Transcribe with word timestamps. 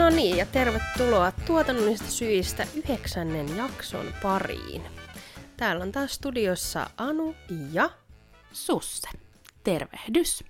No 0.00 0.10
niin, 0.10 0.36
ja 0.36 0.46
tervetuloa 0.46 1.32
tuotannollisista 1.46 2.10
syistä 2.10 2.66
yhdeksännen 2.76 3.56
jakson 3.56 4.06
pariin. 4.22 4.82
Täällä 5.56 5.82
on 5.82 5.92
taas 5.92 6.14
studiossa 6.14 6.90
Anu 6.96 7.34
ja 7.72 7.90
Susse. 8.52 9.08
Tervehdys. 9.64 10.44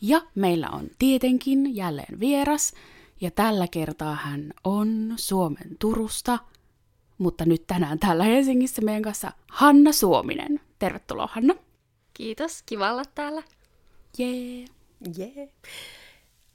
Ja 0.00 0.22
meillä 0.34 0.70
on 0.70 0.88
tietenkin 0.98 1.76
jälleen 1.76 2.20
vieras, 2.20 2.72
ja 3.20 3.30
tällä 3.30 3.66
kertaa 3.68 4.14
hän 4.14 4.52
on 4.64 5.14
Suomen 5.16 5.76
Turusta, 5.78 6.38
mutta 7.18 7.44
nyt 7.44 7.66
tänään 7.66 7.98
täällä 7.98 8.24
Helsingissä 8.24 8.82
meidän 8.82 9.02
kanssa 9.02 9.32
Hanna 9.50 9.92
Suominen. 9.92 10.60
Tervetuloa 10.78 11.28
Hanna. 11.32 11.54
Kiitos, 12.14 12.62
kiva 12.66 12.92
olla 12.92 13.04
täällä. 13.14 13.42
Jee. 14.18 14.64
Yeah. 15.18 15.48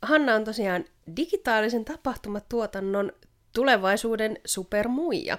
Hanna 0.06 0.36
on 0.36 0.44
tosiaan 0.44 0.86
digitaalisen 1.18 1.86
tapahtumatuotannon 1.86 3.12
tulevaisuuden 3.54 4.38
supermuija. 4.46 5.38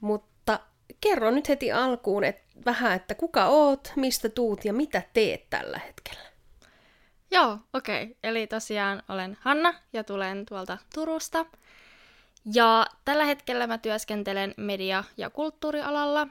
Mutta 0.00 0.60
kerro 1.00 1.30
nyt 1.30 1.48
heti 1.48 1.72
alkuun 1.72 2.24
et, 2.24 2.42
vähän, 2.66 2.92
että 2.92 3.14
kuka 3.14 3.46
oot, 3.46 3.92
mistä 3.96 4.28
tuut 4.28 4.64
ja 4.64 4.72
mitä 4.72 5.02
teet 5.12 5.50
tällä 5.50 5.78
hetkellä. 5.78 6.30
Joo, 7.30 7.58
okei. 7.72 8.02
Okay. 8.02 8.14
Eli 8.22 8.46
tosiaan 8.46 9.02
olen 9.08 9.36
Hanna 9.40 9.74
ja 9.92 10.04
tulen 10.04 10.46
tuolta 10.46 10.78
Turusta. 10.94 11.46
Ja 12.54 12.86
tällä 13.04 13.24
hetkellä 13.24 13.66
mä 13.66 13.78
työskentelen 13.78 14.54
media- 14.56 15.04
ja 15.16 15.30
kulttuurialalla. 15.30 16.28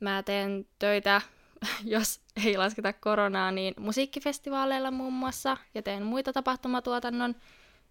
Mä 0.00 0.22
teen 0.22 0.66
töitä, 0.78 1.20
jos 1.84 2.20
ei 2.44 2.56
lasketa 2.56 2.92
koronaa, 2.92 3.50
niin 3.50 3.74
musiikkifestivaaleilla 3.78 4.90
muun 4.90 5.12
muassa. 5.12 5.56
Ja 5.74 5.82
teen 5.82 6.02
muita 6.02 6.32
tapahtumatuotannon 6.32 7.34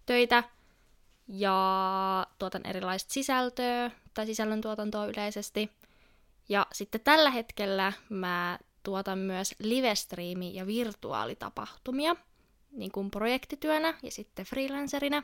töitä. 0.06 0.44
Ja 1.28 2.26
tuotan 2.38 2.66
erilaista 2.66 3.12
sisältöä 3.12 3.90
tai 4.14 4.26
sisällöntuotantoa 4.26 5.06
yleisesti. 5.06 5.70
Ja 6.48 6.66
sitten 6.72 7.00
tällä 7.00 7.30
hetkellä 7.30 7.92
mä 8.08 8.58
tuotan 8.82 9.18
myös 9.18 9.54
livestriimi- 9.58 10.54
ja 10.54 10.66
virtuaalitapahtumia 10.66 12.16
niin 12.70 12.92
kuin 12.92 13.10
projektityönä 13.10 13.94
ja 14.02 14.10
sitten 14.10 14.46
freelancerina. 14.46 15.22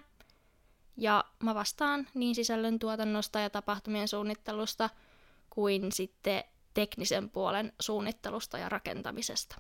Ja 0.97 1.25
mä 1.43 1.55
vastaan 1.55 2.07
niin 2.15 2.35
sisällön 2.35 2.79
tuotannosta 2.79 3.41
ja 3.41 3.51
tapahtumien 3.51 4.09
suunnittelusta 4.09 4.91
kuin 5.51 5.93
sitten 5.93 6.45
teknisen 6.75 7.31
puolen 7.31 7.73
suunnittelusta 7.81 8.59
ja 8.59 8.69
rakentamisesta. 8.69 9.57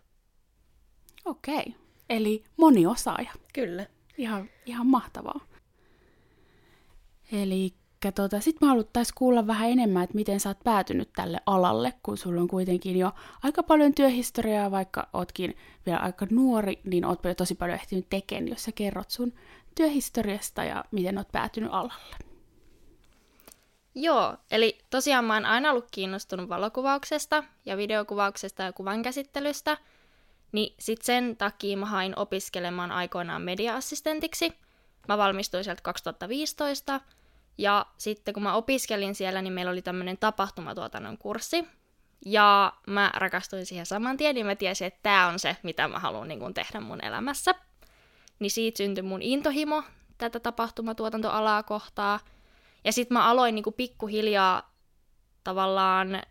Okei. 1.24 1.74
Eli 2.10 2.44
moniosaaja. 2.56 3.30
Kyllä. 3.52 3.86
Ihan, 4.18 4.50
ihan 4.66 4.86
mahtavaa. 4.86 5.40
Eli 7.32 7.74
tota, 8.14 8.40
sitten 8.40 8.68
me 8.68 8.70
haluttaisiin 8.70 9.14
kuulla 9.18 9.46
vähän 9.46 9.70
enemmän, 9.70 10.04
että 10.04 10.14
miten 10.14 10.40
sä 10.40 10.48
oot 10.48 10.64
päätynyt 10.64 11.12
tälle 11.16 11.40
alalle, 11.46 11.92
kun 12.02 12.16
sulla 12.16 12.40
on 12.40 12.48
kuitenkin 12.48 12.96
jo 12.96 13.12
aika 13.42 13.62
paljon 13.62 13.94
työhistoriaa, 13.94 14.70
vaikka 14.70 15.08
ootkin 15.12 15.56
vielä 15.86 15.98
aika 15.98 16.26
nuori, 16.30 16.80
niin 16.84 17.04
oot 17.04 17.24
jo 17.24 17.34
tosi 17.34 17.54
paljon 17.54 17.78
ehtinyt 17.78 18.06
tekemään, 18.10 18.48
jos 18.48 18.64
sä 18.64 18.72
kerrot 18.72 19.10
sun 19.10 19.32
työhistoriasta 19.74 20.64
ja 20.64 20.84
miten 20.90 21.18
oot 21.18 21.32
päätynyt 21.32 21.70
alalle. 21.72 22.16
Joo, 23.94 24.36
eli 24.50 24.78
tosiaan 24.90 25.24
mä 25.24 25.34
oon 25.34 25.44
aina 25.44 25.70
ollut 25.70 25.88
kiinnostunut 25.90 26.48
valokuvauksesta 26.48 27.44
ja 27.66 27.76
videokuvauksesta 27.76 28.62
ja 28.62 28.72
kuvan 28.72 29.02
käsittelystä, 29.02 29.78
niin 30.52 30.74
sit 30.78 31.02
sen 31.02 31.36
takia 31.36 31.76
mä 31.76 31.86
hain 31.86 32.18
opiskelemaan 32.18 32.92
aikoinaan 32.92 33.42
media-assistentiksi. 33.42 34.52
Mä 35.08 35.18
valmistuin 35.18 35.64
sieltä 35.64 35.82
2015, 35.82 37.00
ja 37.58 37.86
sitten 37.98 38.34
kun 38.34 38.42
mä 38.42 38.54
opiskelin 38.54 39.14
siellä, 39.14 39.42
niin 39.42 39.52
meillä 39.52 39.72
oli 39.72 39.82
tämmöinen 39.82 40.18
tapahtumatuotannon 40.18 41.18
kurssi. 41.18 41.68
Ja 42.26 42.72
mä 42.86 43.10
rakastuin 43.14 43.66
siihen 43.66 43.86
saman 43.86 44.16
tien, 44.16 44.34
niin 44.34 44.46
mä 44.46 44.54
tiesin, 44.54 44.86
että 44.86 45.00
tämä 45.02 45.26
on 45.26 45.38
se, 45.38 45.56
mitä 45.62 45.88
mä 45.88 45.98
haluan 45.98 46.28
niin 46.28 46.54
tehdä 46.54 46.80
mun 46.80 47.04
elämässä. 47.04 47.54
Niin 48.38 48.50
siitä 48.50 48.78
syntyi 48.78 49.02
mun 49.02 49.22
intohimo 49.22 49.82
tätä 50.18 50.40
tapahtumatuotantoalaa 50.40 51.62
kohtaa. 51.62 52.20
Ja 52.84 52.92
sitten 52.92 53.14
mä 53.14 53.24
aloin 53.24 53.54
niin 53.54 53.62
kuin 53.62 53.74
pikkuhiljaa 53.74 54.74
tavallaan 55.44 56.22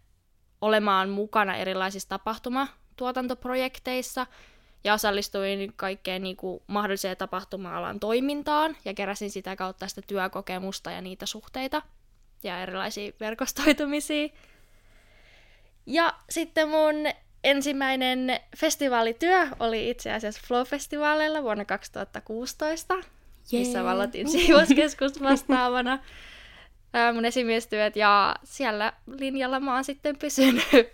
olemaan 0.61 1.09
mukana 1.09 1.55
erilaisissa 1.55 2.09
tapahtumatuotantoprojekteissa– 2.09 4.27
ja 4.83 4.93
osallistuin 4.93 5.73
kaikkeen 5.75 6.23
niin 6.23 6.37
kuin, 6.37 6.63
mahdolliseen 6.67 7.17
tapahtuma-alan 7.17 7.99
toimintaan 7.99 8.77
ja 8.85 8.93
keräsin 8.93 9.31
sitä 9.31 9.55
kautta 9.55 9.87
sitä 9.87 10.01
työkokemusta 10.07 10.91
ja 10.91 11.01
niitä 11.01 11.25
suhteita 11.25 11.81
ja 12.43 12.61
erilaisia 12.61 13.11
verkostoitumisia. 13.19 14.29
Ja 15.85 16.13
sitten 16.29 16.69
mun 16.69 16.95
ensimmäinen 17.43 18.39
festivaalityö 18.57 19.47
oli 19.59 19.89
itse 19.89 20.11
asiassa 20.11 20.41
Flow-festivaaleilla 20.47 21.43
vuonna 21.43 21.65
2016, 21.65 22.93
yeah. 22.93 23.05
missä 23.51 23.83
valotin 23.83 24.29
siivouskeskus 24.29 25.21
vastaavana 25.23 25.99
mun 27.13 27.25
esimiestyöt, 27.25 27.95
ja 27.95 28.35
siellä 28.43 28.93
linjalla 29.07 29.59
mä 29.59 29.73
oon 29.73 29.83
sitten 29.83 30.17
pysynyt. 30.17 30.67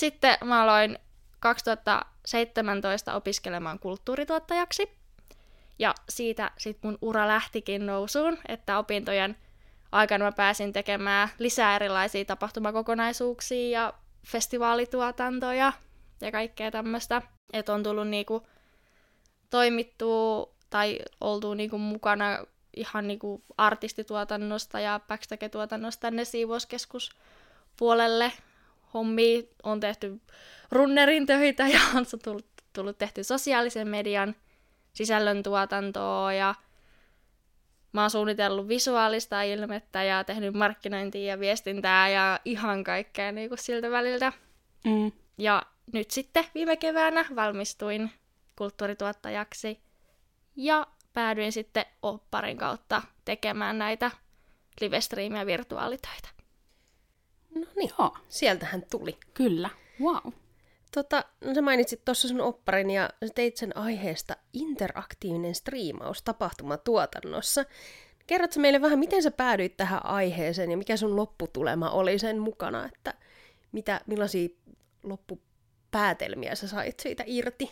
Sitten 0.00 0.38
mä 0.44 0.62
aloin 0.62 0.98
2017 1.40 3.14
opiskelemaan 3.14 3.78
kulttuurituottajaksi. 3.78 4.90
Ja 5.78 5.94
siitä 6.08 6.50
sitten 6.58 6.90
mun 6.90 6.98
ura 7.00 7.28
lähtikin 7.28 7.86
nousuun, 7.86 8.38
että 8.48 8.78
opintojen 8.78 9.36
aikana 9.92 10.24
mä 10.24 10.32
pääsin 10.32 10.72
tekemään 10.72 11.28
lisää 11.38 11.76
erilaisia 11.76 12.24
tapahtumakokonaisuuksia 12.24 13.80
ja 13.80 13.92
festivaalituotantoja 14.26 15.72
ja 16.20 16.32
kaikkea 16.32 16.70
tämmöistä. 16.70 17.22
Että 17.52 17.72
on 17.72 17.82
tullut 17.82 18.08
niinku 18.08 18.46
toimittua 19.50 20.54
tai 20.70 20.98
oltu 21.20 21.54
niinku 21.54 21.78
mukana 21.78 22.44
ihan 22.76 23.08
niinku 23.08 23.44
artistituotannosta 23.56 24.80
ja 24.80 25.00
backstage-tuotannosta 25.08 26.00
tänne 26.00 26.24
siivouskeskus 26.24 27.10
puolelle 27.76 28.32
hommia. 28.94 29.42
On 29.62 29.80
tehty 29.80 30.20
runnerin 30.70 31.26
töitä 31.26 31.68
ja 31.68 31.80
on 31.94 32.06
tullut, 32.24 32.46
tullut 32.72 32.98
tehty 32.98 33.24
sosiaalisen 33.24 33.88
median 33.88 34.34
sisällöntuotantoa 34.92 36.32
ja 36.32 36.54
mä 37.92 38.00
oon 38.00 38.10
suunnitellut 38.10 38.68
visuaalista 38.68 39.42
ilmettä 39.42 40.02
ja 40.02 40.24
tehnyt 40.24 40.54
markkinointia 40.54 41.24
ja 41.24 41.40
viestintää 41.40 42.08
ja 42.08 42.40
ihan 42.44 42.84
kaikkea 42.84 43.32
niin 43.32 43.48
kuin 43.48 43.58
siltä 43.58 43.90
väliltä. 43.90 44.32
Mm. 44.84 45.12
Ja 45.38 45.62
nyt 45.92 46.10
sitten 46.10 46.44
viime 46.54 46.76
keväänä 46.76 47.24
valmistuin 47.36 48.10
kulttuurituottajaksi 48.56 49.80
ja 50.56 50.86
päädyin 51.12 51.52
sitten 51.52 51.84
opparin 52.02 52.56
kautta 52.56 53.02
tekemään 53.24 53.78
näitä 53.78 54.10
livestream- 54.80 55.36
ja 55.36 55.46
virtuaalitöitä. 55.46 56.28
No 57.54 57.66
niin, 57.76 57.90
Joo. 57.98 58.16
sieltähän 58.28 58.82
tuli. 58.90 59.18
Kyllä, 59.34 59.70
wow. 60.00 60.32
Tota, 60.94 61.24
no 61.44 61.54
sä 61.54 61.62
mainitsit 61.62 62.04
tuossa 62.04 62.28
sun 62.28 62.40
opparin 62.40 62.90
ja 62.90 63.10
sä 63.26 63.32
teit 63.34 63.56
sen 63.56 63.76
aiheesta 63.76 64.36
interaktiivinen 64.52 65.54
striimaus 65.54 66.22
tapahtumatuotannossa. 66.22 67.64
Kerrotko 68.26 68.60
meille 68.60 68.80
vähän, 68.80 68.98
miten 68.98 69.22
sä 69.22 69.30
päädyit 69.30 69.76
tähän 69.76 70.06
aiheeseen 70.06 70.70
ja 70.70 70.76
mikä 70.76 70.96
sun 70.96 71.16
lopputulema 71.16 71.90
oli 71.90 72.18
sen 72.18 72.38
mukana, 72.38 72.86
että 72.86 73.14
mitä, 73.72 74.00
millaisia 74.06 74.48
loppupäätelmiä 75.02 76.54
sä 76.54 76.68
sait 76.68 77.00
siitä 77.00 77.24
irti? 77.26 77.70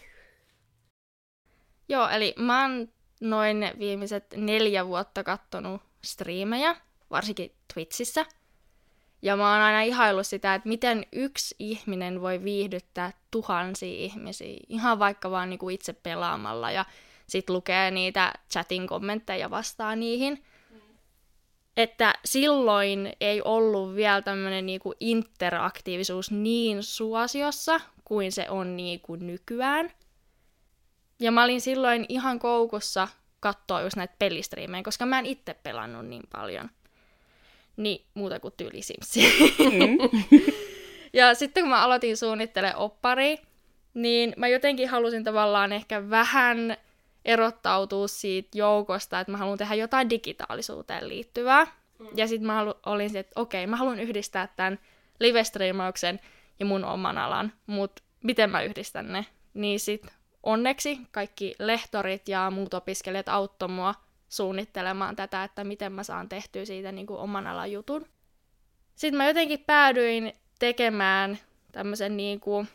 Joo, 1.89 2.09
eli 2.09 2.35
mä 2.39 2.63
oon 2.63 2.89
noin 3.21 3.71
viimeiset 3.79 4.25
neljä 4.37 4.87
vuotta 4.87 5.25
kattonut 5.25 5.83
striimejä, 6.05 6.77
varsinkin 7.11 7.53
Twitchissä– 7.75 8.27
ja 9.23 9.37
mä 9.37 9.53
oon 9.53 9.63
aina 9.63 9.83
ihaillut 9.83 10.27
sitä, 10.27 10.55
että 10.55 10.69
miten 10.69 11.07
yksi 11.13 11.55
ihminen 11.59 12.21
voi 12.21 12.45
viihdyttää 12.45 13.13
tuhansia 13.31 14.05
ihmisiä, 14.05 14.57
ihan 14.69 14.99
vaikka 14.99 15.31
vaan 15.31 15.51
niinku 15.51 15.69
itse 15.69 15.93
pelaamalla 15.93 16.71
ja 16.71 16.85
sit 17.27 17.51
lukee 17.51 17.91
niitä 17.91 18.33
chatin 18.51 18.87
kommentteja 18.87 19.51
vastaan 19.51 20.01
niihin. 20.01 20.45
Mm. 20.71 20.81
Että 21.77 22.15
silloin 22.25 23.13
ei 23.21 23.43
ollut 23.43 23.95
vielä 23.95 24.23
tämmöinen 24.23 24.67
niinku 24.67 24.95
interaktiivisuus 25.01 26.31
niin 26.31 26.83
suosiossa 26.83 27.81
kuin 28.05 28.33
se 28.33 28.51
on 28.51 28.77
niinku 28.77 29.17
nykyään. 29.17 29.93
Ja 31.21 31.31
mä 31.31 31.45
olin 31.45 31.61
silloin 31.61 32.07
ihan 32.09 32.39
koukussa 32.39 33.09
katsoa 33.41 33.81
just 33.81 33.97
näitä 33.97 34.15
pelistriimejä, 34.19 34.83
koska 34.83 35.07
mä 35.07 35.19
en 35.19 35.27
itse 35.27 35.55
pelannut 35.55 36.07
niin 36.07 36.23
paljon 36.33 36.71
niin 37.77 38.07
muuta 38.15 38.41
kuin 38.41 38.55
tyyli 38.57 38.81
Mm. 39.71 39.99
ja 41.13 41.35
sitten 41.35 41.63
kun 41.63 41.71
mä 41.71 41.83
aloitin 41.83 42.17
suunnittelemaan 42.17 42.79
oppari, 42.79 43.39
niin 43.95 44.35
mä 44.37 44.49
jotenkin 44.49 44.89
halusin 44.89 45.25
tavallaan 45.25 45.73
ehkä 45.73 46.11
vähän 46.11 46.77
erottautua 47.25 48.09
siitä 48.09 48.59
joukosta, 48.59 49.21
että 49.21 49.33
mä 49.33 49.39
haluan 49.39 49.59
tehdä 49.59 49.75
jotain 49.75 50.11
digitaalisuuteen 50.11 51.09
liittyvää. 51.09 51.67
Mm. 51.99 52.07
Ja 52.17 52.29
sitten 52.29 52.47
mä 52.47 52.55
halu, 52.55 52.75
olin 52.87 53.11
se, 53.11 53.19
että 53.19 53.41
okei, 53.41 53.67
mä 53.67 53.77
haluan 53.77 54.01
yhdistää 54.01 54.49
tämän 54.57 54.79
live-striimauksen 55.21 56.21
ja 56.61 56.67
mun 56.67 56.85
oman 56.85 57.19
alan, 57.19 57.53
mutta 57.67 58.03
miten 58.23 58.51
mä 58.51 58.63
yhdistän 58.63 59.13
ne? 59.13 59.27
Niin 59.55 59.81
sit 59.81 60.07
onneksi 60.43 61.01
kaikki 61.11 61.55
lehtorit 61.59 62.29
ja 62.29 62.51
muut 62.51 62.75
opiskelijat 62.75 63.29
auttoi 63.29 63.69
mua 63.69 63.95
suunnittelemaan 64.29 65.17
tätä, 65.17 65.45
että 65.45 65.65
miten 65.65 65.93
mä 65.93 66.03
saan 66.03 66.29
tehtyä 66.29 66.65
siitä 66.65 66.93
niin 66.93 67.07
kuin 67.07 67.21
oman 67.21 67.47
alan 67.47 67.73
jutun. 67.73 68.07
Sitten 68.95 69.17
mä 69.17 69.27
jotenkin 69.27 69.65
päädyin 69.67 70.33
tekemään 70.59 71.39
tämmöisen 71.73 72.17
niin 72.17 72.41
kuin, 72.41 72.69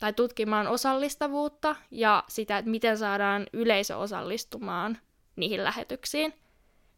tai 0.00 0.12
tutkimaan 0.12 0.66
osallistavuutta 0.66 1.76
ja 1.90 2.24
sitä, 2.28 2.58
että 2.58 2.70
miten 2.70 2.98
saadaan 2.98 3.46
yleisö 3.52 3.96
osallistumaan 3.96 4.98
niihin 5.36 5.64
lähetyksiin. 5.64 6.34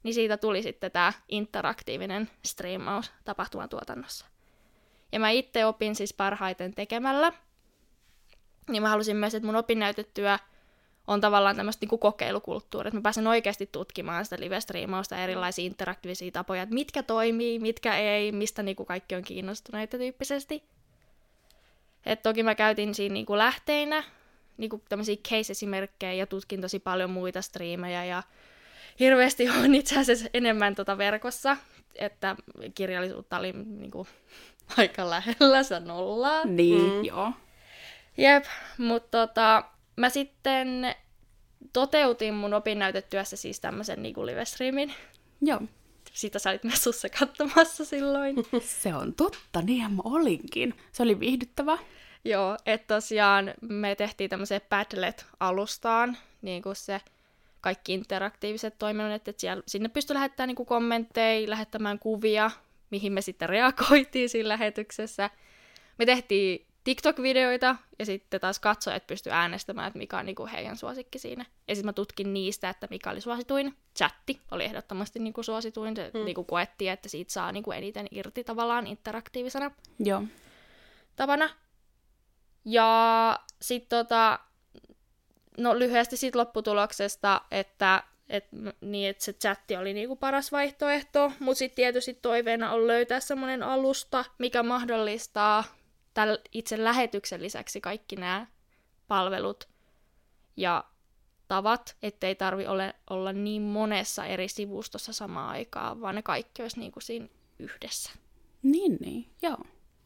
Niin 0.03 0.15
siitä 0.15 0.37
tuli 0.37 0.63
sitten 0.63 0.91
tämä 0.91 1.13
interaktiivinen 1.29 2.31
striimaus 2.45 3.13
tapahtumatuotannossa. 3.25 4.27
Ja 5.13 5.21
mä 5.21 5.31
itse 5.31 5.67
opin 5.67 5.95
siis 5.95 6.15
parhaiten 6.15 6.75
tekemällä. 6.75 7.33
Niin 8.71 8.83
mä 8.83 8.89
halusin 8.89 9.17
myös, 9.17 9.35
että 9.35 9.47
mun 9.47 9.57
opinnäytetyö 9.57 10.39
on 11.07 11.21
tavallaan 11.21 11.57
tämmöistä 11.57 11.87
niin 11.87 12.01
kokeilukulttuuria, 12.01 12.89
että 12.89 12.99
mä 12.99 13.03
pääsen 13.03 13.27
oikeasti 13.27 13.69
tutkimaan 13.73 14.25
sitä 14.25 14.37
live-striimausta 14.41 15.19
erilaisia 15.19 15.65
interaktiivisia 15.65 16.31
tapoja, 16.31 16.63
että 16.63 16.75
mitkä 16.75 17.03
toimii, 17.03 17.59
mitkä 17.59 17.97
ei, 17.97 18.33
mistä 18.33 18.63
niin 18.63 18.77
kuin 18.77 18.87
kaikki 18.87 19.15
on 19.15 19.23
kiinnostuneita 19.23 19.99
tyyppisesti. 19.99 20.63
Et 22.07 22.23
toki 22.23 22.43
mä 22.43 22.55
käytin 22.55 22.95
siinä 22.95 23.13
niin 23.13 23.27
kuin 23.27 23.39
lähteinä 23.39 24.05
niin 24.57 24.71
kuin 24.71 24.83
tämmöisiä 24.89 25.17
case-esimerkkejä 25.17 26.13
ja 26.13 26.27
tutkin 26.27 26.61
tosi 26.61 26.79
paljon 26.79 27.11
muita 27.11 27.43
striimejä 27.43 28.05
ja 28.05 28.23
hirveästi 29.01 29.49
on 29.49 29.75
itse 29.75 30.01
asiassa 30.01 30.29
enemmän 30.35 30.75
tota 30.75 30.99
verkossa, 30.99 31.57
että 31.95 32.37
kirjallisuutta 32.75 33.39
oli 33.39 33.53
niin 33.53 33.91
kuin, 33.91 34.09
aika 34.79 35.11
lähellä 35.11 35.63
se 35.63 35.81
nollaa. 35.81 36.45
Niin, 36.45 36.93
mm. 36.93 37.05
joo. 37.05 37.33
Jep, 38.21 38.45
mutta 38.79 39.27
tota, 39.27 39.65
mä 39.97 40.11
sitten 40.11 40.95
toteutin 41.73 42.35
mun 42.35 42.55
opinnäytetyössä 42.55 43.37
siis 43.37 43.61
tämmöisen 43.61 44.03
niin 44.03 44.27
live-streamin. 44.27 44.93
Joo. 45.43 45.61
Sitä 46.13 46.39
sä 46.39 46.51
olit 46.51 46.63
sussa 46.75 47.09
katsomassa 47.09 47.85
silloin. 47.85 48.37
Se 48.83 48.95
on 48.95 49.15
totta, 49.15 49.63
niin 49.63 49.93
mä 49.93 50.03
olinkin. 50.05 50.75
Se 50.93 51.03
oli 51.03 51.21
viihdyttävä. 51.21 51.79
Joo, 52.25 52.57
että 52.67 52.95
tosiaan 52.95 53.55
me 53.61 53.95
tehtiin 53.95 54.31
tämmöiseen 54.31 54.61
Padlet-alustaan, 54.69 56.17
niin 56.43 56.63
kuin 56.63 56.77
se 56.77 57.01
kaikki 57.61 57.95
interaktiiviset 57.95 58.79
toiminnot, 58.79 59.29
että 59.29 59.41
siellä, 59.41 59.63
sinne 59.67 59.89
pystyi 59.89 60.15
lähettämään 60.15 60.49
niin 60.49 60.67
kommentteja, 60.67 61.51
lähettämään 61.51 61.99
kuvia, 61.99 62.51
mihin 62.91 63.13
me 63.13 63.21
sitten 63.21 63.49
reagoitiin 63.49 64.29
siinä 64.29 64.49
lähetyksessä. 64.49 65.31
Me 65.99 66.07
tehtiin 66.07 66.70
TikTok-videoita, 66.85 67.77
ja 67.99 68.07
sitten 68.07 68.41
taas 68.41 68.59
katsojat 68.59 69.07
pysty 69.07 69.31
äänestämään, 69.31 69.87
että 69.87 69.99
mikä 69.99 70.19
on 70.19 70.27
niinku 70.27 70.49
heidän 70.53 70.77
suosikki 70.77 71.19
siinä. 71.19 71.45
Ja 71.69 71.75
sitten 71.75 71.89
mä 71.89 71.93
tutkin 71.93 72.35
niistä, 72.35 72.71
että 72.71 72.87
mikä 72.91 73.11
oli 73.11 73.21
suosituin. 73.21 73.75
Chatti 73.97 74.41
oli 74.51 74.65
ehdottomasti 74.65 75.19
niinku 75.19 75.43
suosituin, 75.43 75.97
se 75.97 76.11
mm. 76.15 76.25
niinku 76.25 76.45
koettiin, 76.45 76.91
että 76.93 77.09
siitä 77.09 77.33
saa 77.33 77.53
niinku 77.53 77.73
eniten 77.73 78.07
irti 78.11 78.45
tavallaan 78.45 78.87
interaktiivisena 78.87 79.71
Joo. 79.99 80.23
tapana. 81.17 81.51
Ja 82.65 83.41
sitten 83.63 83.99
tota, 83.99 84.39
no 85.59 85.79
lyhyesti 85.79 86.17
siitä 86.17 86.39
lopputuloksesta, 86.39 87.41
että 87.51 88.03
et, 88.29 88.49
niin, 88.81 89.11
että 89.11 89.25
se 89.25 89.33
chatti 89.33 89.77
oli 89.77 89.93
niinku 89.93 90.17
paras 90.17 90.53
vaihtoehto, 90.53 91.33
mutta 91.39 91.59
sitten 91.59 91.77
tietysti 91.77 92.15
toiveena 92.15 92.73
on 92.73 92.87
löytää 92.87 93.21
semmoinen 93.21 93.63
alusta, 93.63 94.25
mikä 94.39 94.63
mahdollistaa 94.63 95.65
täl, 96.27 96.39
itse 96.53 96.85
lähetyksen 96.85 97.43
lisäksi 97.43 97.81
kaikki 97.81 98.17
nämä 98.17 98.47
palvelut 99.09 99.69
ja 100.57 100.85
tavat, 101.49 101.97
ettei 102.03 102.35
tarvi 102.35 102.67
ole, 102.67 102.95
olla 103.11 103.33
niin 103.33 103.63
monessa 103.63 104.27
eri 104.27 104.49
sivustossa 104.49 105.13
samaan 105.13 105.51
aikaan, 105.51 106.01
vaan 106.01 106.15
ne 106.15 106.23
kaikki 106.23 106.63
olisi 106.63 106.81
niin 106.81 106.93
kuin 106.93 107.03
siinä 107.03 107.29
yhdessä. 107.59 108.11
Niin, 108.63 108.99
niin, 109.01 109.27
joo. 109.43 109.59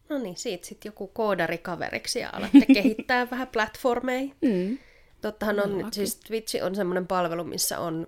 No 0.08 0.18
niin, 0.18 0.36
siitä 0.36 0.66
sitten 0.66 0.88
joku 0.88 1.06
koodarikaveriksi 1.06 2.18
ja 2.18 2.30
alatte 2.32 2.66
kehittää 2.74 3.30
vähän 3.30 3.48
platformeja. 3.48 4.34
Mm. 4.42 4.78
Tottahan 5.20 5.60
on, 5.60 5.78
no, 5.78 5.88
siis 5.92 6.16
Twitch 6.16 6.64
on 6.64 6.74
semmoinen 6.74 7.06
palvelu, 7.06 7.44
missä 7.44 7.78
on, 7.78 8.06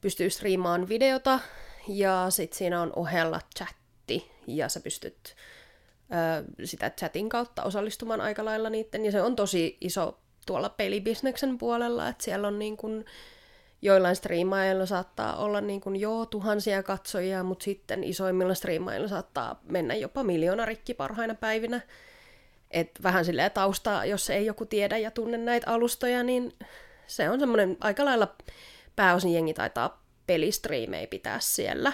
pystyy 0.00 0.30
striimaan 0.30 0.88
videota 0.88 1.40
ja 1.88 2.26
sitten 2.30 2.58
siinä 2.58 2.82
on 2.82 2.92
ohella 2.96 3.40
chatti 3.56 4.30
ja 4.46 4.68
sä 4.68 4.80
pystyt 4.80 5.36
sitä 6.64 6.90
chatin 6.90 7.28
kautta 7.28 7.62
osallistumaan 7.62 8.20
aika 8.20 8.44
lailla 8.44 8.70
niiden, 8.70 9.04
ja 9.04 9.12
se 9.12 9.22
on 9.22 9.36
tosi 9.36 9.76
iso 9.80 10.18
tuolla 10.46 10.68
pelibisneksen 10.68 11.58
puolella, 11.58 12.08
että 12.08 12.24
siellä 12.24 12.48
on 12.48 12.58
niin 12.58 12.76
kuin, 12.76 13.04
joillain 13.82 14.16
striimaajilla 14.16 14.86
saattaa 14.86 15.36
olla 15.36 15.60
niin 15.60 15.80
kuin 15.80 15.96
joo 15.96 16.26
tuhansia 16.26 16.82
katsojia, 16.82 17.42
mutta 17.42 17.64
sitten 17.64 18.04
isoimmilla 18.04 18.54
striimaajilla 18.54 19.08
saattaa 19.08 19.60
mennä 19.68 19.94
jopa 19.94 20.24
miljoona 20.24 20.64
rikki 20.64 20.94
parhaina 20.94 21.34
päivinä. 21.34 21.80
Et 22.70 22.90
vähän 23.02 23.24
silleen 23.24 23.50
taustaa, 23.50 24.04
jos 24.04 24.30
ei 24.30 24.46
joku 24.46 24.66
tiedä 24.66 24.98
ja 24.98 25.10
tunne 25.10 25.38
näitä 25.38 25.70
alustoja, 25.70 26.22
niin 26.22 26.52
se 27.06 27.30
on 27.30 27.40
semmoinen 27.40 27.76
aika 27.80 28.04
lailla 28.04 28.36
pääosin 28.96 29.34
jengi 29.34 29.54
taitaa 29.54 30.02
pelistriimejä 30.26 31.06
pitää 31.06 31.40
siellä. 31.40 31.92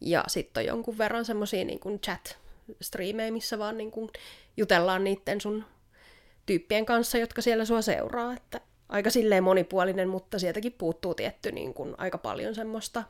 Ja 0.00 0.24
sitten 0.26 0.60
on 0.60 0.66
jonkun 0.66 0.98
verran 0.98 1.24
semmoisia 1.24 1.64
niin 1.64 2.00
chat 2.04 2.38
striimejä, 2.82 3.30
missä 3.30 3.58
vaan 3.58 3.76
niin 3.76 3.90
kuin 3.90 4.10
jutellaan 4.56 5.04
niiden 5.04 5.40
sun 5.40 5.64
tyyppien 6.46 6.86
kanssa, 6.86 7.18
jotka 7.18 7.42
siellä 7.42 7.64
sua 7.64 7.82
seuraa. 7.82 8.32
Että 8.32 8.60
aika 8.88 9.10
silleen 9.10 9.44
monipuolinen, 9.44 10.08
mutta 10.08 10.38
sieltäkin 10.38 10.72
puuttuu 10.72 11.14
tietty 11.14 11.52
niin 11.52 11.74
kuin 11.74 11.94
aika 11.98 12.18
paljon 12.18 12.54
semmoista 12.54 13.04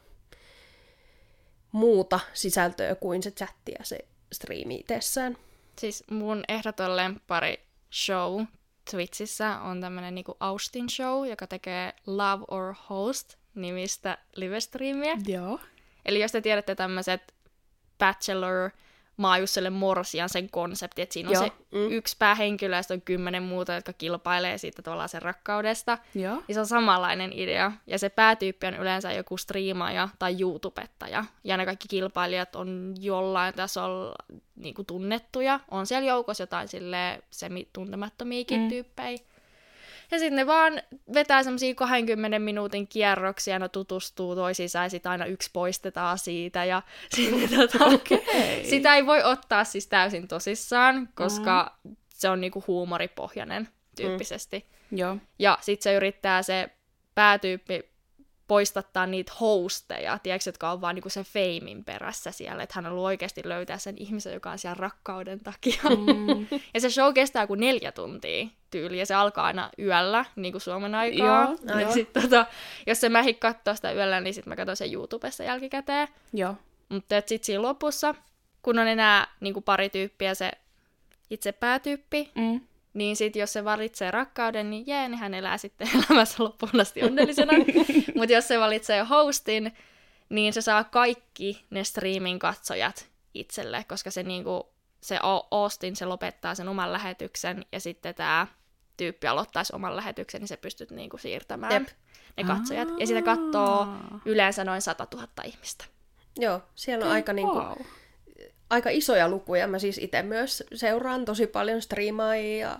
muuta 1.72 2.20
sisältöä 2.32 2.94
kuin 2.94 3.22
se 3.22 3.30
chatti 3.30 3.72
ja 3.78 3.84
se 3.84 3.98
striimi 4.32 4.74
itsessään. 4.74 5.36
Siis 5.78 6.04
mun 6.10 6.44
ehdoton 6.48 7.20
pari 7.26 7.60
show 7.92 8.44
Twitchissä 8.90 9.58
on 9.58 9.80
tämmönen 9.80 10.14
niinku 10.14 10.36
Austin 10.40 10.90
Show, 10.90 11.26
joka 11.26 11.46
tekee 11.46 11.92
Love 12.06 12.44
or 12.48 12.74
Host 12.90 13.34
nimistä 13.54 14.18
live-striimiä. 14.36 15.16
Joo. 15.26 15.60
Eli 16.04 16.20
jos 16.20 16.32
te 16.32 16.40
tiedätte 16.40 16.74
tämmöiset 16.74 17.34
Bachelor, 17.98 18.70
Maajuselle 19.20 19.70
Morsian 19.70 20.28
sen 20.28 20.50
konsepti, 20.50 21.02
että 21.02 21.12
siinä 21.12 21.28
on 21.28 21.34
Joo. 21.34 21.44
se 21.44 21.52
mm. 21.70 21.90
yksi 21.90 22.16
päähenkilö 22.18 22.76
ja 22.76 22.82
sitten 22.82 22.94
on 22.94 23.02
kymmenen 23.02 23.42
muuta, 23.42 23.72
jotka 23.72 23.92
kilpailee 23.92 24.58
siitä 24.58 24.82
tavallaan 24.82 25.08
sen 25.08 25.22
rakkaudesta. 25.22 25.98
Joo. 26.14 26.42
Niin 26.48 26.54
se 26.54 26.60
on 26.60 26.66
samanlainen 26.66 27.32
idea. 27.32 27.72
Ja 27.86 27.98
se 27.98 28.08
päätyyppi 28.08 28.66
on 28.66 28.74
yleensä 28.74 29.12
joku 29.12 29.36
striimaaja 29.36 30.08
tai 30.18 30.40
YouTubettaja. 30.40 31.24
Ja 31.44 31.56
ne 31.56 31.64
kaikki 31.64 31.88
kilpailijat 31.88 32.56
on 32.56 32.94
jollain 33.00 33.54
tasolla 33.54 34.14
niin 34.56 34.74
kuin 34.74 34.86
tunnettuja. 34.86 35.60
On 35.70 35.86
siellä 35.86 36.08
joukossa 36.08 36.42
jotain 36.42 36.68
sille 36.68 37.22
semi-tuntemattomiakin 37.30 38.60
mm. 38.60 38.68
tyyppejä. 38.68 39.18
Ja 40.10 40.18
sitten 40.18 40.36
ne 40.36 40.46
vaan 40.46 40.82
vetää 41.14 41.42
semmoisia 41.42 41.74
20 41.74 42.38
minuutin 42.38 42.88
kierroksia, 42.88 43.58
ne 43.58 43.68
tutustuu 43.68 44.34
toisiinsa 44.34 44.78
ja 44.78 44.88
sitten 44.88 45.12
aina 45.12 45.24
yksi 45.24 45.50
poistetaan 45.52 46.18
siitä. 46.18 46.64
Ja 46.64 46.82
sitten, 47.16 47.58
tota, 47.58 47.84
okay. 47.84 48.18
sitä 48.70 48.94
ei 48.94 49.06
voi 49.06 49.22
ottaa 49.22 49.64
siis 49.64 49.86
täysin 49.86 50.28
tosissaan, 50.28 51.08
koska 51.14 51.78
mm. 51.84 51.96
se 52.08 52.28
on 52.28 52.40
niinku 52.40 52.64
huumoripohjainen 52.66 53.68
tyyppisesti. 53.96 54.66
Mm. 54.90 54.98
Joo. 54.98 55.16
Ja 55.38 55.58
sitten 55.60 55.82
se 55.82 55.94
yrittää 55.94 56.42
se 56.42 56.70
päätyyppi 57.14 57.89
poistattaa 58.50 59.06
niitä 59.06 59.32
hosteja, 59.40 60.18
tiedätkö, 60.18 60.48
jotka 60.48 60.70
on 60.70 60.80
vaan 60.80 60.94
niinku 60.94 61.08
sen 61.08 61.24
feimin 61.24 61.84
perässä 61.84 62.30
siellä, 62.30 62.62
että 62.62 62.72
hän 62.76 62.84
haluaa 62.84 63.06
oikeasti 63.06 63.42
löytää 63.44 63.78
sen 63.78 63.98
ihmisen, 63.98 64.34
joka 64.34 64.50
on 64.50 64.58
siellä 64.58 64.74
rakkauden 64.74 65.40
takia. 65.40 65.82
Mm. 65.90 66.46
ja 66.74 66.80
se 66.80 66.90
show 66.90 67.14
kestää 67.14 67.46
kuin 67.46 67.60
neljä 67.60 67.92
tuntia 67.92 68.46
tyyli, 68.70 68.98
ja 68.98 69.06
se 69.06 69.14
alkaa 69.14 69.46
aina 69.46 69.70
yöllä, 69.78 70.24
niin 70.36 70.52
kuin 70.52 70.62
Suomen 70.62 70.94
aikaa. 70.94 71.26
Joo, 71.26 71.56
no, 71.74 71.80
joo. 71.80 71.92
Sit, 71.92 72.12
tota, 72.12 72.46
jos 72.86 73.00
se 73.00 73.08
mähi 73.08 73.34
katsoo 73.34 73.74
sitä 73.74 73.92
yöllä, 73.92 74.20
niin 74.20 74.34
sitten 74.34 74.50
mä 74.50 74.56
katson 74.56 74.76
sen 74.76 74.92
YouTubessa 74.92 75.44
jälkikäteen. 75.44 76.08
Joo. 76.32 76.54
Mutta 76.88 77.16
sitten 77.16 77.46
siinä 77.46 77.62
lopussa, 77.62 78.14
kun 78.62 78.78
on 78.78 78.88
enää 78.88 79.26
niin 79.40 79.54
kuin 79.54 79.64
pari 79.64 79.88
tyyppiä, 79.88 80.34
se 80.34 80.50
itse 81.30 81.52
päätyyppi, 81.52 82.30
mm 82.34 82.60
niin 82.94 83.16
sitten 83.16 83.40
jos 83.40 83.52
se 83.52 83.64
valitsee 83.64 84.10
rakkauden, 84.10 84.70
niin 84.70 84.86
jee, 84.86 85.08
niin 85.08 85.18
hän 85.18 85.34
elää 85.34 85.58
sitten 85.58 85.88
elämässä 86.10 86.44
loppuun 86.44 86.80
asti 86.80 87.02
onnellisena. 87.02 87.52
Mutta 88.16 88.32
jos 88.32 88.48
se 88.48 88.60
valitsee 88.60 89.02
hostin, 89.02 89.72
niin 90.28 90.52
se 90.52 90.60
saa 90.60 90.84
kaikki 90.84 91.66
ne 91.70 91.84
streamin 91.84 92.38
katsojat 92.38 93.08
itselle, 93.34 93.84
koska 93.88 94.10
se 94.10 94.22
niinku, 94.22 94.68
se 95.00 95.18
Austin, 95.50 95.96
se 95.96 96.04
lopettaa 96.04 96.54
sen 96.54 96.68
oman 96.68 96.92
lähetyksen, 96.92 97.64
ja 97.72 97.80
sitten 97.80 98.14
tämä 98.14 98.46
tyyppi 98.96 99.26
aloittaisi 99.26 99.76
oman 99.76 99.96
lähetyksen, 99.96 100.40
niin 100.40 100.48
sä 100.48 100.56
pystyt 100.56 100.90
niinku 100.90 101.18
siirtämään 101.18 101.72
Jep. 101.72 101.88
ne 102.36 102.44
katsojat. 102.44 102.88
Ja 102.98 103.06
sitä 103.06 103.22
katsoo 103.22 103.78
Aa. 103.78 104.20
yleensä 104.24 104.64
noin 104.64 104.82
100 104.82 105.06
000 105.14 105.28
ihmistä. 105.44 105.84
Joo, 106.38 106.62
siellä 106.74 107.06
on 107.06 107.12
aika, 107.12 107.32
niinku, 107.32 107.58
Wow. 107.58 107.78
Aika 108.70 108.90
isoja 108.90 109.28
lukuja. 109.28 109.66
Mä 109.66 109.78
siis 109.78 109.98
itse 109.98 110.22
myös 110.22 110.64
seuraan 110.74 111.24
tosi 111.24 111.46
paljon 111.46 111.82
striimaajia 111.82 112.58
ja 112.68 112.78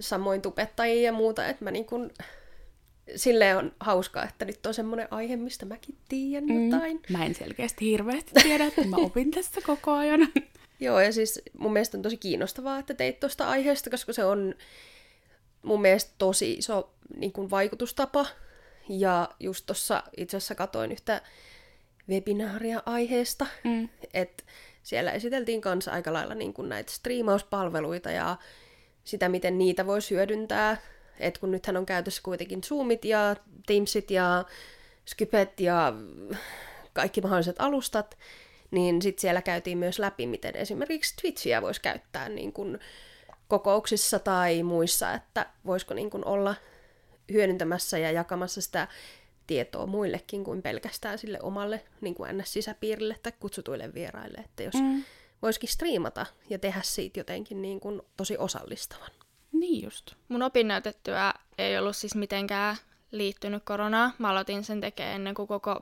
samoin 0.00 0.42
tubettajia 0.42 1.02
ja 1.02 1.12
muuta, 1.12 1.46
että 1.46 1.64
mä 1.64 1.70
niinku, 1.70 2.08
silleen 3.16 3.56
on 3.56 3.72
hauskaa, 3.80 4.24
että 4.24 4.44
nyt 4.44 4.66
on 4.66 4.74
semmoinen 4.74 5.08
aihe, 5.10 5.36
mistä 5.36 5.66
mäkin 5.66 5.96
tiedän 6.08 6.48
Mm. 6.48 6.70
jotain. 6.70 7.00
Mä 7.08 7.24
en 7.24 7.34
selkeästi 7.34 7.84
hirveästi 7.90 8.30
tiedä, 8.42 8.64
että 8.66 8.84
mä 8.84 8.96
opin 8.96 9.30
tässä 9.30 9.60
koko 9.66 9.92
ajan. 9.92 10.20
Joo, 10.80 11.00
ja 11.00 11.12
siis 11.12 11.42
mun 11.58 11.72
mielestä 11.72 11.96
on 11.98 12.02
tosi 12.02 12.16
kiinnostavaa, 12.16 12.78
että 12.78 12.94
teit 12.94 13.20
tuosta 13.20 13.48
aiheesta, 13.48 13.90
koska 13.90 14.12
se 14.12 14.24
on 14.24 14.54
mun 15.62 15.80
mielestä 15.80 16.12
tosi 16.18 16.52
iso 16.52 16.90
niin 17.16 17.32
kuin 17.32 17.50
vaikutustapa. 17.50 18.26
Ja 18.88 19.28
just 19.40 19.66
tuossa 19.66 20.02
itse 20.16 20.36
asiassa 20.36 20.54
katoin 20.54 20.92
yhtä 20.92 21.22
webinaaria 22.08 22.82
aiheesta, 22.86 23.46
Mm. 23.64 23.88
että 24.14 24.44
siellä 24.86 25.12
esiteltiin 25.12 25.60
kanssa 25.60 25.92
aika 25.92 26.12
lailla 26.12 26.34
niin 26.34 26.54
kuin 26.54 26.68
näitä 26.68 26.92
striimauspalveluita 26.92 28.10
ja 28.10 28.36
sitä, 29.04 29.28
miten 29.28 29.58
niitä 29.58 29.86
voisi 29.86 30.14
hyödyntää. 30.14 30.76
Et 31.20 31.38
kun 31.38 31.50
nythän 31.50 31.76
on 31.76 31.86
käytössä 31.86 32.22
kuitenkin 32.22 32.62
Zoomit 32.62 33.04
ja 33.04 33.36
Teamsit 33.66 34.10
ja 34.10 34.44
Skypet 35.06 35.60
ja 35.60 35.92
kaikki 36.92 37.20
mahdolliset 37.20 37.56
alustat, 37.58 38.18
niin 38.70 39.02
sitten 39.02 39.20
siellä 39.20 39.42
käytiin 39.42 39.78
myös 39.78 39.98
läpi, 39.98 40.26
miten 40.26 40.56
esimerkiksi 40.56 41.16
Twitchiä 41.20 41.62
voisi 41.62 41.80
käyttää 41.80 42.28
niin 42.28 42.52
kuin 42.52 42.78
kokouksissa 43.48 44.18
tai 44.18 44.62
muissa, 44.62 45.12
että 45.12 45.46
voisiko 45.66 45.94
niin 45.94 46.10
kuin 46.10 46.24
olla 46.24 46.54
hyödyntämässä 47.32 47.98
ja 47.98 48.10
jakamassa 48.10 48.60
sitä 48.60 48.88
tietoa 49.46 49.86
muillekin 49.86 50.44
kuin 50.44 50.62
pelkästään 50.62 51.18
sille 51.18 51.38
omalle 51.42 51.84
niin 52.00 52.14
kuin 52.14 52.30
NS-sisäpiirille 52.38 53.16
tai 53.22 53.32
kutsutuille 53.40 53.94
vieraille, 53.94 54.38
että 54.38 54.62
jos 54.62 54.74
mm. 54.74 55.02
voisikin 55.42 55.68
striimata 55.68 56.26
ja 56.50 56.58
tehdä 56.58 56.80
siitä 56.82 57.20
jotenkin 57.20 57.62
niin 57.62 57.80
kuin 57.80 58.02
tosi 58.16 58.38
osallistavan. 58.38 59.10
Niin 59.52 59.84
just. 59.84 60.12
Mun 60.28 60.42
opinnäytetyö 60.42 61.16
ei 61.58 61.78
ollut 61.78 61.96
siis 61.96 62.14
mitenkään 62.14 62.76
liittynyt 63.10 63.62
koronaan. 63.64 64.12
Mä 64.18 64.28
aloitin 64.28 64.64
sen 64.64 64.80
tekemään 64.80 65.14
ennen 65.14 65.34
kuin 65.34 65.48
koko 65.48 65.80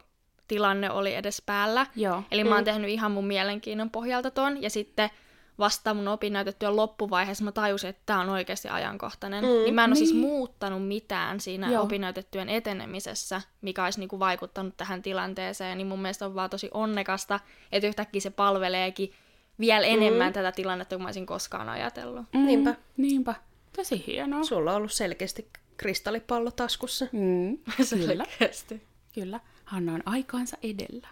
tilanne 0.48 0.90
oli 0.90 1.14
edes 1.14 1.42
päällä. 1.46 1.86
Joo. 1.96 2.22
Eli 2.30 2.44
mä 2.44 2.54
oon 2.54 2.64
tehnyt 2.64 2.90
ihan 2.90 3.10
mun 3.10 3.26
mielenkiinnon 3.26 3.90
pohjalta 3.90 4.30
ton. 4.30 4.62
Ja 4.62 4.70
sitten 4.70 5.10
vasta 5.58 5.94
mun 5.94 6.08
opinnäytetyön 6.08 6.76
loppuvaiheessa 6.76 7.44
mä 7.44 7.52
tajusin, 7.52 7.90
että 7.90 8.02
tää 8.06 8.20
on 8.20 8.28
oikeasti 8.28 8.68
ajankohtainen. 8.68 9.44
Mm, 9.44 9.50
niin 9.50 9.74
mä 9.74 9.84
en 9.84 9.90
ole 9.90 9.96
siis 9.96 10.12
niin. 10.12 10.20
muuttanut 10.20 10.88
mitään 10.88 11.40
siinä 11.40 11.70
Joo. 11.70 11.82
opinnäytetyön 11.82 12.48
etenemisessä, 12.48 13.42
mikä 13.62 13.84
olisi 13.84 14.00
niinku 14.00 14.18
vaikuttanut 14.18 14.76
tähän 14.76 15.02
tilanteeseen. 15.02 15.78
Niin 15.78 15.86
mun 15.86 16.02
mielestä 16.02 16.26
on 16.26 16.34
vaan 16.34 16.50
tosi 16.50 16.70
onnekasta, 16.74 17.40
että 17.72 17.88
yhtäkkiä 17.88 18.20
se 18.20 18.30
palveleekin 18.30 19.12
vielä 19.60 19.86
enemmän 19.86 20.32
tätä 20.32 20.52
tilannetta, 20.52 20.96
kuin 20.96 21.02
mä 21.02 21.08
olisin 21.08 21.26
koskaan 21.26 21.68
ajatellut. 21.68 22.26
Mm, 22.32 22.46
Niinpä. 22.46 22.74
Niinpä. 22.96 23.34
Tosi 23.76 24.04
hienoa. 24.06 24.44
Sulla 24.44 24.70
on 24.70 24.76
ollut 24.76 24.92
selkeästi 24.92 25.48
kristallipallo 25.76 26.50
taskussa. 26.50 27.06
Mm, 27.12 27.58
kyllä. 28.06 28.24
Selkeästi. 28.24 28.82
Kyllä. 29.14 29.40
Hanna 29.64 29.94
on 29.94 30.02
aikaansa 30.06 30.56
edellä. 30.62 31.08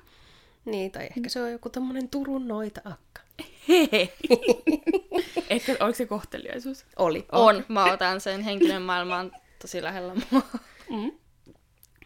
Niin, 0.64 0.90
tai 0.90 1.02
ehkä 1.02 1.28
se 1.28 1.42
on 1.42 1.52
joku 1.52 1.68
tämmönen 1.68 2.08
Turun 2.08 2.48
noita 2.48 2.80
akka. 2.84 3.21
Hei. 3.68 4.12
Ehkä 5.50 5.76
oliko 5.80 5.96
se 5.96 6.06
kohteliaisuus? 6.06 6.84
Oli. 6.96 7.26
On, 7.32 7.64
mä 7.68 7.92
otan 7.92 8.20
sen 8.20 8.42
henkilön 8.42 8.82
maailmaan 8.82 9.32
tosi 9.58 9.82
lähellä 9.82 10.14
mua. 10.30 10.42
Mm. 10.90 11.12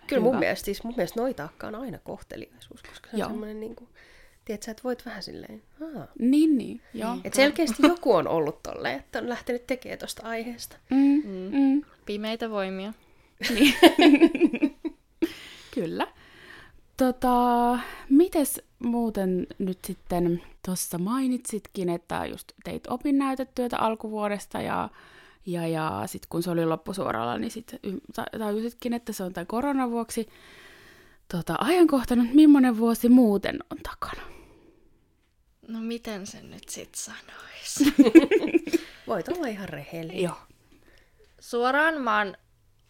Kyllä 0.06 0.22
mun 0.22 0.38
mielestä, 0.38 0.64
siis 0.64 0.84
mun 0.84 0.94
mielestä 0.96 1.20
noita 1.20 1.48
on 1.62 1.74
aina 1.74 1.98
kohteliaisuus, 1.98 2.82
koska 2.82 3.08
se 3.10 3.24
on 3.24 3.30
semmoinen 3.30 3.60
niin 3.60 3.76
kuin, 3.76 3.88
tiedätkö, 4.44 4.70
että 4.70 4.82
voit 4.82 5.06
vähän 5.06 5.22
silleen, 5.22 5.62
Aa. 5.82 6.06
Niin, 6.18 6.58
niin. 6.58 6.80
Joo. 6.94 7.16
Et 7.24 7.34
selkeästi 7.34 7.86
joku 7.88 8.12
on 8.12 8.28
ollut 8.28 8.62
tolleen, 8.62 8.98
että 8.98 9.18
on 9.18 9.28
lähtenyt 9.28 9.66
tekemään 9.66 9.98
tosta 9.98 10.26
aiheesta. 10.26 10.76
Mm, 10.90 11.22
mm. 11.52 11.82
Pimeitä 12.06 12.50
voimia. 12.50 12.92
Kyllä. 15.74 16.06
Tota, 16.96 17.78
mites 18.10 18.62
muuten 18.78 19.46
nyt 19.58 19.78
sitten 19.84 20.42
tuossa 20.66 20.98
mainitsitkin, 20.98 21.88
että 21.88 22.26
just 22.26 22.52
teit 22.64 22.86
opinnäytetyötä 22.86 23.78
alkuvuodesta 23.78 24.60
ja, 24.60 24.88
ja, 25.46 25.66
ja 25.66 26.02
sitten 26.06 26.28
kun 26.28 26.42
se 26.42 26.50
oli 26.50 26.66
loppusuoralla, 26.66 27.38
niin 27.38 27.50
sitten 27.50 27.80
tajusitkin, 28.38 28.92
että 28.92 29.12
se 29.12 29.24
on 29.24 29.32
tämän 29.32 29.46
koronan 29.46 29.90
vuoksi 29.90 30.28
tota, 31.32 31.54
ajankohtanut, 31.58 32.34
millainen 32.34 32.78
vuosi 32.78 33.08
muuten 33.08 33.58
on 33.70 33.78
takana. 33.82 34.22
No 35.68 35.80
miten 35.80 36.26
sen 36.26 36.50
nyt 36.50 36.68
sit 36.68 36.94
sanois? 36.94 37.94
Voit 39.06 39.28
olla 39.28 39.46
ihan 39.46 39.68
rehellinen. 39.68 40.22
Joo. 40.22 40.36
Suoraan 41.40 42.00
mä 42.02 42.18
oon 42.18 42.34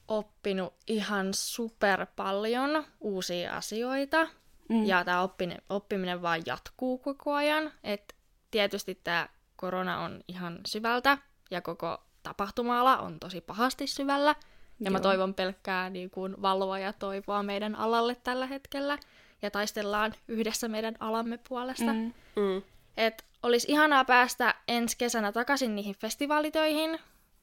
oppinut 0.09 0.75
ihan 0.87 1.35
super 1.35 2.07
paljon 2.17 2.85
uusia 3.01 3.57
asioita. 3.57 4.29
Mm. 4.69 4.85
Ja 4.87 5.05
tämä 5.05 5.23
oppiminen, 5.23 5.63
oppiminen 5.69 6.23
vaan 6.23 6.43
jatkuu 6.47 6.99
koko 6.99 7.35
ajan. 7.35 7.73
Et 7.85 8.17
tietysti 8.51 8.95
tämä 8.95 9.29
korona 9.57 10.01
on 10.01 10.21
ihan 10.29 10.59
syvältä 10.67 11.19
ja 11.51 11.61
koko 11.61 12.03
tapahtuma-ala 12.23 12.99
on 12.99 13.21
tosi 13.21 13.41
pahasti 13.41 13.87
syvällä. 13.87 14.35
Ja 14.81 14.91
mä 14.91 14.99
Joo. 14.99 15.03
toivon 15.03 15.35
pelkkää 15.35 15.91
niin 15.91 16.11
kuin 16.11 16.43
valoa 16.43 16.79
ja 16.79 16.93
toivoa 16.93 17.43
meidän 17.43 17.77
alalle 17.77 18.15
tällä 18.15 18.47
hetkellä. 18.47 18.99
Ja 19.43 19.51
taistellaan 19.51 20.15
yhdessä 20.29 20.69
meidän 20.69 20.97
alamme 21.01 21.39
puolesta. 21.49 21.93
Mm. 21.93 22.13
Mm. 22.37 22.63
Et 22.97 23.25
olisi 23.43 23.73
ihanaa 23.73 24.05
päästä 24.05 24.55
ensi 24.69 24.99
kesänä 24.99 25.33
takaisin 25.33 25.77
niihin 25.77 25.97
festivaalitöihin. 25.97 26.99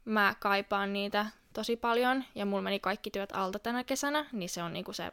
Mä 0.05 0.36
kaipaan 0.39 0.93
niitä 0.93 1.25
tosi 1.53 1.75
paljon 1.75 2.24
ja 2.36 2.45
mulla 2.45 2.62
meni 2.62 2.79
kaikki 2.79 3.12
työt 3.12 3.29
alta 3.33 3.60
tänä 3.60 3.83
kesänä, 3.83 4.25
niin 4.31 4.50
se 4.50 4.63
on 4.63 4.74
niinku 4.74 4.93
se 4.93 5.12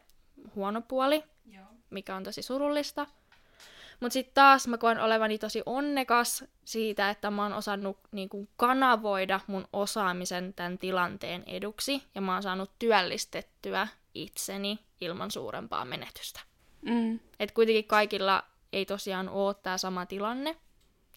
huono 0.55 0.81
puoli, 0.81 1.23
Joo. 1.51 1.65
mikä 1.89 2.15
on 2.15 2.23
tosi 2.23 2.41
surullista. 2.41 3.07
Mutta 3.99 4.13
sitten 4.13 4.33
taas 4.33 4.67
mä 4.67 4.77
koen 4.77 4.99
olevani 4.99 5.37
tosi 5.37 5.63
onnekas 5.65 6.43
siitä, 6.65 7.09
että 7.09 7.31
mä 7.31 7.43
oon 7.43 7.53
osannut 7.53 7.97
niinku 8.11 8.47
kanavoida 8.57 9.39
mun 9.47 9.67
osaamisen 9.73 10.53
tämän 10.53 10.77
tilanteen 10.77 11.43
eduksi 11.47 12.03
ja 12.15 12.21
mä 12.21 12.33
oon 12.33 12.43
saanut 12.43 12.71
työllistettyä 12.79 13.87
itseni 14.13 14.79
ilman 15.01 15.31
suurempaa 15.31 15.85
menetystä. 15.85 16.39
Mm. 16.81 17.19
Et 17.39 17.51
kuitenkin 17.51 17.85
kaikilla 17.85 18.43
ei 18.73 18.85
tosiaan 18.85 19.29
ole 19.29 19.53
tämä 19.53 19.77
sama 19.77 20.05
tilanne. 20.05 20.55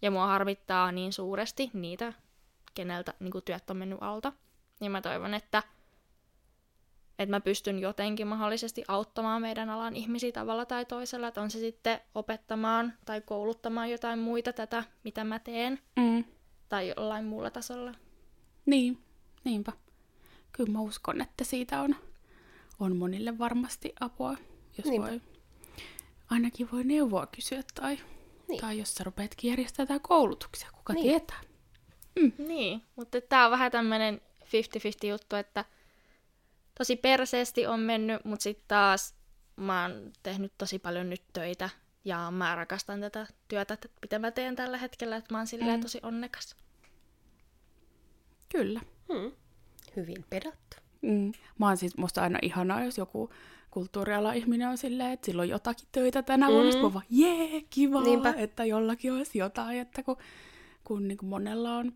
Ja 0.03 0.11
mua 0.11 0.27
harmittaa 0.27 0.93
niin 0.93 1.13
suuresti 1.13 1.71
niitä, 1.73 2.13
keneltä 2.75 3.15
niin 3.21 3.33
työt 3.45 3.71
on 3.71 3.77
mennyt 3.77 3.99
alta. 4.01 4.33
Niin 4.85 4.93
mä 4.93 5.01
toivon, 5.01 5.35
että, 5.35 5.63
että 7.19 7.31
mä 7.31 7.41
pystyn 7.41 7.79
jotenkin 7.79 8.27
mahdollisesti 8.27 8.85
auttamaan 8.89 9.43
meidän 9.43 9.71
alan 9.71 9.97
ihmisiä 9.97 10.33
tavalla 10.33 10.67
tai 10.67 10.85
toisella. 10.85 11.29
Että 11.29 11.41
on 11.41 11.51
se 11.51 11.59
sitten 11.59 12.01
opettamaan 12.15 12.93
tai 13.05 13.21
kouluttamaan 13.21 13.91
jotain 13.91 14.19
muita 14.19 14.53
tätä, 14.53 14.85
mitä 15.05 15.25
mä 15.25 15.39
teen. 15.39 15.81
Mm. 15.97 16.25
Tai 16.69 16.89
jollain 16.97 17.25
muulla 17.25 17.51
tasolla. 17.51 17.95
Niin, 18.67 18.99
niinpä. 19.45 19.73
Kyllä 20.53 20.73
mä 20.73 20.81
uskon, 20.81 21.21
että 21.21 21.45
siitä 21.45 21.81
on, 21.81 21.97
on 22.81 22.97
monille 22.97 23.39
varmasti 23.39 23.93
apua, 24.01 24.37
jos 24.79 24.87
Niinpä. 24.87 25.09
voi. 25.09 25.21
Ainakin 26.31 26.69
voi 26.73 26.85
neuvoa 26.85 27.27
kysyä 27.27 27.63
tai, 27.81 27.99
Niin. 28.49 28.61
tai 28.61 28.79
jos 28.79 28.95
sä 28.95 29.05
rupeatkin 29.05 29.49
järjestämään 29.51 30.01
koulutuksia, 30.01 30.69
kuka 30.73 30.93
Niin. 30.93 31.03
tietää. 31.03 31.41
Niin, 32.39 32.83
mutta 32.97 33.21
tää 33.21 33.45
on 33.45 33.51
vähän 33.51 33.73
tämmönen 33.73 34.21
50-50 35.07 35.09
juttu, 35.09 35.37
että 35.37 35.65
tosi 36.79 36.97
perseesti 36.97 37.67
on 37.67 37.81
mennyt, 37.81 38.25
mutta 38.25 38.43
sitten 38.43 38.65
taas 38.69 39.15
mä 39.57 39.83
oon 39.83 40.13
tehnyt 40.23 40.53
tosi 40.59 40.79
paljon 40.79 41.11
nyt 41.11 41.23
töitä 41.33 41.71
ja 42.05 42.31
mä 42.31 42.55
rakastan 42.55 43.01
tätä 43.01 43.27
työtä, 43.49 43.79
mitä 44.03 44.19
mä 44.19 44.31
teen 44.31 44.57
tällä 44.57 44.79
hetkellä, 44.79 45.17
että 45.17 45.35
mä 45.35 45.39
oon 45.39 45.47
silleen 45.47 45.81
Mm. 45.81 45.83
tosi 45.83 45.99
onnekas. 46.03 46.57
Kyllä. 48.53 48.81
Mm. 49.09 49.33
Hyvin 49.97 50.25
pedattu. 50.31 50.77
Mm. 51.03 51.33
Mä 51.59 51.67
oon 51.67 51.77
siis 51.77 51.97
musta 51.97 52.23
aina 52.23 52.39
ihanaa, 52.43 52.85
jos 52.85 52.99
joku 52.99 53.31
kulttuuriala 53.71 54.33
ihminen 54.33 54.69
on 54.69 54.79
silleen, 54.79 55.13
että 55.13 55.27
sillä 55.27 55.43
on 55.43 55.49
jotakin 55.49 55.89
töitä 55.93 56.23
tänä 56.23 56.49
vuonna. 56.49 56.89
Mm. 56.89 56.95
Vaan, 56.95 57.05
jee, 57.11 57.63
kiva, 57.71 58.03
Niinpä. 58.03 58.35
että 58.37 58.65
jollakin 58.65 59.13
olisi 59.13 59.39
jotain. 59.39 59.79
Että 59.79 60.03
kun, 60.03 60.17
kun 60.85 61.09
niin 61.09 61.19
kuin 61.19 61.29
monella 61.31 61.77
on, 61.77 61.93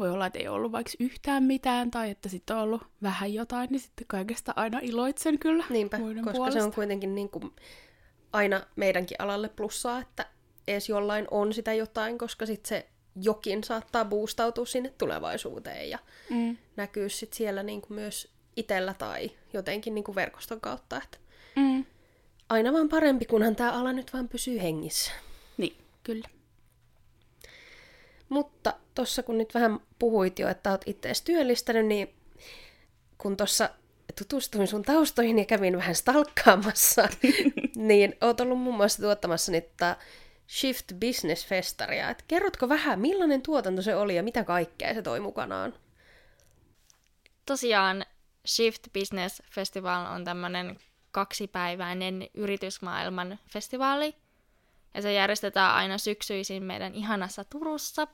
voi 0.00 0.10
olla, 0.10 0.26
että 0.26 0.38
ei 0.38 0.48
ollut 0.48 0.72
vaikka 0.72 0.92
yhtään 1.00 1.42
mitään, 1.42 1.90
tai 1.90 2.10
että 2.10 2.28
sitten 2.28 2.56
on 2.56 2.62
ollut 2.62 2.82
vähän 3.02 3.34
jotain, 3.34 3.68
niin 3.70 3.80
sitten 3.80 4.06
kaikesta 4.06 4.52
aina 4.56 4.78
iloitsen 4.82 5.38
kyllä 5.38 5.64
Niinpä, 5.70 5.98
koska 5.98 6.32
puolesta. 6.32 6.60
se 6.60 6.64
on 6.66 6.72
kuitenkin 6.72 7.14
niin 7.14 7.28
kuin 7.28 7.52
aina 8.32 8.60
meidänkin 8.76 9.16
alalle 9.20 9.48
plussaa, 9.48 9.98
että 10.00 10.26
edes 10.68 10.88
jollain 10.88 11.26
on 11.30 11.52
sitä 11.54 11.72
jotain, 11.74 12.18
koska 12.18 12.46
sitten 12.46 12.68
se 12.68 12.86
jokin 13.22 13.64
saattaa 13.64 14.04
boostautua 14.04 14.66
sinne 14.66 14.94
tulevaisuuteen 14.98 15.90
ja 15.90 15.98
Mm. 16.30 16.56
näkyy 16.76 17.08
sit 17.08 17.32
siellä 17.32 17.62
niin 17.62 17.80
kuin 17.82 17.94
myös 17.94 18.28
itsellä 18.56 18.94
tai 18.94 19.30
jotenkin 19.52 19.94
niin 19.94 20.04
kuin 20.04 20.14
verkoston 20.16 20.60
kautta. 20.60 20.96
Että 21.02 21.18
Mm. 21.56 21.84
aina 22.48 22.72
vaan 22.72 22.88
parempi, 22.88 23.24
kunhan 23.24 23.56
tämä 23.56 23.72
ala 23.72 23.92
nyt 23.92 24.12
vaan 24.12 24.28
pysyy 24.28 24.62
hengissä. 24.62 25.12
Niin, 25.56 25.76
kyllä. 26.02 26.28
Mutta 28.30 28.74
tuossa 28.94 29.22
kun 29.22 29.38
nyt 29.38 29.54
vähän 29.54 29.80
puhuit 29.98 30.38
jo, 30.38 30.48
että 30.48 30.70
oot 30.70 30.82
itseäsi 30.86 31.24
työllistänyt, 31.24 31.86
niin 31.86 32.14
kun 33.18 33.36
tuossa 33.36 33.70
tutustuin 34.18 34.66
sun 34.66 34.82
taustoihin 34.82 35.38
ja 35.38 35.44
kävin 35.44 35.76
vähän 35.76 35.94
stalkkaamassa, 35.94 37.08
niin 37.76 38.16
oot 38.20 38.40
ollut 38.40 38.58
muun 38.58 38.76
muassa 38.76 39.02
tuottamassa 39.02 39.52
nyt 39.52 39.76
tää 39.76 39.96
Shift 40.48 40.92
Business 41.00 41.46
Festaria. 41.46 42.10
Et 42.10 42.24
kerrotko 42.28 42.68
vähän, 42.68 43.00
millainen 43.00 43.42
tuotanto 43.42 43.82
se 43.82 43.96
oli 43.96 44.16
ja 44.16 44.22
mitä 44.22 44.44
kaikkea 44.44 44.94
se 44.94 45.02
toi 45.02 45.20
mukanaan? 45.20 45.74
Tosiaan 47.46 48.04
Shift 48.46 48.82
Business 48.92 49.42
Festival 49.50 50.14
on 50.14 50.24
tämmöinen 50.24 50.78
kaksipäiväinen 51.10 52.28
yritysmaailman 52.34 53.38
festivaali. 53.52 54.14
Ja 54.94 55.02
se 55.02 55.12
järjestetään 55.12 55.74
aina 55.74 55.98
syksyisin 55.98 56.62
meidän 56.62 56.94
ihanassa 56.94 57.44
Turussa. 57.44 58.06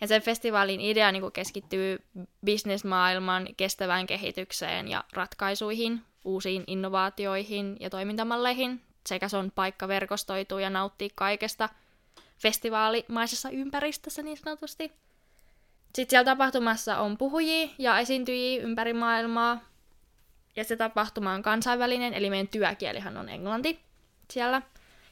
Ja 0.00 0.06
sen 0.06 0.22
festivaalin 0.22 0.80
idea 0.80 1.12
niin 1.12 1.32
keskittyy 1.32 1.98
bisnesmaailman 2.44 3.48
kestävään 3.56 4.06
kehitykseen 4.06 4.88
ja 4.88 5.04
ratkaisuihin, 5.12 6.02
uusiin 6.24 6.64
innovaatioihin 6.66 7.76
ja 7.80 7.90
toimintamalleihin, 7.90 8.80
sekä 9.06 9.28
se 9.28 9.36
on 9.36 9.52
paikka 9.54 9.88
verkostoitua 9.88 10.60
ja 10.60 10.70
nauttia 10.70 11.08
kaikesta 11.14 11.68
festivaalimaisessa 12.38 13.50
ympäristössä 13.50 14.22
niin 14.22 14.36
sanotusti. 14.36 14.92
Sitten 15.94 16.10
siellä 16.10 16.24
tapahtumassa 16.24 16.98
on 16.98 17.18
puhujia 17.18 17.68
ja 17.78 17.98
esiintyjiä 17.98 18.62
ympäri 18.62 18.92
maailmaa. 18.92 19.60
Ja 20.56 20.64
se 20.64 20.76
tapahtuma 20.76 21.32
on 21.32 21.42
kansainvälinen, 21.42 22.14
eli 22.14 22.30
meidän 22.30 22.48
työkielihan 22.48 23.16
on 23.16 23.28
englanti 23.28 23.80
siellä. 24.30 24.62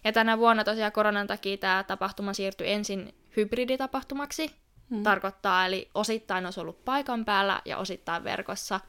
Ja 0.04 0.12
tänä 0.12 0.38
vuonna 0.38 0.64
tosiaan 0.64 0.92
koronan 0.92 1.26
takia 1.26 1.56
tämä 1.56 1.84
tapahtuma 1.84 2.32
siirtyi 2.32 2.70
ensin 2.70 3.14
hybriditapahtumaksi. 3.36 4.50
Hmm. 4.92 5.02
Tarkoittaa, 5.02 5.66
eli 5.66 5.90
osittain 5.94 6.44
olisi 6.44 6.60
ollut 6.60 6.84
paikan 6.84 7.24
päällä 7.24 7.60
ja 7.64 7.78
osittain 7.78 8.24
verkossa. 8.24 8.80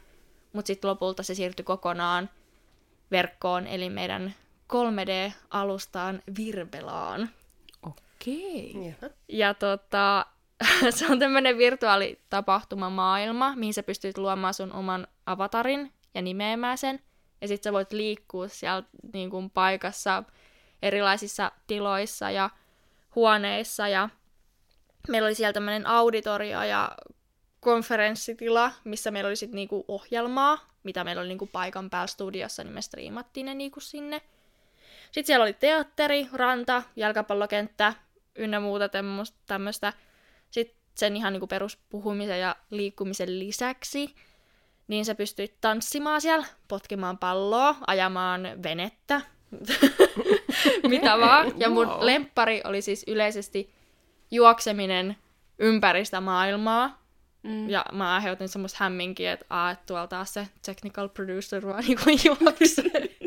Mutta 0.53 0.67
sitten 0.67 0.89
lopulta 0.89 1.23
se 1.23 1.35
siirtyi 1.35 1.63
kokonaan 1.63 2.29
verkkoon, 3.11 3.67
eli 3.67 3.89
meidän 3.89 4.33
3D-alustaan 4.73 6.21
Virbelaan. 6.37 7.29
Okei. 7.83 8.73
Jaha. 8.73 9.13
Ja 9.27 9.53
tota, 9.53 10.25
se 10.97 11.07
on 11.11 11.19
tämmöinen 11.19 11.57
virtuaalitapahtumamaailma, 11.57 13.55
mihin 13.55 13.73
sä 13.73 13.83
pystyt 13.83 14.17
luomaan 14.17 14.53
sun 14.53 14.73
oman 14.73 15.07
avatarin 15.25 15.93
ja 16.13 16.21
nimeämään 16.21 16.77
sen. 16.77 16.99
Ja 17.41 17.47
sit 17.47 17.63
sä 17.63 17.73
voit 17.73 17.91
liikkua 17.91 18.47
siellä 18.47 18.83
niin 19.13 19.29
kuin, 19.29 19.49
paikassa 19.49 20.23
erilaisissa 20.81 21.51
tiloissa 21.67 22.31
ja 22.31 22.49
huoneissa. 23.15 23.87
Ja 23.87 24.09
meillä 25.07 25.25
oli 25.25 25.35
siellä 25.35 25.53
tämmöinen 25.53 25.87
auditorio 25.87 26.63
ja 26.63 26.91
konferenssitila, 27.59 28.71
missä 28.83 29.11
meillä 29.11 29.27
oli 29.27 29.35
sitten 29.35 29.55
niinku 29.55 29.85
ohjelmaa, 29.87 30.67
mitä 30.83 31.03
meillä 31.03 31.19
oli 31.19 31.27
niinku 31.29 31.45
paikan 31.51 31.89
päällä 31.89 32.07
studiossa, 32.07 32.63
niin 32.63 32.73
me 32.73 32.81
striimattiin 32.81 33.45
ne 33.45 33.53
niinku 33.53 33.79
sinne. 33.79 34.21
Sitten 35.05 35.25
siellä 35.25 35.43
oli 35.43 35.53
teatteri, 35.53 36.27
ranta, 36.33 36.83
jalkapallokenttä 36.95 37.93
ynnä 38.35 38.59
muuta 38.59 38.89
tämmöistä. 39.47 39.93
Sitten 40.51 40.77
sen 40.95 41.15
ihan 41.15 41.33
niinku 41.33 41.47
peruspuhumisen 41.47 42.39
ja 42.39 42.55
liikkumisen 42.69 43.39
lisäksi, 43.39 44.15
niin 44.87 45.05
sä 45.05 45.15
pystyit 45.15 45.53
tanssimaan 45.61 46.21
siellä, 46.21 46.45
potkimaan 46.67 47.17
palloa, 47.17 47.75
ajamaan 47.87 48.41
venettä, 48.63 49.21
mitä 50.89 51.19
vaan. 51.19 51.59
Ja 51.59 51.69
mun 51.69 51.87
Wow. 51.87 52.05
lemppari 52.05 52.61
oli 52.63 52.81
siis 52.81 53.03
yleisesti 53.07 53.73
juokseminen 54.33 55.15
ympäri 55.59 56.05
sitä 56.05 56.21
maailmaa. 56.21 57.03
Mm. 57.43 57.69
Ja 57.69 57.85
mä 57.91 58.15
aiheutin 58.15 58.49
semmoista 58.49 58.77
hämminkiä, 58.81 59.33
että, 59.33 59.45
aa, 59.49 59.71
että 59.71 59.85
tuolla 59.85 60.07
taas 60.07 60.33
se 60.33 60.47
technical 60.65 61.09
producer 61.09 61.67
vaan 61.67 61.83
niinku 61.87 62.09
juoksee. 62.25 63.17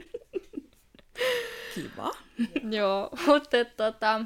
Kiva. 1.74 2.10
Joo, 2.70 3.10
mutta 3.26 3.56
tota, 3.76 4.20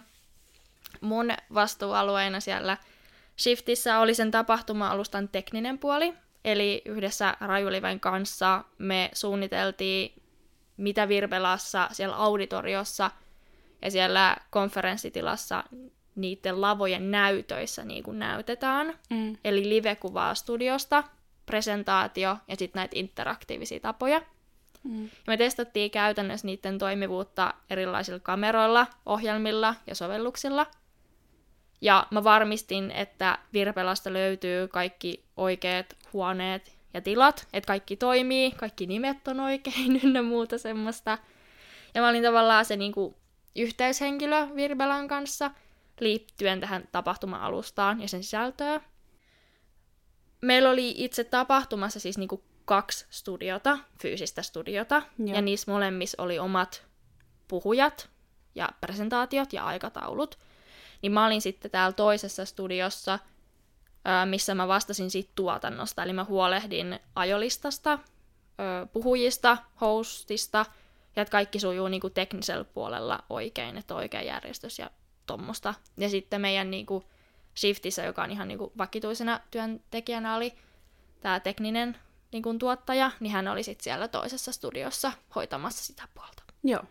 mun 1.01 1.31
vastuualueena 1.55 2.41
siellä 2.41 2.77
Shiftissä 3.39 3.99
oli 3.99 4.15
sen 4.15 4.31
tapahtuma-alustan 4.31 5.29
tekninen 5.29 5.79
puoli. 5.79 6.15
Eli 6.45 6.83
yhdessä 6.85 7.37
Rajuliven 7.41 8.01
kanssa 8.01 8.65
me 8.79 9.11
suunniteltiin, 9.13 10.23
mitä 10.77 11.09
Virvelassa 11.09 11.89
siellä 11.93 12.17
auditoriossa 12.17 13.11
ja 13.83 13.91
siellä 13.91 14.37
konferenssitilassa 14.51 15.65
niiden 16.21 16.61
lavojen 16.61 17.11
näytöissä 17.11 17.85
niin 17.85 18.03
kuin 18.03 18.19
näytetään. 18.19 18.95
Mm. 19.11 19.37
Eli 19.45 19.69
live-kuvaa 19.69 20.35
studiosta, 20.35 21.05
presentaatio 21.47 22.37
ja 22.49 22.57
sitten 22.57 22.81
näitä 22.81 22.99
interaktiivisia 22.99 23.81
tapoja. 23.81 24.23
Mm. 24.83 25.05
Ja 25.05 25.11
me 25.27 25.37
testattiin 25.37 25.91
käytännössä 25.91 26.47
niiden 26.47 26.79
toimivuutta 26.79 27.55
erilaisilla 27.71 28.21
kameroilla, 28.21 28.87
ohjelmilla 29.07 29.75
ja 29.87 29.95
sovelluksilla. 29.95 30.67
Ja 31.81 32.07
mä 32.11 32.25
varmistin, 32.25 32.91
että 32.91 33.39
Virpelasta 33.53 34.13
löytyy 34.13 34.69
kaikki 34.69 35.25
oikeat 35.37 35.97
huoneet 36.13 36.73
ja 36.95 37.01
tilat, 37.01 37.49
että 37.53 37.67
kaikki 37.67 37.97
toimii, 37.97 38.51
kaikki 38.51 38.87
nimet 38.87 39.29
on 39.29 39.41
oikein 39.41 40.01
ynnä 40.05 40.23
muuta 40.23 40.59
semmoista. 40.59 41.19
Ja 41.95 42.01
mä 42.01 42.09
olin 42.09 42.23
tavallaan 42.23 42.65
se 42.65 42.77
niinku 42.77 43.17
yhteyshenkilö 43.57 44.49
Virbelan 44.55 45.09
kanssa 45.09 45.51
liittyen 46.01 46.61
tähän 46.61 46.89
tapahtuma-alustaan 46.93 48.01
ja 48.01 48.09
sen 48.09 48.23
sisältöön. 48.23 48.81
Meillä 50.41 50.71
oli 50.71 50.95
itse 50.97 51.25
tapahtumassa 51.25 52.01
siis 52.01 52.19
niinku 52.19 52.45
kaksi 52.65 53.07
studiota, 53.11 53.79
fyysistä 54.03 54.43
studiota, 54.43 55.03
Joo. 55.19 55.35
ja 55.37 55.43
niissä 55.43 55.71
molemmissa 55.71 56.23
oli 56.23 56.39
omat 56.39 56.87
puhujat 57.49 58.09
ja 58.55 58.69
presentaatiot 58.81 59.53
ja 59.53 59.65
aikataulut. 59.65 60.39
Niin 61.03 61.13
mä 61.13 61.27
olin 61.27 61.43
sitten 61.43 61.71
täällä 61.71 61.93
toisessa 61.93 62.45
studiossa, 62.45 63.19
missä 64.25 64.55
mä 64.55 64.69
vastasin 64.69 65.11
siitä 65.11 65.33
tuotannosta, 65.35 66.03
eli 66.03 66.13
mä 66.13 66.25
huolehdin 66.25 67.01
ajolistasta, 67.15 67.99
puhujista, 68.93 69.59
hostista, 69.81 70.67
ja 71.17 71.23
että 71.23 71.33
kaikki 71.33 71.61
sujuu 71.61 71.89
niinku 71.89 72.11
teknisellä 72.11 72.65
puolella 72.65 73.25
oikein, 73.31 73.77
että 73.77 73.95
oikea 73.95 74.23
järjestys 74.23 74.79
ja 74.79 74.91
tommosta. 75.31 75.75
Ja 75.97 76.09
sitten 76.09 76.41
meidän 76.41 76.71
niinku 76.71 77.05
Shiftissä, 77.57 78.03
joka 78.03 78.23
on 78.23 78.31
ihan 78.31 78.49
niinku 78.49 78.73
vakituisena 78.79 79.41
työntekijänä, 79.51 80.37
oli 80.37 80.55
tämä 81.21 81.41
tekninen 81.41 81.97
niinku 82.33 82.55
tuottaja, 82.55 83.11
niin 83.21 83.33
hän 83.33 83.49
oli 83.49 83.63
sitten 83.63 83.85
siellä 83.85 84.09
toisessa 84.09 84.53
studiossa 84.53 85.13
hoitamassa 85.35 85.85
sitä 85.85 86.09
puolta. 86.15 86.43
Joo. 86.65 86.83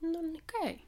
No 0.00 0.22
niin. 0.22 0.42
Okei. 0.42 0.86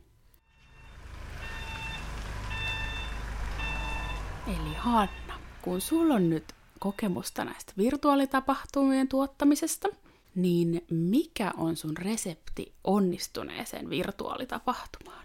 Eli 4.47 4.75
Hanna, 4.77 5.41
kun 5.63 5.81
sulla 5.81 6.15
on 6.15 6.31
nyt 6.31 6.53
kokemusta 6.79 7.45
näistä 7.45 7.73
virtuaalitapahtumien 7.77 9.09
tuottamisesta, 9.09 9.89
niin 10.35 10.85
mikä 10.91 11.53
on 11.57 11.77
sun 11.77 11.97
resepti 11.97 12.75
onnistuneeseen 12.85 13.91
virtuaalitapahtumaan? 13.91 15.24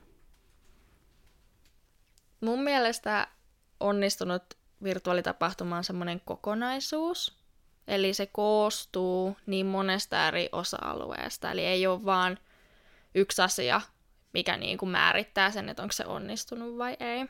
Mun 2.41 2.63
mielestä 2.63 3.27
onnistunut 3.79 4.43
virtuaalitapahtuma 4.83 5.77
on 5.77 5.83
semmoinen 5.83 6.21
kokonaisuus. 6.25 7.39
Eli 7.87 8.13
se 8.13 8.25
koostuu 8.25 9.37
niin 9.45 9.65
monesta 9.65 10.27
eri 10.27 10.49
osa-alueesta. 10.51 11.51
Eli 11.51 11.65
ei 11.65 11.87
ole 11.87 12.05
vaan 12.05 12.37
yksi 13.15 13.41
asia, 13.41 13.81
mikä 14.33 14.57
niin 14.57 14.77
kuin 14.77 14.89
määrittää 14.89 15.51
sen, 15.51 15.69
että 15.69 15.83
onko 15.83 15.91
se 15.93 16.05
onnistunut 16.05 16.77
vai 16.77 16.97
ei. 16.99 17.25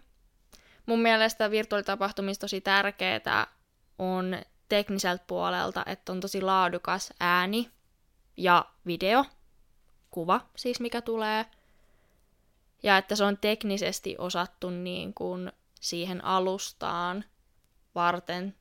Mun 0.85 0.99
mielestä 0.99 1.51
virtuaalitapahtumista 1.51 2.41
tosi 2.41 2.61
tärkeää 2.61 3.47
on 3.99 4.37
tekniseltä 4.69 5.23
puolelta, 5.27 5.83
että 5.85 6.11
on 6.11 6.19
tosi 6.19 6.41
laadukas 6.41 7.13
ääni 7.19 7.71
ja 8.37 8.65
video, 8.85 9.25
kuva 10.11 10.41
siis 10.55 10.79
mikä 10.79 11.01
tulee, 11.01 11.45
ja 12.83 12.97
että 12.97 13.15
se 13.15 13.23
on 13.23 13.37
teknisesti 13.37 14.15
osattu 14.17 14.69
niin 14.69 15.13
kuin 15.13 15.51
siihen 15.81 16.25
alustaan 16.25 17.25
varten 17.95 18.55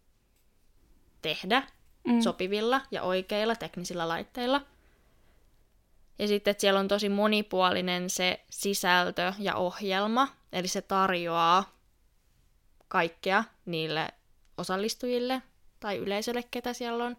tehdä 1.22 1.62
mm. 2.06 2.20
sopivilla 2.20 2.80
ja 2.90 3.02
oikeilla 3.02 3.56
teknisillä 3.56 4.08
laitteilla. 4.08 4.60
Ja 6.18 6.28
sitten, 6.28 6.50
että 6.50 6.60
siellä 6.60 6.80
on 6.80 6.88
tosi 6.88 7.08
monipuolinen 7.08 8.10
se 8.10 8.44
sisältö 8.50 9.32
ja 9.38 9.54
ohjelma, 9.54 10.28
eli 10.52 10.68
se 10.68 10.82
tarjoaa 10.82 11.78
kaikkea 12.88 13.44
niille 13.66 14.08
osallistujille 14.56 15.42
tai 15.80 15.96
yleisölle, 15.96 16.42
ketä 16.50 16.72
siellä 16.72 17.04
on. 17.04 17.16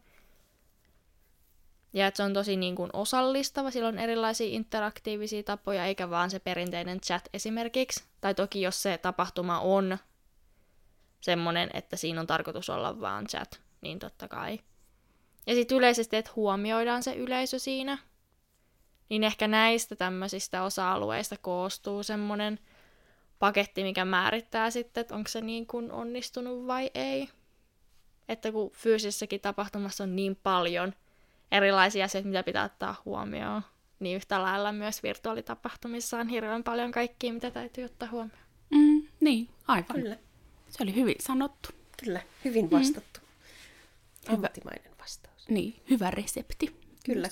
Ja 1.94 2.08
että 2.08 2.18
se 2.18 2.24
on 2.24 2.34
tosi 2.34 2.58
niin 2.58 2.76
kuin 2.76 2.90
osallistava, 2.94 3.72
sillä 3.72 3.88
on 3.88 4.00
erilaisia 4.00 4.48
interaktiivisia 4.48 5.44
tapoja, 5.44 5.86
eikä 5.86 6.10
vaan 6.10 6.30
se 6.30 6.40
perinteinen 6.40 7.02
chat 7.02 7.30
esimerkiksi. 7.34 8.04
Tai 8.22 8.36
toki 8.36 8.62
jos 8.62 8.84
se 8.84 8.98
tapahtuma 8.98 9.60
on 9.60 9.98
semmoinen, 11.22 11.70
että 11.74 11.96
siinä 11.96 12.22
on 12.22 12.28
tarkoitus 12.28 12.70
olla 12.70 13.02
vaan 13.02 13.28
chat, 13.28 13.62
niin 13.82 14.00
totta 14.00 14.28
kai. 14.28 14.60
Ja 15.48 15.56
sitten 15.56 15.78
yleisesti, 15.78 16.16
että 16.16 16.32
huomioidaan 16.36 17.04
se 17.04 17.16
yleisö 17.16 17.60
siinä. 17.60 17.98
Niin 19.10 19.24
ehkä 19.24 19.48
näistä 19.48 19.96
tämmöisistä 19.96 20.64
osa-alueista 20.64 21.38
koostuu 21.38 22.04
semmoinen 22.04 22.60
paketti, 23.40 23.84
mikä 23.84 24.06
määrittää 24.06 24.70
sitten, 24.70 25.02
että 25.02 25.16
onko 25.16 25.28
se 25.28 25.42
niin 25.42 25.68
kuin 25.68 25.92
onnistunut 25.92 26.68
vai 26.68 26.92
ei. 26.96 27.30
Että 28.30 28.52
kun 28.52 28.72
fyysisessäkin 28.72 29.42
tapahtumassa 29.42 30.04
on 30.04 30.16
niin 30.16 30.36
paljon 30.36 30.94
erilaisia 31.52 32.06
asioita, 32.06 32.28
mitä 32.28 32.44
pitää 32.44 32.64
ottaa 32.66 33.02
huomioon, 33.06 33.62
niin 34.00 34.16
yhtä 34.16 34.42
lailla 34.42 34.72
myös 34.72 35.04
virtuaalitapahtumissa 35.04 36.18
on 36.18 36.28
hirveän 36.28 36.64
paljon 36.64 36.92
kaikkia, 36.92 37.34
mitä 37.34 37.52
täytyy 37.52 37.84
ottaa 37.84 38.10
huomioon. 38.12 38.44
Mm, 38.70 39.08
niin, 39.20 39.50
aivan. 39.68 39.96
Kyllä, 39.96 40.18
Se 40.70 40.84
oli 40.84 40.96
hyvin 40.96 41.16
sanottu. 41.20 41.70
kyllä. 42.04 42.22
Hyvin 42.46 42.72
vastattu. 42.72 43.20
Ammattimainen 44.28 44.92
vastaus. 45.00 45.50
Niin, 45.50 45.82
hyvä 45.90 46.12
resepti. 46.12 46.76
Kyllä. 47.06 47.30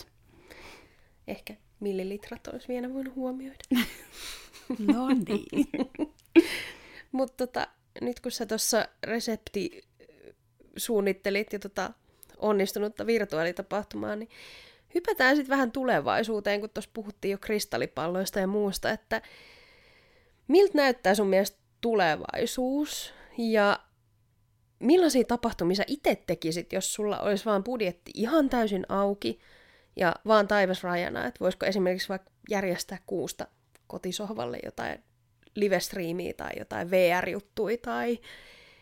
Ehkä 1.28 1.56
millilitrat 1.80 2.48
olisi 2.48 2.68
vielä 2.68 2.94
voinut 2.94 3.16
huomioida. 3.16 3.64
No 4.80 5.08
niin. 5.08 5.68
Mutta 7.12 7.48
tota, 7.48 7.68
nyt 8.02 8.20
kun 8.20 8.32
sä 8.32 8.46
tuossa 8.46 8.88
resepti 9.04 9.84
suunnittelit 10.78 11.54
ja 11.54 11.60
tota 11.60 11.94
onnistunutta 12.40 13.06
virtuaalitapahtumaa, 13.06 14.16
niin 14.16 14.30
hypätään 14.96 15.36
sitten 15.36 15.54
vähän 15.54 15.72
tulevaisuuteen, 15.72 16.60
kun 16.60 16.70
tuossa 16.70 16.92
puhuttiin 16.94 17.32
jo 17.32 17.38
kristallipalloista 17.38 18.40
ja 18.40 18.48
muusta, 18.48 18.90
että 18.90 19.22
miltä 20.48 20.72
näyttää 20.74 21.16
sun 21.16 21.28
mielestä 21.28 21.58
tulevaisuus 21.82 23.14
ja 23.38 23.80
millaisia 24.80 25.24
tapahtumia 25.24 25.76
sä 25.76 25.84
itse 25.88 26.24
tekisit, 26.28 26.74
jos 26.74 26.94
sulla 26.94 27.20
olisi 27.20 27.46
vaan 27.46 27.64
budjetti 27.64 28.12
ihan 28.14 28.50
täysin 28.50 28.86
auki 28.90 29.40
ja 29.96 30.16
vaan 30.28 30.48
taivas 30.48 30.84
rajana, 30.84 31.26
että 31.26 31.40
voisiko 31.40 31.66
esimerkiksi 31.66 32.10
vaikka 32.10 32.32
järjestää 32.50 32.98
kuusta 33.06 33.48
kotisohvalle 33.88 34.60
jotain 34.66 35.04
live-striimiä 35.56 36.34
tai 36.34 36.52
jotain 36.60 36.92
VR-juttuja 36.92 37.78
tai 37.78 38.20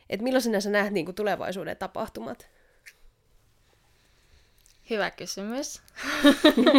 että 0.10 0.24
millaisena 0.24 0.62
sä 0.62 0.70
näet 0.70 0.94
niin 0.94 1.06
kuin 1.06 1.16
tulevaisuuden 1.16 1.78
tapahtumat? 1.78 2.50
Hyvä 4.90 5.12
kysymys. 5.12 5.82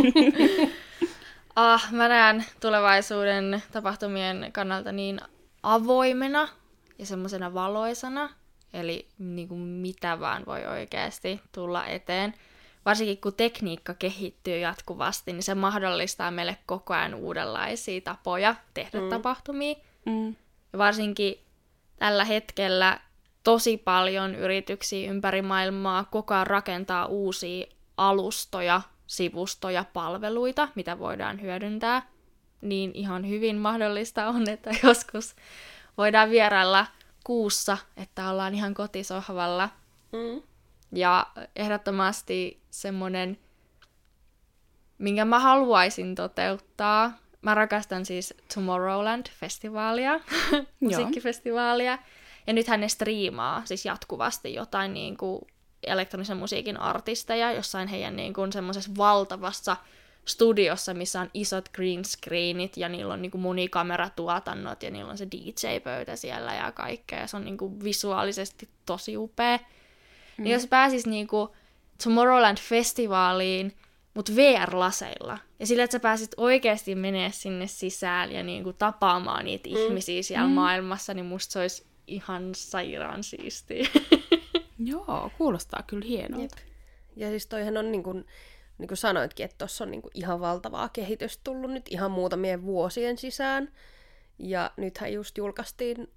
ah, 1.56 1.92
mä 1.92 2.08
näen 2.08 2.44
tulevaisuuden 2.60 3.62
tapahtumien 3.72 4.50
kannalta 4.52 4.92
niin 4.92 5.20
avoimena 5.62 6.48
ja 6.98 7.06
semmoisena 7.06 7.54
valoisana. 7.54 8.30
Eli 8.72 9.08
niin 9.18 9.48
kuin 9.48 9.60
mitä 9.60 10.20
vaan 10.20 10.46
voi 10.46 10.66
oikeasti 10.66 11.40
tulla 11.52 11.86
eteen. 11.86 12.34
Varsinkin 12.84 13.20
kun 13.20 13.34
tekniikka 13.34 13.94
kehittyy 13.94 14.58
jatkuvasti, 14.58 15.32
niin 15.32 15.42
se 15.42 15.54
mahdollistaa 15.54 16.30
meille 16.30 16.56
koko 16.66 16.94
ajan 16.94 17.14
uudenlaisia 17.14 18.00
tapoja 18.00 18.54
tehdä 18.74 19.00
mm. 19.00 19.08
tapahtumia. 19.08 19.74
Mm. 20.04 20.36
Ja 20.72 20.78
varsinkin 20.78 21.38
tällä 21.98 22.24
hetkellä 22.24 23.00
tosi 23.42 23.76
paljon 23.76 24.34
yrityksiä 24.34 25.10
ympäri 25.10 25.42
maailmaa 25.42 26.04
koko 26.04 26.34
ajan 26.34 26.46
rakentaa 26.46 27.06
uusia 27.06 27.66
alustoja, 27.96 28.80
sivustoja, 29.06 29.84
palveluita, 29.92 30.68
mitä 30.74 30.98
voidaan 30.98 31.42
hyödyntää. 31.42 32.08
Niin 32.62 32.90
ihan 32.94 33.28
hyvin 33.28 33.56
mahdollista 33.56 34.28
on, 34.28 34.48
että 34.48 34.70
joskus 34.82 35.36
voidaan 35.98 36.30
vierailla 36.30 36.86
kuussa, 37.24 37.78
että 37.96 38.30
ollaan 38.30 38.54
ihan 38.54 38.74
kotisohvalla. 38.74 39.68
Mm. 40.12 40.42
Ja 40.92 41.26
ehdottomasti 41.56 42.60
semmoinen, 42.70 43.38
minkä 44.98 45.24
mä 45.24 45.38
haluaisin 45.38 46.14
toteuttaa. 46.14 47.12
Mä 47.42 47.54
rakastan 47.54 48.04
siis 48.04 48.34
Tomorrowland-festivaalia, 48.54 50.20
musiikkifestivaalia. 50.80 51.98
Ja 52.46 52.52
nythän 52.52 52.80
ne 52.80 52.88
striimaa 52.88 53.62
siis 53.64 53.84
jatkuvasti 53.84 54.54
jotain 54.54 54.94
niin 54.94 55.16
kuin 55.16 55.46
elektronisen 55.82 56.36
musiikin 56.36 56.80
artisteja 56.80 57.52
jossain 57.52 57.88
heidän 57.88 58.16
niin 58.16 58.32
kuin 58.32 58.52
semmoisessa 58.52 58.90
valtavassa 58.96 59.76
studiossa, 60.26 60.94
missä 60.94 61.20
on 61.20 61.30
isot 61.34 61.68
green 61.68 62.04
screenit 62.04 62.76
ja 62.76 62.88
niillä 62.88 63.14
on 63.14 63.22
niin 63.22 63.30
kuin 63.30 63.40
monikameratuotannot 63.40 64.82
ja 64.82 64.90
niillä 64.90 65.10
on 65.10 65.18
se 65.18 65.26
DJ-pöytä 65.26 66.16
siellä 66.16 66.54
ja 66.54 66.72
kaikkea. 66.72 67.20
Ja 67.20 67.26
se 67.26 67.36
on 67.36 67.44
niin 67.44 67.56
kuin 67.56 67.84
visuaalisesti 67.84 68.68
tosi 68.86 69.16
upea. 69.16 69.56
Mm. 69.56 70.44
Niin 70.44 70.52
jos 70.52 70.66
pääsis 70.66 71.06
niin 71.06 71.26
kuin 71.26 71.50
Tomorrowland-festivaaliin, 72.04 73.72
mutta 74.14 74.32
VR-laseilla. 74.36 75.38
Ja 75.60 75.66
sillä, 75.66 75.84
että 75.84 75.92
sä 75.92 76.00
pääsit 76.00 76.30
oikeasti 76.36 76.94
menee 76.94 77.30
sinne 77.32 77.66
sisään 77.66 78.32
ja 78.32 78.42
niin 78.42 78.64
kuin 78.64 78.76
tapaamaan 78.76 79.44
niitä 79.44 79.68
mm. 79.68 79.76
ihmisiä 79.76 80.22
siellä 80.22 80.48
mm. 80.48 80.54
maailmassa, 80.54 81.14
niin 81.14 81.26
musta 81.26 81.52
se 81.52 81.60
olisi 81.60 81.86
ihan 82.06 82.54
sairaan 82.54 83.24
siistiä. 83.24 83.88
Joo, 84.86 85.30
kuulostaa 85.38 85.82
kyllä 85.86 86.06
hienolta. 86.06 86.42
Jep. 86.42 86.68
Ja 87.16 87.28
siis 87.28 87.46
toihan 87.46 87.76
on 87.76 87.92
niin 87.92 88.02
kuin, 88.02 88.26
niin 88.78 88.88
kuin 88.88 88.98
sanoitkin, 88.98 89.44
että 89.44 89.58
tuossa 89.58 89.84
on 89.84 89.90
niin 89.90 90.02
kuin 90.02 90.12
ihan 90.14 90.40
valtavaa 90.40 90.88
kehitystä 90.88 91.40
tullut 91.44 91.70
nyt 91.70 91.86
ihan 91.90 92.10
muutamien 92.10 92.62
vuosien 92.62 93.18
sisään. 93.18 93.72
Ja 94.38 94.70
nythän 94.76 95.12
just 95.12 95.38
julkaistiin 95.38 96.08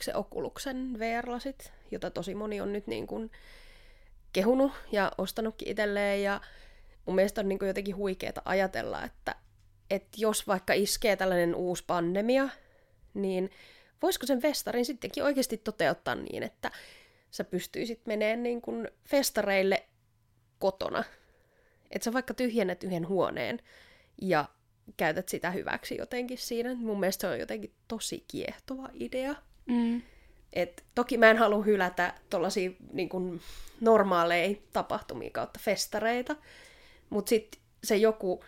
se 0.00 0.14
Oculuksen 0.14 0.98
VR-lasit, 0.98 1.72
jota 1.90 2.10
tosi 2.10 2.34
moni 2.34 2.60
on 2.60 2.72
nyt 2.72 2.86
niin 2.86 3.06
kuin 3.06 3.30
kehunut 4.32 4.72
ja 4.92 5.12
ostanutkin 5.18 5.68
itselleen. 5.68 6.22
Ja 6.22 6.40
mun 7.06 7.16
mielestä 7.16 7.40
on 7.40 7.48
niin 7.48 7.58
kuin 7.58 7.66
jotenkin 7.66 7.96
huikeeta 7.96 8.42
ajatella, 8.44 9.04
että, 9.04 9.34
että 9.90 10.16
jos 10.16 10.46
vaikka 10.46 10.72
iskee 10.72 11.16
tällainen 11.16 11.54
uusi 11.54 11.84
pandemia, 11.86 12.48
niin 13.14 13.50
voisiko 14.02 14.26
sen 14.26 14.40
festarin 14.40 14.84
sittenkin 14.84 15.24
oikeasti 15.24 15.56
toteuttaa 15.56 16.14
niin, 16.14 16.42
että 16.42 16.70
sä 17.34 17.44
pystyisit 17.44 18.06
meneen 18.06 18.42
niin 18.42 18.60
kuin 18.60 18.88
festareille 19.08 19.84
kotona. 20.58 21.04
Että 21.90 22.04
sä 22.04 22.12
vaikka 22.12 22.34
tyhjennät 22.34 22.84
yhden 22.84 23.08
huoneen 23.08 23.60
ja 24.22 24.48
käytät 24.96 25.28
sitä 25.28 25.50
hyväksi 25.50 25.96
jotenkin 25.96 26.38
siinä. 26.38 26.74
Mun 26.74 27.00
mielestä 27.00 27.20
se 27.20 27.26
on 27.26 27.38
jotenkin 27.38 27.74
tosi 27.88 28.24
kiehtova 28.28 28.88
idea. 28.92 29.34
Mm. 29.66 30.02
Et 30.52 30.84
toki 30.94 31.18
mä 31.18 31.30
en 31.30 31.38
halua 31.38 31.64
hylätä 31.64 32.14
tuollaisia 32.30 32.70
niin 32.92 33.08
kuin 33.08 33.40
normaaleja 33.80 34.56
tapahtumia 34.72 35.30
kautta 35.30 35.60
festareita, 35.62 36.36
mutta 37.10 37.28
sitten 37.28 37.60
se 37.84 37.96
joku 37.96 38.44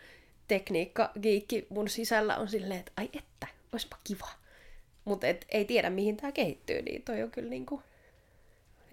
tekniikka 0.49 1.13
giikki 1.23 1.67
mun 1.69 1.89
sisällä 1.89 2.37
on 2.37 2.49
silleen, 2.49 2.81
että 2.81 2.93
ai 2.97 3.11
että, 3.13 3.47
olisipa 3.73 3.97
kiva. 4.05 4.29
Mutta 5.05 5.27
ei 5.49 5.65
tiedä 5.65 5.91
mihin 5.91 6.17
tämä 6.17 6.33
kehittyy, 6.33 6.83
niin 6.83 7.03
toi 7.03 7.23
on 7.23 7.31
kyllä 7.31 7.51
niinku, 7.51 7.83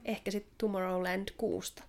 ehkä 0.05 0.31
sitten 0.31 0.53
Tomorrowland 0.57 1.27
kuusta. 1.37 1.83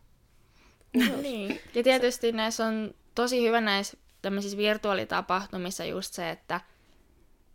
niin. 1.23 1.61
Ja 1.75 1.83
tietysti 1.83 2.33
näissä 2.33 2.67
on 2.67 2.95
tosi 3.15 3.47
hyvä 3.47 3.61
näissä 3.61 3.97
tämmöisissä 4.23 4.59
virtuaalitapahtumissa 4.59 5.85
just 5.85 6.15
se, 6.15 6.31
että 6.31 6.61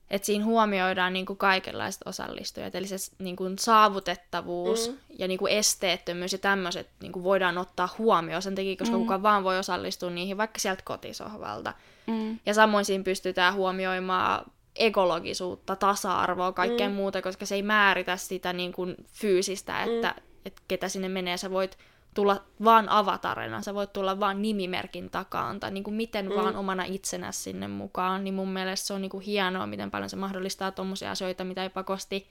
että 0.09 0.25
siinä 0.25 0.45
huomioidaan 0.45 1.13
niin 1.13 1.25
kuin 1.25 1.37
kaikenlaiset 1.37 2.01
osallistujat, 2.05 2.75
eli 2.75 2.87
se 2.87 2.95
niin 3.19 3.35
kuin 3.35 3.59
saavutettavuus 3.59 4.89
mm. 4.89 4.97
ja 5.19 5.27
niin 5.27 5.37
kuin 5.37 5.51
esteettömyys 5.51 6.31
ja 6.31 6.37
tämmöiset 6.37 6.89
niin 7.01 7.11
kuin 7.11 7.23
voidaan 7.23 7.57
ottaa 7.57 7.89
huomioon 7.97 8.41
sen 8.41 8.55
takia, 8.55 8.75
koska 8.75 8.97
mm. 8.97 9.01
kuka 9.01 9.21
vaan 9.21 9.43
voi 9.43 9.59
osallistua 9.59 10.09
niihin 10.09 10.37
vaikka 10.37 10.59
sieltä 10.59 10.81
kotisohvalta. 10.85 11.73
Mm. 12.07 12.39
Ja 12.45 12.53
samoin 12.53 12.85
siinä 12.85 13.03
pystytään 13.03 13.53
huomioimaan 13.53 14.51
ekologisuutta, 14.75 15.75
tasa-arvoa, 15.75 16.51
kaikkea 16.51 16.89
mm. 16.89 16.95
muuta, 16.95 17.21
koska 17.21 17.45
se 17.45 17.55
ei 17.55 17.63
määritä 17.63 18.17
sitä 18.17 18.53
niin 18.53 18.73
kuin 18.73 18.95
fyysistä, 19.07 19.83
että, 19.83 20.15
mm. 20.17 20.28
Että 20.45 20.61
ketä 20.67 20.89
sinne 20.89 21.09
menee. 21.09 21.37
Sä 21.37 21.51
voit 21.51 21.77
tulla 22.13 22.43
vaan 22.63 22.89
avatarina, 22.89 23.61
sä 23.61 23.73
voit 23.73 23.93
tulla 23.93 24.19
vaan 24.19 24.41
nimimerkin 24.41 25.09
takaan, 25.09 25.59
tai 25.59 25.71
niin 25.71 25.83
kuin 25.83 25.93
miten 25.93 26.29
mm. 26.29 26.35
vaan 26.35 26.55
omana 26.55 26.83
itsenä 26.83 27.31
sinne 27.31 27.67
mukaan, 27.67 28.23
niin 28.23 28.33
mun 28.33 28.49
mielestä 28.49 28.87
se 28.87 28.93
on 28.93 29.01
niin 29.01 29.09
kuin 29.09 29.23
hienoa, 29.23 29.67
miten 29.67 29.91
paljon 29.91 30.09
se 30.09 30.15
mahdollistaa 30.15 30.71
tuommoisia 30.71 31.11
asioita, 31.11 31.43
mitä 31.43 31.63
ei 31.63 31.69
pakosti 31.69 32.27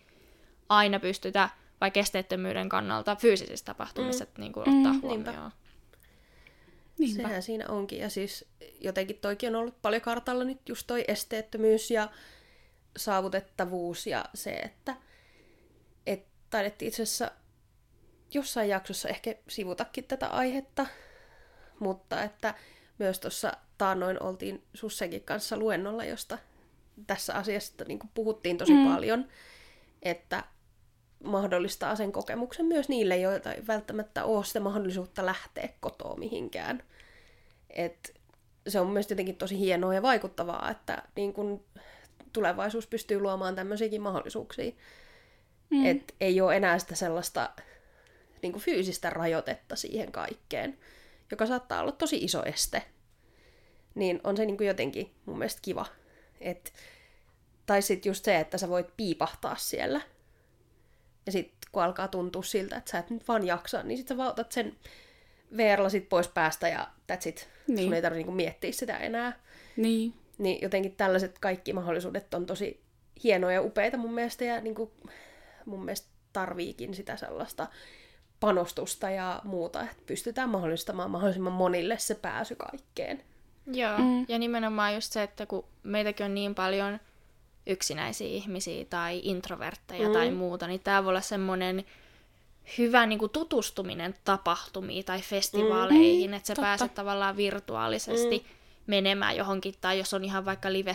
aina 0.68 1.00
pystytä, 1.00 1.48
vaikka 1.80 2.00
esteettömyyden 2.00 2.68
kannalta 2.68 3.16
fyysisissä 3.16 3.64
tapahtumissa 3.64 4.24
mm. 4.24 4.40
niin 4.40 4.52
kuin 4.52 4.68
ottaa 4.68 4.92
mm, 4.92 5.02
huomioon. 5.02 5.24
Niinpä. 5.24 5.50
Niinpä. 6.98 7.22
Sehän 7.22 7.42
siinä 7.42 7.64
onkin. 7.68 7.98
Ja 7.98 8.10
siis 8.10 8.44
jotenkin 8.80 9.18
toikin 9.18 9.48
on 9.48 9.60
ollut 9.60 9.82
paljon 9.82 10.02
kartalla 10.02 10.44
nyt 10.44 10.68
just 10.68 10.86
toi 10.86 11.04
esteettömyys 11.08 11.90
ja 11.90 12.08
saavutettavuus 12.96 14.06
ja 14.06 14.24
se, 14.34 14.50
että 14.50 14.96
et 16.06 16.26
taidettiin 16.50 16.88
itse 16.88 17.02
asiassa 17.02 17.30
jossain 18.34 18.68
jaksossa 18.68 19.08
ehkä 19.08 19.34
sivutakin 19.48 20.04
tätä 20.04 20.26
aihetta, 20.26 20.86
mutta 21.80 22.22
että 22.22 22.54
myös 22.98 23.20
tuossa 23.20 23.52
taannoin 23.78 24.22
oltiin 24.22 24.62
Sussenkin 24.74 25.22
kanssa 25.22 25.56
luennolla, 25.56 26.04
josta 26.04 26.38
tässä 27.06 27.34
asiasta 27.34 27.84
niin 27.84 27.98
puhuttiin 28.14 28.58
tosi 28.58 28.72
mm. 28.72 28.88
paljon, 28.88 29.28
että 30.02 30.44
mahdollistaa 31.24 31.96
sen 31.96 32.12
kokemuksen 32.12 32.66
myös 32.66 32.88
niille, 32.88 33.16
joita 33.16 33.52
ei 33.52 33.66
välttämättä 33.66 34.24
ole 34.24 34.44
sitä 34.44 34.60
mahdollisuutta 34.60 35.26
lähteä 35.26 35.68
kotoa 35.80 36.16
mihinkään. 36.16 36.82
Et 37.70 38.14
se 38.68 38.80
on 38.80 38.86
myös 38.86 39.10
jotenkin 39.10 39.36
tosi 39.36 39.58
hienoa 39.58 39.94
ja 39.94 40.02
vaikuttavaa, 40.02 40.70
että 40.70 41.02
niin 41.16 41.32
kun 41.32 41.64
tulevaisuus 42.32 42.86
pystyy 42.86 43.20
luomaan 43.20 43.54
tämmöisiäkin 43.54 44.02
mahdollisuuksia. 44.02 44.72
Mm. 45.70 45.86
Et 45.86 46.14
ei 46.20 46.40
ole 46.40 46.56
enää 46.56 46.78
sitä 46.78 46.94
sellaista 46.94 47.50
niin 48.42 48.52
kuin 48.52 48.62
fyysistä 48.62 49.10
rajoitetta 49.10 49.76
siihen 49.76 50.12
kaikkeen, 50.12 50.78
joka 51.30 51.46
saattaa 51.46 51.80
olla 51.80 51.92
tosi 51.92 52.16
iso 52.16 52.42
este. 52.44 52.82
Niin 53.94 54.20
on 54.24 54.36
se 54.36 54.44
niin 54.44 54.56
kuin 54.56 54.68
jotenkin 54.68 55.14
mun 55.26 55.38
mielestä 55.38 55.60
kiva. 55.62 55.86
Et, 56.40 56.72
tai 57.66 57.82
sitten 57.82 58.10
just 58.10 58.24
se, 58.24 58.40
että 58.40 58.58
sä 58.58 58.68
voit 58.68 58.96
piipahtaa 58.96 59.56
siellä. 59.56 60.00
Ja 61.26 61.32
sitten 61.32 61.70
kun 61.72 61.82
alkaa 61.82 62.08
tuntua 62.08 62.42
siltä, 62.42 62.76
että 62.76 62.90
sä 62.90 62.98
et 62.98 63.10
nyt 63.10 63.28
vaan 63.28 63.46
jaksa, 63.46 63.82
niin 63.82 63.98
sitten 63.98 64.16
sä 64.16 64.28
otat 64.28 64.52
sen 64.52 64.76
VR-lasit 65.56 66.08
pois 66.08 66.28
päästä 66.28 66.68
ja 66.68 66.86
that's 67.12 67.28
it. 67.28 67.48
Niin. 67.66 67.84
Sun 67.84 67.94
ei 67.94 68.02
tarvitse 68.02 68.18
niinku 68.18 68.32
miettiä 68.32 68.72
sitä 68.72 68.96
enää. 68.96 69.40
Niin. 69.76 70.14
Niin 70.38 70.58
jotenkin 70.62 70.96
tällaiset 70.96 71.38
kaikki 71.38 71.72
mahdollisuudet 71.72 72.34
on 72.34 72.46
tosi 72.46 72.80
hienoja 73.24 73.54
ja 73.54 73.62
upeita 73.62 73.96
mun 73.96 74.14
mielestä 74.14 74.44
ja 74.44 74.60
niinku, 74.60 74.92
mun 75.64 75.84
mielestä 75.84 76.08
tarviikin 76.32 76.94
sitä 76.94 77.16
sellaista 77.16 77.66
panostusta 78.40 79.10
ja 79.10 79.40
muuta, 79.44 79.82
että 79.82 80.02
pystytään 80.06 80.48
mahdollistamaan 80.48 81.10
mahdollisimman 81.10 81.52
monille 81.52 81.98
se 81.98 82.14
pääsy 82.14 82.54
kaikkeen. 82.54 83.22
Joo, 83.72 83.98
mm. 83.98 84.26
ja 84.28 84.38
nimenomaan 84.38 84.94
just 84.94 85.12
se, 85.12 85.22
että 85.22 85.46
kun 85.46 85.64
meitäkin 85.82 86.26
on 86.26 86.34
niin 86.34 86.54
paljon 86.54 87.00
yksinäisiä 87.66 88.28
ihmisiä 88.28 88.84
tai 88.84 89.20
introvertteja 89.24 90.08
mm. 90.08 90.12
tai 90.12 90.30
muuta, 90.30 90.66
niin 90.66 90.80
tämä 90.80 91.04
voi 91.04 91.10
olla 91.10 91.20
semmoinen 91.20 91.84
hyvä 92.78 93.06
niin 93.06 93.18
kuin 93.18 93.30
tutustuminen 93.30 94.14
tapahtumiin 94.24 95.04
tai 95.04 95.22
festivaaleihin, 95.22 96.30
mm, 96.30 96.34
että 96.34 96.46
sä 96.46 96.54
totta. 96.54 96.66
pääset 96.66 96.94
tavallaan 96.94 97.36
virtuaalisesti 97.36 98.38
mm. 98.38 98.54
menemään 98.86 99.36
johonkin, 99.36 99.74
tai 99.80 99.98
jos 99.98 100.14
on 100.14 100.24
ihan 100.24 100.44
vaikka 100.44 100.72
live 100.72 100.92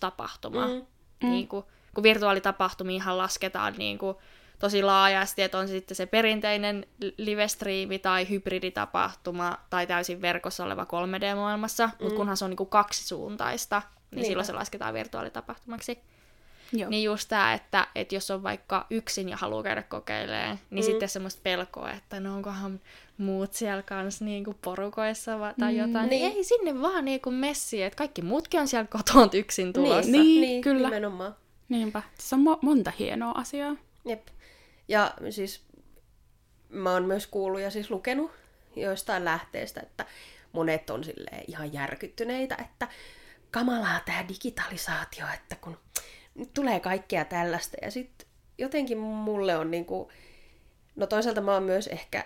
tapahtuma, 0.00 0.66
mm. 0.66 0.82
niin 1.22 1.48
kuin, 1.48 1.64
kun 1.94 2.02
virtuaalitapahtumiinhan 2.02 3.18
lasketaan 3.18 3.74
niin 3.78 3.98
kuin, 3.98 4.16
tosi 4.58 4.82
laajasti, 4.82 5.42
että 5.42 5.58
on 5.58 5.68
sitten 5.68 5.96
se 5.96 6.06
perinteinen 6.06 6.86
livestriimi 7.18 7.98
tai 7.98 8.28
hybriditapahtuma 8.30 9.58
tai 9.70 9.86
täysin 9.86 10.22
verkossa 10.22 10.64
oleva 10.64 10.84
3D-maailmassa, 10.84 11.86
mm. 11.86 11.92
mutta 12.00 12.16
kunhan 12.16 12.36
se 12.36 12.44
on 12.44 12.50
niin 12.50 12.56
kuin 12.56 12.70
kaksisuuntaista, 12.70 13.82
niin 13.86 13.96
Niinpä. 14.10 14.26
silloin 14.28 14.46
se 14.46 14.52
lasketaan 14.52 14.94
virtuaalitapahtumaksi. 14.94 15.98
Joo. 16.72 16.90
Niin 16.90 17.04
just 17.04 17.28
tämä, 17.28 17.54
että, 17.54 17.86
että 17.94 18.14
jos 18.14 18.30
on 18.30 18.42
vaikka 18.42 18.86
yksin 18.90 19.28
ja 19.28 19.36
haluaa 19.36 19.62
käydä 19.62 19.82
kokeilemaan, 19.82 20.58
niin 20.70 20.84
mm. 20.84 20.86
sitten 20.86 21.08
semmoista 21.08 21.40
pelkoa, 21.42 21.90
että 21.90 22.20
no 22.20 22.34
onkohan 22.34 22.80
muut 23.18 23.52
siellä 23.52 23.82
kanssa 23.82 24.24
niin 24.24 24.44
kuin 24.44 24.56
porukoissa 24.62 25.40
va- 25.40 25.54
tai 25.60 25.72
mm, 25.72 25.78
jotain. 25.78 26.08
Niin. 26.08 26.22
niin 26.22 26.36
ei 26.36 26.44
sinne 26.44 26.80
vaan 26.80 27.04
niin 27.04 27.20
kuin 27.20 27.34
messi, 27.34 27.82
että 27.82 27.96
kaikki 27.96 28.22
muutkin 28.22 28.60
on 28.60 28.68
siellä 28.68 28.86
kotona 28.86 29.30
yksin 29.32 29.64
niin, 29.64 29.72
tulossa. 29.72 30.12
Niin, 30.12 30.24
niin, 30.24 30.40
niin 30.40 30.62
kyllä. 30.62 30.88
nimenomaan. 30.88 31.34
Niinpä. 31.68 32.02
Se 32.18 32.34
on 32.34 32.40
mo- 32.40 32.58
monta 32.62 32.92
hienoa 32.98 33.32
asiaa. 33.32 33.76
Jep. 34.04 34.26
Ja 34.88 35.14
siis 35.30 35.64
mä 36.68 36.92
oon 36.92 37.04
myös 37.04 37.26
kuullut 37.26 37.60
ja 37.60 37.70
siis 37.70 37.90
lukenut 37.90 38.30
joistain 38.76 39.24
lähteistä, 39.24 39.80
että 39.80 40.06
monet 40.52 40.90
on 40.90 41.04
sille 41.04 41.30
ihan 41.46 41.72
järkyttyneitä, 41.72 42.56
että 42.60 42.88
kamalaa 43.50 44.00
tämä 44.06 44.28
digitalisaatio, 44.28 45.26
että 45.34 45.56
kun 45.56 45.78
nyt 46.34 46.54
tulee 46.54 46.80
kaikkea 46.80 47.24
tällaista. 47.24 47.76
Ja 47.82 47.90
sitten 47.90 48.28
jotenkin 48.58 48.98
mulle 48.98 49.56
on 49.56 49.70
niinku, 49.70 50.10
no 50.96 51.06
toisaalta 51.06 51.40
mä 51.40 51.54
oon 51.54 51.62
myös 51.62 51.86
ehkä 51.86 52.24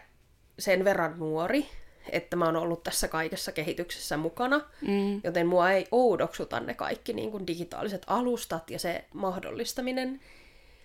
sen 0.59 0.85
verran 0.85 1.19
nuori, 1.19 1.69
että 2.11 2.37
mä 2.37 2.45
oon 2.45 2.57
ollut 2.57 2.83
tässä 2.83 3.09
kaikessa 3.09 3.53
kehityksessä 3.53 4.17
mukana, 4.17 4.61
mm. 4.81 5.21
joten 5.25 5.47
mua 5.47 5.71
ei 5.71 5.87
oudoksuta 5.91 6.61
ne 6.61 6.75
kaikki 6.75 7.13
niin 7.13 7.31
kuin 7.31 7.47
digitaaliset 7.47 8.03
alustat 8.07 8.71
ja 8.71 8.79
se 8.79 9.05
mahdollistaminen. 9.15 10.21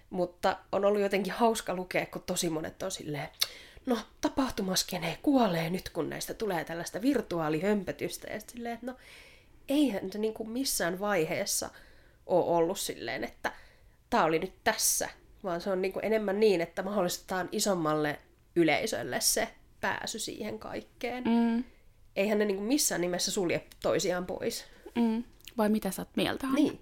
Mutta 0.09 0.57
on 0.71 0.85
ollut 0.85 1.01
jotenkin 1.01 1.33
hauska 1.33 1.75
lukea, 1.75 2.05
kun 2.05 2.23
tosi 2.25 2.49
monet 2.49 2.83
on 2.83 2.91
silleen, 2.91 3.29
no 3.85 3.97
tapahtumaskene 4.21 5.19
kuolee 5.21 5.69
nyt, 5.69 5.89
kun 5.89 6.09
näistä 6.09 6.33
tulee 6.33 6.65
tällaista 6.65 7.01
virtuaalihömpötystä. 7.01 8.27
Ja 8.27 8.39
silleen, 8.47 8.73
että 8.73 8.85
no 8.85 8.95
eihän 9.69 10.11
se 10.11 10.17
niin 10.17 10.33
kuin 10.33 10.49
missään 10.49 10.99
vaiheessa 10.99 11.69
ole 12.25 12.57
ollut 12.57 12.79
silleen, 12.79 13.23
että 13.23 13.51
tämä 14.09 14.23
oli 14.23 14.39
nyt 14.39 14.53
tässä, 14.63 15.09
vaan 15.43 15.61
se 15.61 15.69
on 15.69 15.81
niin 15.81 15.93
kuin 15.93 16.05
enemmän 16.05 16.39
niin, 16.39 16.61
että 16.61 16.83
mahdollistetaan 16.83 17.49
isommalle 17.51 18.19
yleisölle 18.55 19.21
se 19.21 19.47
pääsy 19.81 20.19
siihen 20.19 20.59
kaikkeen. 20.59 21.23
Mm. 21.23 21.63
Eihän 22.15 22.39
ne 22.39 22.45
niin 22.45 22.57
kuin 22.57 22.67
missään 22.67 23.01
nimessä 23.01 23.31
sulje 23.31 23.63
toisiaan 23.81 24.25
pois. 24.25 24.65
Mm. 24.95 25.23
Vai 25.57 25.69
mitä 25.69 25.91
sä 25.91 26.01
oot 26.01 26.15
mieltä? 26.15 26.47
Niin. 26.53 26.81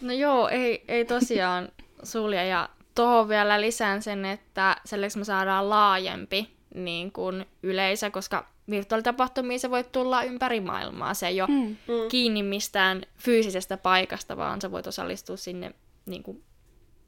No 0.00 0.12
joo, 0.12 0.48
ei, 0.48 0.84
ei 0.88 1.04
tosiaan 1.04 1.68
sulje. 2.02 2.46
Ja 2.46 2.68
tuohon 2.94 3.28
vielä 3.28 3.60
lisään 3.60 4.02
sen, 4.02 4.24
että 4.24 4.76
selleksi 4.84 5.18
me 5.18 5.24
saadaan 5.24 5.70
laajempi 5.70 6.56
niin 6.74 7.12
kuin 7.12 7.46
yleisö, 7.62 8.10
koska 8.10 8.46
virtuaalitapahtumiin 8.70 9.60
se 9.60 9.70
voi 9.70 9.84
tulla 9.84 10.22
ympäri 10.22 10.60
maailmaa. 10.60 11.14
Se 11.14 11.26
ei 11.26 11.40
ole 11.40 11.50
mm. 11.50 11.76
kiinni 12.08 12.42
mistään 12.42 13.02
fyysisestä 13.18 13.76
paikasta, 13.76 14.36
vaan 14.36 14.60
sä 14.60 14.70
voit 14.70 14.86
osallistua 14.86 15.36
sinne 15.36 15.74
niin 16.06 16.22
kuin 16.22 16.44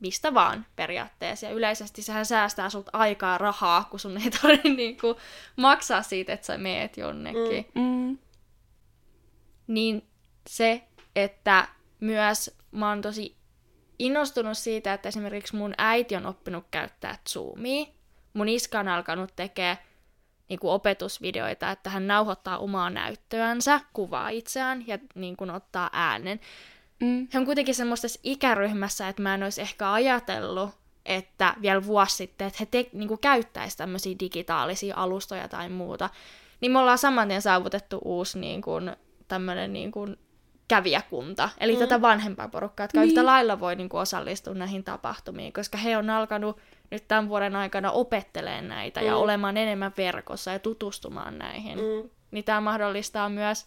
mistä 0.02 0.34
vaan 0.34 0.66
periaatteessa. 0.76 1.46
Ja 1.46 1.52
yleisesti 1.52 2.02
sehän 2.02 2.26
säästää 2.26 2.70
sut 2.70 2.90
aikaa 2.92 3.38
rahaa, 3.38 3.84
kun 3.90 4.00
sun 4.00 4.16
ei 4.16 4.30
tarvitse 4.30 4.68
niin 4.82 4.96
kuin, 5.00 5.16
maksaa 5.56 6.02
siitä, 6.02 6.32
että 6.32 6.46
sä 6.46 6.58
meet 6.58 6.96
jonnekin. 6.96 7.66
Mm. 7.74 7.82
Mm. 7.82 8.18
Niin 9.66 10.06
se, 10.48 10.82
että 11.16 11.68
myös 12.00 12.56
mä 12.70 12.88
oon 12.88 13.02
tosi 13.02 13.36
innostunut 14.02 14.58
siitä, 14.58 14.92
että 14.92 15.08
esimerkiksi 15.08 15.56
mun 15.56 15.74
äiti 15.78 16.16
on 16.16 16.26
oppinut 16.26 16.64
käyttää 16.70 17.18
Zoomia. 17.28 17.86
Mun 18.34 18.48
iska 18.48 18.80
on 18.80 18.88
alkanut 18.88 19.36
tekemään 19.36 19.78
niin 20.48 20.58
kuin 20.58 20.72
opetusvideoita, 20.72 21.70
että 21.70 21.90
hän 21.90 22.06
nauhoittaa 22.06 22.58
omaa 22.58 22.90
näyttöänsä, 22.90 23.80
kuvaa 23.92 24.28
itseään 24.28 24.86
ja 24.86 24.98
niin 25.14 25.36
kuin 25.36 25.50
ottaa 25.50 25.90
äänen. 25.92 26.40
Mm. 27.00 27.28
He 27.34 27.38
on 27.38 27.44
kuitenkin 27.44 27.74
semmoisessa 27.74 28.20
ikäryhmässä, 28.22 29.08
että 29.08 29.22
mä 29.22 29.34
en 29.34 29.42
olisi 29.42 29.60
ehkä 29.60 29.92
ajatellut, 29.92 30.70
että 31.06 31.54
vielä 31.62 31.86
vuosi 31.86 32.16
sitten, 32.16 32.46
että 32.46 32.56
he 32.60 32.66
te, 32.66 32.90
niin 32.92 33.08
kuin 33.08 33.20
käyttäisivät 33.20 33.78
tämmöisiä 33.78 34.16
digitaalisia 34.20 34.96
alustoja 34.96 35.48
tai 35.48 35.68
muuta. 35.68 36.10
Niin 36.60 36.72
me 36.72 36.78
ollaan 36.78 36.98
saman 36.98 37.28
tien 37.28 37.42
saavutettu 37.42 38.00
uusi 38.04 38.38
niin 38.38 38.62
kuin, 38.62 38.96
tämmöinen 39.28 39.72
niin 39.72 39.92
kuin, 39.92 40.16
kävijäkunta, 40.76 41.48
eli 41.60 41.72
mm. 41.72 41.78
tätä 41.78 42.00
vanhempaa 42.00 42.48
porukkaa, 42.48 42.84
jotka 42.84 43.00
niin. 43.00 43.08
yhtä 43.08 43.26
lailla 43.26 43.60
voi 43.60 43.76
niin 43.76 43.88
kuin, 43.88 44.00
osallistua 44.00 44.54
näihin 44.54 44.84
tapahtumiin, 44.84 45.52
koska 45.52 45.78
he 45.78 45.96
on 45.96 46.10
alkanut 46.10 46.58
nyt 46.90 47.08
tämän 47.08 47.28
vuoden 47.28 47.56
aikana 47.56 47.90
opettelee 47.90 48.62
näitä 48.62 49.00
mm. 49.00 49.06
ja 49.06 49.16
olemaan 49.16 49.56
enemmän 49.56 49.92
verkossa 49.96 50.50
ja 50.50 50.58
tutustumaan 50.58 51.38
näihin. 51.38 51.78
Mm. 51.78 52.10
Niin 52.30 52.44
tämä 52.44 52.60
mahdollistaa 52.60 53.28
myös, 53.28 53.66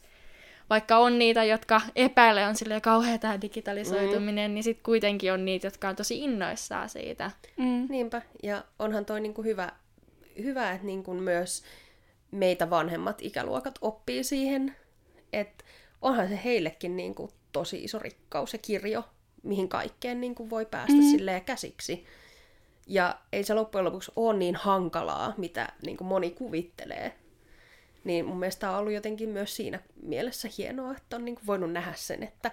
vaikka 0.69 0.97
on 0.97 1.19
niitä, 1.19 1.43
jotka 1.43 1.81
epäilee 1.95 2.47
on 2.47 2.55
silleen 2.55 2.81
kauhea 2.81 3.17
tämä 3.17 3.41
digitalisoituminen, 3.41 4.51
mm. 4.51 4.55
niin 4.55 4.63
sitten 4.63 4.83
kuitenkin 4.83 5.33
on 5.33 5.45
niitä, 5.45 5.67
jotka 5.67 5.89
on 5.89 5.95
tosi 5.95 6.19
innoissaan 6.23 6.89
siitä. 6.89 7.31
Mm. 7.57 7.87
Niinpä, 7.89 8.21
ja 8.43 8.63
onhan 8.79 9.05
toi 9.05 9.21
niinku 9.21 9.43
hyvä, 9.43 9.71
hyvä, 10.43 10.71
että 10.71 10.85
niinku 10.85 11.13
myös 11.13 11.63
meitä 12.31 12.69
vanhemmat 12.69 13.21
ikäluokat 13.21 13.79
oppii 13.81 14.23
siihen, 14.23 14.75
että 15.33 15.63
onhan 16.05 16.29
se 16.29 16.39
heillekin 16.43 16.97
niinku 16.97 17.29
tosi 17.51 17.83
iso 17.83 17.99
rikkaus 17.99 18.53
ja 18.53 18.59
kirjo, 18.59 19.03
mihin 19.43 19.69
kaikkeen 19.69 20.21
niinku 20.21 20.49
voi 20.49 20.65
päästä 20.65 20.93
mm. 20.93 21.11
silleen 21.11 21.45
käsiksi. 21.45 22.05
Ja 22.87 23.19
ei 23.31 23.43
se 23.43 23.53
loppujen 23.53 23.85
lopuksi 23.85 24.11
ole 24.15 24.37
niin 24.37 24.55
hankalaa, 24.55 25.33
mitä 25.37 25.73
niin 25.85 25.97
kuin 25.97 26.07
moni 26.07 26.31
kuvittelee. 26.31 27.13
Niin 28.03 28.25
mun 28.25 28.39
mielestä 28.39 28.71
on 28.71 28.77
ollut 28.77 28.93
jotenkin 28.93 29.29
myös 29.29 29.55
siinä 29.55 29.79
mielessä 30.01 30.49
hienoa, 30.57 30.91
että 30.97 31.15
on 31.15 31.25
niin 31.25 31.35
kuin 31.35 31.47
voinut 31.47 31.71
nähdä 31.71 31.93
sen, 31.95 32.23
että 32.23 32.51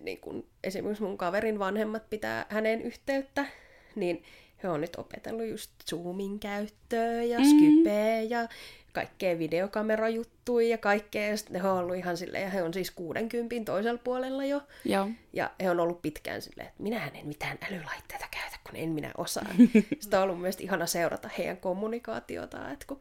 niin 0.00 0.20
kuin 0.20 0.46
esimerkiksi 0.64 1.02
mun 1.02 1.18
kaverin 1.18 1.58
vanhemmat 1.58 2.10
pitää 2.10 2.46
häneen 2.48 2.82
yhteyttä, 2.82 3.46
niin 3.94 4.22
he 4.62 4.68
on 4.68 4.80
nyt 4.80 4.96
opetellut 4.96 5.46
just 5.46 5.70
Zoomin 5.90 6.40
käyttöä 6.40 7.22
ja 7.22 7.38
Mm. 7.38 7.44
Skypeä 7.44 8.22
ja 8.22 8.48
kaikkea 8.96 9.38
videokamerajuttuja 9.38 10.68
ja 10.68 10.78
kaikkea. 10.78 11.28
Ja 11.28 11.36
sitten 11.36 11.62
he 11.62 11.68
on 11.68 11.78
ollut 11.78 11.96
ihan 11.96 12.16
silleen, 12.16 12.44
ja 12.44 12.50
he 12.50 12.62
on 12.62 12.74
siis 12.74 12.90
60 12.90 13.72
toisella 13.72 14.00
puolella 14.04 14.44
jo. 14.44 14.62
Joo. 14.84 15.08
Ja 15.32 15.50
he 15.62 15.70
on 15.70 15.80
ollut 15.80 16.02
pitkään 16.02 16.42
silleen, 16.42 16.68
että 16.68 16.82
minähän 16.82 17.16
en 17.16 17.26
mitään 17.26 17.58
älylaitteita 17.62 18.26
käytä, 18.30 18.56
kun 18.64 18.76
en 18.76 18.88
minä 18.88 19.10
osaa. 19.16 19.46
Sitten 20.00 20.18
on 20.18 20.22
ollut 20.22 20.40
myös 20.40 20.60
ihana 20.60 20.86
seurata 20.86 21.30
heidän 21.38 21.56
kommunikaatiotaan, 21.56 22.72
että 22.72 22.86
kun 22.86 23.00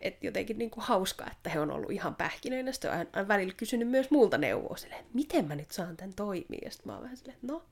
et 0.00 0.24
jotenkin 0.24 0.58
niin 0.58 0.70
kuin 0.70 0.84
hauska, 0.84 1.30
että 1.30 1.50
he 1.50 1.60
on 1.60 1.70
ollut 1.70 1.90
ihan 1.90 2.14
pähkinöinä. 2.14 2.72
Sitten 2.72 2.90
on 2.90 2.96
aina 2.96 3.28
välillä 3.28 3.54
kysynyt 3.56 3.88
myös 3.88 4.10
multa 4.10 4.38
neuvoa 4.38 4.76
silleen, 4.76 5.00
että 5.00 5.14
miten 5.14 5.48
mä 5.48 5.54
nyt 5.54 5.70
saan 5.70 5.96
tämän 5.96 6.14
toimia. 6.14 6.60
Ja 6.62 6.70
sitten 6.70 6.86
mä 6.86 6.92
oon 6.92 7.02
vähän 7.02 7.16
silleen, 7.16 7.34
että 7.34 7.52
no, 7.52 7.62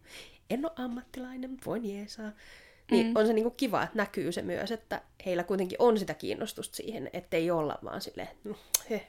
en 0.51 0.64
ole 0.64 0.73
ammattilainen, 0.77 1.59
voin 1.66 1.97
jeesaa. 1.97 2.33
Niin 2.90 3.07
mm. 3.07 3.12
on 3.16 3.27
se 3.27 3.33
niin 3.33 3.44
kuin 3.44 3.57
kiva, 3.57 3.83
että 3.83 3.96
näkyy 3.96 4.33
se 4.33 4.42
myös, 4.42 4.72
että 4.72 5.03
heillä 5.27 5.44
kuitenkin 5.44 5.77
on 5.81 5.99
sitä 5.99 6.14
kiinnostusta 6.14 6.77
siihen, 6.77 7.11
ettei 7.12 7.51
olla 7.51 7.79
vaan 7.85 8.01
silleen, 8.01 8.29
että 8.29 8.49
no, 8.49 8.57
he, 8.90 9.07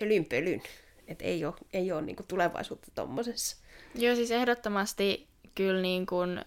hölynpölyn. 0.00 0.62
Että 1.08 1.24
ei 1.24 1.44
ole, 1.44 1.54
ei 1.72 1.92
ole 1.92 2.02
niin 2.02 2.16
kuin 2.16 2.26
tulevaisuutta 2.26 2.88
tommosessa. 2.94 3.56
Joo, 3.94 4.16
siis 4.16 4.30
ehdottomasti 4.30 5.28
kyllä 5.54 5.82
niin 5.82 6.06
kuin 6.06 6.44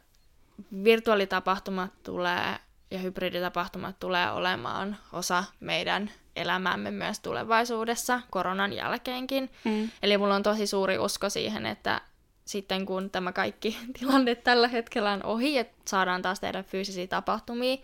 virtuaalitapahtumat 0.83 1.91
tulee 2.03 2.55
ja 2.91 2.99
hybriditapahtumat 2.99 3.99
tulee 3.99 4.31
olemaan 4.31 4.97
osa 5.13 5.43
meidän 5.59 6.11
elämäämme 6.35 6.91
myös 6.91 7.19
tulevaisuudessa, 7.19 8.21
koronan 8.29 8.73
jälkeenkin. 8.73 9.49
Mm. 9.63 9.89
Eli 10.03 10.17
mulla 10.17 10.35
on 10.35 10.43
tosi 10.43 10.67
suuri 10.67 10.97
usko 10.97 11.29
siihen, 11.29 11.65
että 11.65 12.01
sitten 12.45 12.85
kun 12.85 13.09
tämä 13.09 13.31
kaikki 13.31 13.77
tilanne 13.99 14.35
tällä 14.35 14.67
hetkellä 14.67 15.11
on 15.11 15.23
ohi, 15.23 15.57
että 15.57 15.75
saadaan 15.85 16.21
taas 16.21 16.39
tehdä 16.39 16.63
fyysisiä 16.63 17.07
tapahtumia, 17.07 17.77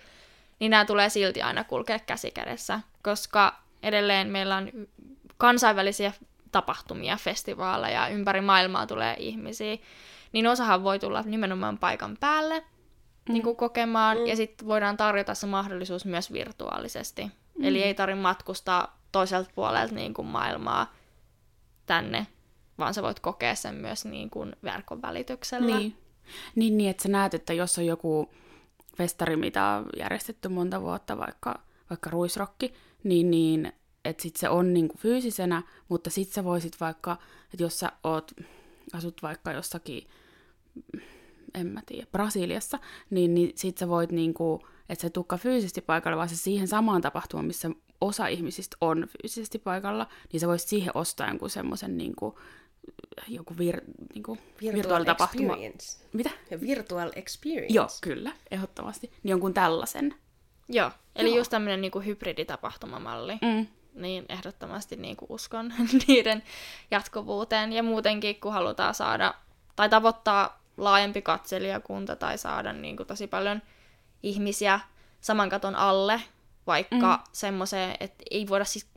niin 0.60 0.72
nämä 0.72 0.86
tulee 0.86 1.10
silti 1.10 1.42
aina 1.42 1.64
kulkea 1.64 2.00
käsi 2.00 2.32
kädessä, 2.32 2.80
koska 3.04 3.62
edelleen 3.84 4.28
meillä 4.28 4.56
on 4.56 4.72
kansainvälisiä 5.38 6.14
tapahtumia, 6.52 7.18
festivaaleja, 7.18 8.08
ympäri 8.08 8.42
maailmaa 8.42 8.88
tulee 8.88 9.16
ihmisiä, 9.20 9.78
niin 10.32 10.48
osahan 10.48 10.84
voi 10.84 11.00
tulla 11.00 11.22
nimenomaan 11.22 11.78
paikan 11.78 12.18
päälle 12.20 12.60
mm. 12.60 13.34
niin 13.34 13.44
kuin 13.44 13.56
kokemaan, 13.56 14.18
mm. 14.18 14.26
ja 14.26 14.36
sitten 14.36 14.68
voidaan 14.68 14.98
tarjota 14.98 15.36
se 15.36 15.48
mahdollisuus 15.48 16.06
myös 16.06 16.34
virtuaalisesti. 16.34 17.24
Mm. 17.24 17.64
Eli 17.66 17.84
ei 17.84 17.94
tarvitse 17.94 18.22
matkustaa 18.22 19.00
toiselta 19.12 19.52
puolelta 19.56 19.96
niin 19.96 20.14
kuin 20.14 20.28
maailmaa 20.28 20.94
tänne, 21.86 22.28
vaan 22.80 22.94
sä 22.94 23.04
voit 23.04 23.20
kokea 23.20 23.56
sen 23.56 23.76
myös 23.76 24.06
niin 24.06 24.30
kuin 24.30 24.56
verkon 24.64 25.02
välityksellä. 25.02 25.78
Niin. 25.78 25.96
niin. 26.56 26.78
Niin, 26.78 26.90
että 26.90 27.04
sä 27.04 27.10
näet, 27.10 27.34
että 27.34 27.54
jos 27.54 27.78
on 27.78 27.86
joku 27.86 28.30
festari, 28.98 29.36
mitä 29.36 29.66
on 29.66 29.86
järjestetty 29.98 30.50
monta 30.50 30.82
vuotta, 30.82 31.18
vaikka, 31.18 31.60
vaikka 31.90 32.10
ruisrokki, 32.10 32.74
niin, 33.04 33.32
niin 33.32 33.74
että 34.06 34.24
sit 34.24 34.36
se 34.36 34.50
on 34.50 34.74
niinku 34.74 34.98
fyysisenä, 34.98 35.64
mutta 35.90 36.10
sit 36.10 36.30
sä 36.30 36.44
voisit 36.44 36.80
vaikka, 36.80 37.18
että 37.54 37.64
jos 37.64 37.80
sä 37.80 37.92
oot, 38.04 38.32
asut 38.94 39.24
vaikka 39.24 39.52
jossakin, 39.52 40.08
en 41.54 41.68
mä 41.68 41.82
tiedä, 41.86 42.08
Brasiliassa, 42.12 42.80
niin, 43.10 43.34
niin 43.34 43.52
sit 43.56 43.78
sä 43.78 43.90
voit 43.90 44.12
niinku, 44.12 44.68
että 44.90 45.02
se 45.02 45.10
tukka 45.10 45.38
fyysisesti 45.38 45.82
paikalle, 45.82 46.18
vaan 46.18 46.30
se 46.30 46.36
siihen 46.36 46.68
samaan 46.68 47.02
tapahtumaan, 47.02 47.46
missä 47.46 47.70
osa 48.02 48.28
ihmisistä 48.28 48.78
on 48.82 49.08
fyysisesti 49.22 49.60
paikalla, 49.60 50.08
niin 50.34 50.40
sä 50.40 50.48
voisit 50.48 50.70
siihen 50.70 50.98
ostaa 50.98 51.28
jonkun 51.28 51.50
semmoisen 51.50 51.98
niinku, 51.98 52.40
joku 53.28 53.58
vir, 53.58 53.82
niinku, 54.14 54.38
Virtual 54.62 54.76
virtuaalitapahtuma. 54.76 55.54
experience. 55.54 55.98
Mitä? 56.14 56.30
Ja 56.52 56.62
virtual 56.62 57.12
experience. 57.16 57.74
Joo, 57.74 57.88
kyllä, 58.02 58.32
ehdottomasti. 58.52 59.08
Niin 59.08 59.30
jonkun 59.30 59.54
tällaisen. 59.54 60.16
Joo, 60.70 60.92
eli 61.16 61.30
Joo. 61.30 61.38
just 61.38 61.52
tämmöinen 61.52 61.82
niin 61.82 62.06
hybriditapahtumamalli. 62.06 63.34
Mm. 63.42 63.68
niin 63.94 64.26
ehdottomasti 64.30 64.96
niin 64.96 65.18
kuin 65.18 65.32
uskon 65.32 65.74
niiden 66.08 66.44
jatkuvuuteen. 66.92 67.74
Ja 67.74 67.84
muutenkin, 67.84 68.40
kun 68.40 68.54
halutaan 68.54 68.96
saada 68.96 69.34
tai 69.76 69.90
tavoittaa 69.90 70.62
laajempi 70.78 71.22
katselijakunta 71.22 72.16
tai 72.16 72.38
saada 72.38 72.74
niin 72.74 72.98
kuin 72.98 73.08
tosi 73.08 73.28
paljon 73.28 73.62
ihmisiä 74.24 74.80
saman 75.22 75.50
katon 75.50 75.76
alle, 75.76 76.22
vaikka 76.68 77.16
mm. 77.16 77.24
semmoiseen, 77.32 77.96
että 78.00 78.24
ei 78.32 78.48
voida 78.48 78.66
siis 78.66 78.88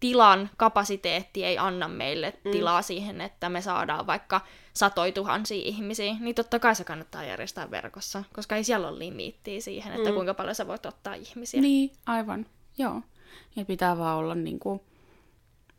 tilan 0.00 0.50
kapasiteetti 0.56 1.44
ei 1.44 1.58
anna 1.58 1.88
meille 1.88 2.34
mm. 2.44 2.50
tilaa 2.50 2.82
siihen, 2.82 3.20
että 3.20 3.48
me 3.48 3.60
saadaan 3.60 4.06
vaikka 4.06 4.40
satoi 4.74 5.12
tuhansia 5.12 5.62
ihmisiä, 5.64 6.16
niin 6.20 6.34
totta 6.34 6.58
kai 6.58 6.74
se 6.74 6.84
kannattaa 6.84 7.24
järjestää 7.24 7.70
verkossa, 7.70 8.24
koska 8.32 8.56
ei 8.56 8.64
siellä 8.64 8.88
ole 8.88 8.98
limiittiä 8.98 9.60
siihen, 9.60 9.92
että 9.92 10.08
mm. 10.08 10.14
kuinka 10.14 10.34
paljon 10.34 10.54
sä 10.54 10.66
voit 10.66 10.86
ottaa 10.86 11.14
ihmisiä. 11.14 11.60
Niin, 11.60 11.92
aivan. 12.06 12.46
Joo. 12.78 13.02
Ja 13.56 13.64
pitää 13.64 13.98
vaan 13.98 14.16
olla 14.16 14.34
niinku 14.34 14.84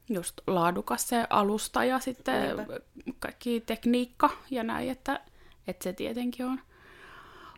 just 0.10 0.42
laadukas 0.48 1.10
se 1.10 1.28
alusta 1.30 1.86
ja 1.86 2.00
sitten 2.00 2.58
Niinpä. 2.58 2.80
kaikki 3.20 3.64
tekniikka 3.66 4.30
ja 4.52 4.64
näin, 4.64 4.90
että, 4.90 5.20
että 5.68 5.84
se 5.84 5.94
tietenkin 5.94 6.46
on, 6.46 6.60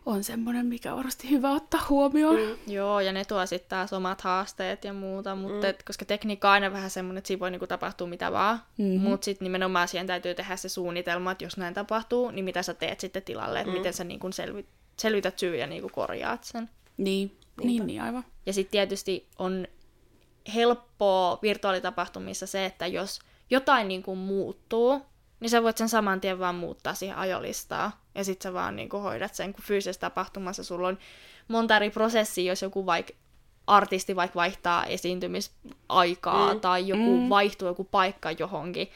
on 0.06 0.24
semmoinen, 0.24 0.66
mikä 0.66 0.92
on 0.92 0.96
varmasti 0.96 1.30
hyvä 1.30 1.50
ottaa 1.50 1.86
huomioon. 1.88 2.36
Mm. 2.36 2.72
Joo, 2.72 3.00
ja 3.00 3.12
ne 3.12 3.24
tuo 3.24 3.46
sitten 3.46 3.68
taas 3.68 3.92
omat 3.92 4.20
haasteet 4.20 4.84
ja 4.84 4.92
muuta, 4.92 5.34
mutta 5.34 5.66
mm. 5.66 5.70
et, 5.70 5.82
koska 5.82 6.04
tekniikka 6.04 6.48
on 6.48 6.52
aina 6.52 6.72
vähän 6.72 6.90
semmoinen, 6.90 7.18
että 7.18 7.28
siinä 7.28 7.40
voi 7.40 7.50
niinku 7.50 7.66
tapahtua 7.66 8.06
mitä 8.06 8.32
vaan, 8.32 8.62
mm-hmm. 8.78 9.00
mutta 9.00 9.24
sitten 9.24 9.44
nimenomaan 9.44 9.88
siihen 9.88 10.06
täytyy 10.06 10.34
tehdä 10.34 10.56
se 10.56 10.68
suunnitelma, 10.68 11.32
että 11.32 11.44
jos 11.44 11.56
näin 11.56 11.74
tapahtuu, 11.74 12.30
niin 12.30 12.44
mitä 12.44 12.62
sä 12.62 12.74
teet 12.74 13.00
sitten 13.00 13.22
tilalle, 13.22 13.60
että 13.60 13.72
mm. 13.72 13.78
miten 13.78 13.92
sä 13.92 14.04
niinku 14.04 14.28
selvi- 14.28 14.66
selvität 14.96 15.38
syy 15.38 15.56
ja 15.56 15.66
niinku 15.66 15.88
korjaat 15.88 16.44
sen. 16.44 16.70
Niin, 16.96 17.38
niin, 17.62 17.86
niin, 17.86 18.02
aivan. 18.02 18.24
Ja 18.46 18.52
sitten 18.52 18.72
tietysti 18.72 19.28
on 19.38 19.66
helppoa 20.54 21.38
virtuaalitapahtumissa 21.42 22.46
se, 22.46 22.64
että 22.64 22.86
jos 22.86 23.18
jotain 23.50 23.88
niinku 23.88 24.16
muuttuu, 24.16 25.00
niin 25.40 25.50
sä 25.50 25.62
voit 25.62 25.76
sen 25.76 25.88
saman 25.88 26.20
tien 26.20 26.38
vaan 26.38 26.54
muuttaa 26.54 26.94
siihen 26.94 27.16
ajolistaan. 27.16 27.92
Ja 28.14 28.24
sit 28.24 28.42
sä 28.42 28.52
vaan 28.52 28.76
niinku 28.76 28.98
hoidat 28.98 29.34
sen, 29.34 29.52
kun 29.52 29.64
fyysisessä 29.64 30.00
tapahtumassa 30.00 30.64
sulla 30.64 30.88
on 30.88 30.98
monta 31.48 31.76
eri 31.76 31.90
prosessia, 31.90 32.52
jos 32.52 32.62
joku 32.62 32.86
vaikka 32.86 33.12
artisti 33.66 34.16
vaikka 34.16 34.34
vaihtaa 34.34 34.84
esiintymisaikaa 34.84 36.54
mm. 36.54 36.60
tai 36.60 36.88
joku 36.88 37.20
mm. 37.20 37.28
vaihtuu 37.28 37.68
joku 37.68 37.84
paikka 37.84 38.30
johonkin, 38.30 38.90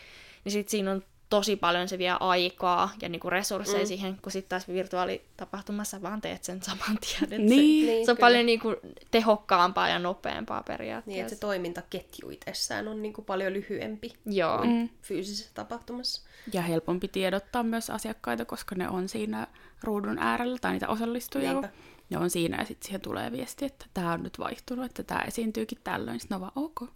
niin 0.45 0.53
sit 0.53 0.69
siinä 0.69 0.91
on 0.91 1.03
tosi 1.31 1.57
paljon 1.57 1.89
se 1.89 1.99
vie 1.99 2.11
aikaa 2.21 2.91
ja 3.03 3.09
niinku 3.09 3.31
resursseja 3.31 3.83
mm. 3.83 3.87
siihen, 3.87 4.19
kun 4.23 4.33
sitten 4.33 4.49
taas 4.49 4.69
virtuaalitapahtumassa 4.69 6.03
vaan 6.03 6.21
teet 6.21 6.45
sen 6.45 6.63
saman 6.63 6.99
tien. 7.03 7.31
Niin. 7.31 7.49
se, 7.49 7.55
Niin, 7.57 8.07
se 8.07 8.11
on 8.11 8.17
kyllä. 8.17 8.27
paljon 8.27 8.47
niinku 8.47 8.75
tehokkaampaa 9.11 9.89
ja 9.89 9.99
nopeampaa 9.99 10.63
periaatteessa. 10.63 11.11
Niin, 11.11 11.21
että 11.21 11.35
se 11.35 11.41
toimintaketju 11.41 12.31
itsessään 12.31 12.89
on 12.89 13.03
niin 13.03 13.13
kuin 13.13 13.25
paljon 13.25 13.53
lyhyempi 13.53 14.13
Joo. 14.27 14.59
kuin 14.59 14.71
Mm. 14.71 14.89
fyysisessä 15.03 15.51
tapahtumassa. 15.55 16.23
Ja 16.53 16.63
helpompi 16.63 17.09
tiedottaa 17.09 17.63
myös 17.63 17.91
asiakkaita, 17.91 18.45
koska 18.45 18.75
ne 18.75 18.89
on 18.89 19.09
siinä 19.09 19.47
ruudun 19.83 20.19
äärellä, 20.19 20.59
tai 20.61 20.73
niitä 20.73 20.89
osallistujia. 20.89 21.53
Niinpä. 21.53 21.69
Ne 22.11 22.19
on 22.19 22.31
siinä, 22.31 22.57
ja 22.59 22.65
sitten 22.65 22.87
siihen 22.87 23.01
tulee 23.01 23.33
viesti, 23.33 23.65
että 23.65 23.87
tämä 23.95 24.13
on 24.13 24.23
nyt 24.23 24.39
vaihtunut, 24.39 24.85
että 24.85 25.03
tämä 25.03 25.21
esiintyykin 25.21 25.79
tällöin. 25.85 26.21
Sitten 26.21 26.41
ne 26.41 26.45
on 26.47 26.53
vaan, 26.57 26.65
ok. 26.65 26.91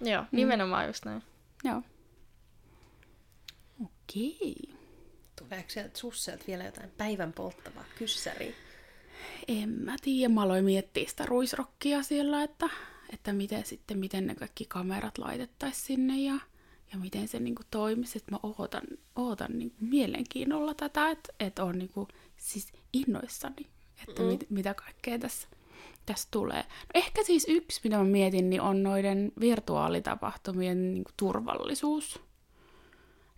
Joo, 0.00 0.24
nimenomaan 0.32 0.86
just 0.86 1.04
näin. 1.04 1.22
Joo. 1.64 1.82
Okei. 4.08 4.74
Tuleeko 5.36 5.70
sieltä 5.70 5.98
susselta 5.98 6.44
vielä 6.46 6.64
jotain 6.64 6.90
päivän 6.96 7.32
polttavaa 7.32 7.84
kyssäriä? 7.98 8.52
En 9.48 9.68
mä 9.68 9.96
tiedä, 10.02 10.34
mä 10.34 10.42
aloin 10.42 10.64
miettiä 10.64 11.08
sitä 11.08 11.26
ruisrokkia 11.26 12.02
siellä, 12.02 12.42
että, 12.42 12.68
että 13.12 13.32
miten 13.32 13.66
sitten, 13.66 13.98
miten 13.98 14.26
ne 14.26 14.34
kaikki 14.34 14.64
kamerat 14.68 15.18
laitettaisiin 15.18 15.84
sinne 15.86 16.20
ja, 16.20 16.34
ja 16.92 16.98
miten 16.98 17.28
se 17.28 17.40
niinku 17.40 17.62
toimisi. 17.70 18.18
Että 18.18 18.30
mä 18.30 18.38
ootan, 18.42 18.82
ootan 19.16 19.58
niinku 19.58 19.76
mielenkiinnolla 19.80 20.74
tätä, 20.74 21.10
että 21.10 21.32
et 21.40 21.58
on 21.58 21.78
niinku, 21.78 22.08
siis 22.36 22.72
innoissani, 22.92 23.66
että 24.08 24.22
mm. 24.22 24.28
mit, 24.28 24.50
mitä 24.50 24.74
kaikkea 24.74 25.18
tässä, 25.18 25.48
tässä 26.06 26.28
tulee. 26.30 26.62
No 26.62 26.90
ehkä 26.94 27.24
siis 27.24 27.46
yksi, 27.48 27.80
mitä 27.84 27.96
mä 27.96 28.04
mietin, 28.04 28.50
niin 28.50 28.60
on 28.60 28.82
noiden 28.82 29.32
virtuaalitapahtumien 29.40 30.94
niinku 30.94 31.10
turvallisuus. 31.16 32.27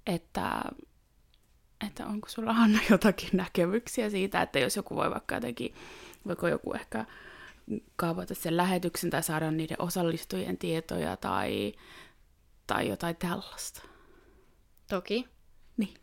Että 0.06 0.62
että 1.86 2.06
onko 2.06 2.28
sulla 2.28 2.52
Hanna 2.52 2.78
jotakin 2.90 3.30
näkemyksiä 3.32 4.10
siitä, 4.10 4.42
että 4.42 4.58
jos 4.58 4.76
joku 4.76 4.96
voi 4.96 5.10
vaikka 5.10 5.34
jotenkin, 5.34 5.74
voiko 6.26 6.48
joku 6.48 6.72
ehkä 6.72 7.04
kaavoita 7.96 8.34
sen 8.34 8.56
lähetyksen 8.56 9.10
tai 9.10 9.22
saada 9.22 9.50
niiden 9.50 9.82
osallistujien 9.82 10.58
tietoja 10.58 11.16
tai, 11.16 11.72
tai 12.66 12.88
jotain 12.88 13.16
tällaista. 13.16 13.82
Toki. 14.88 15.28
Niin. 15.76 15.94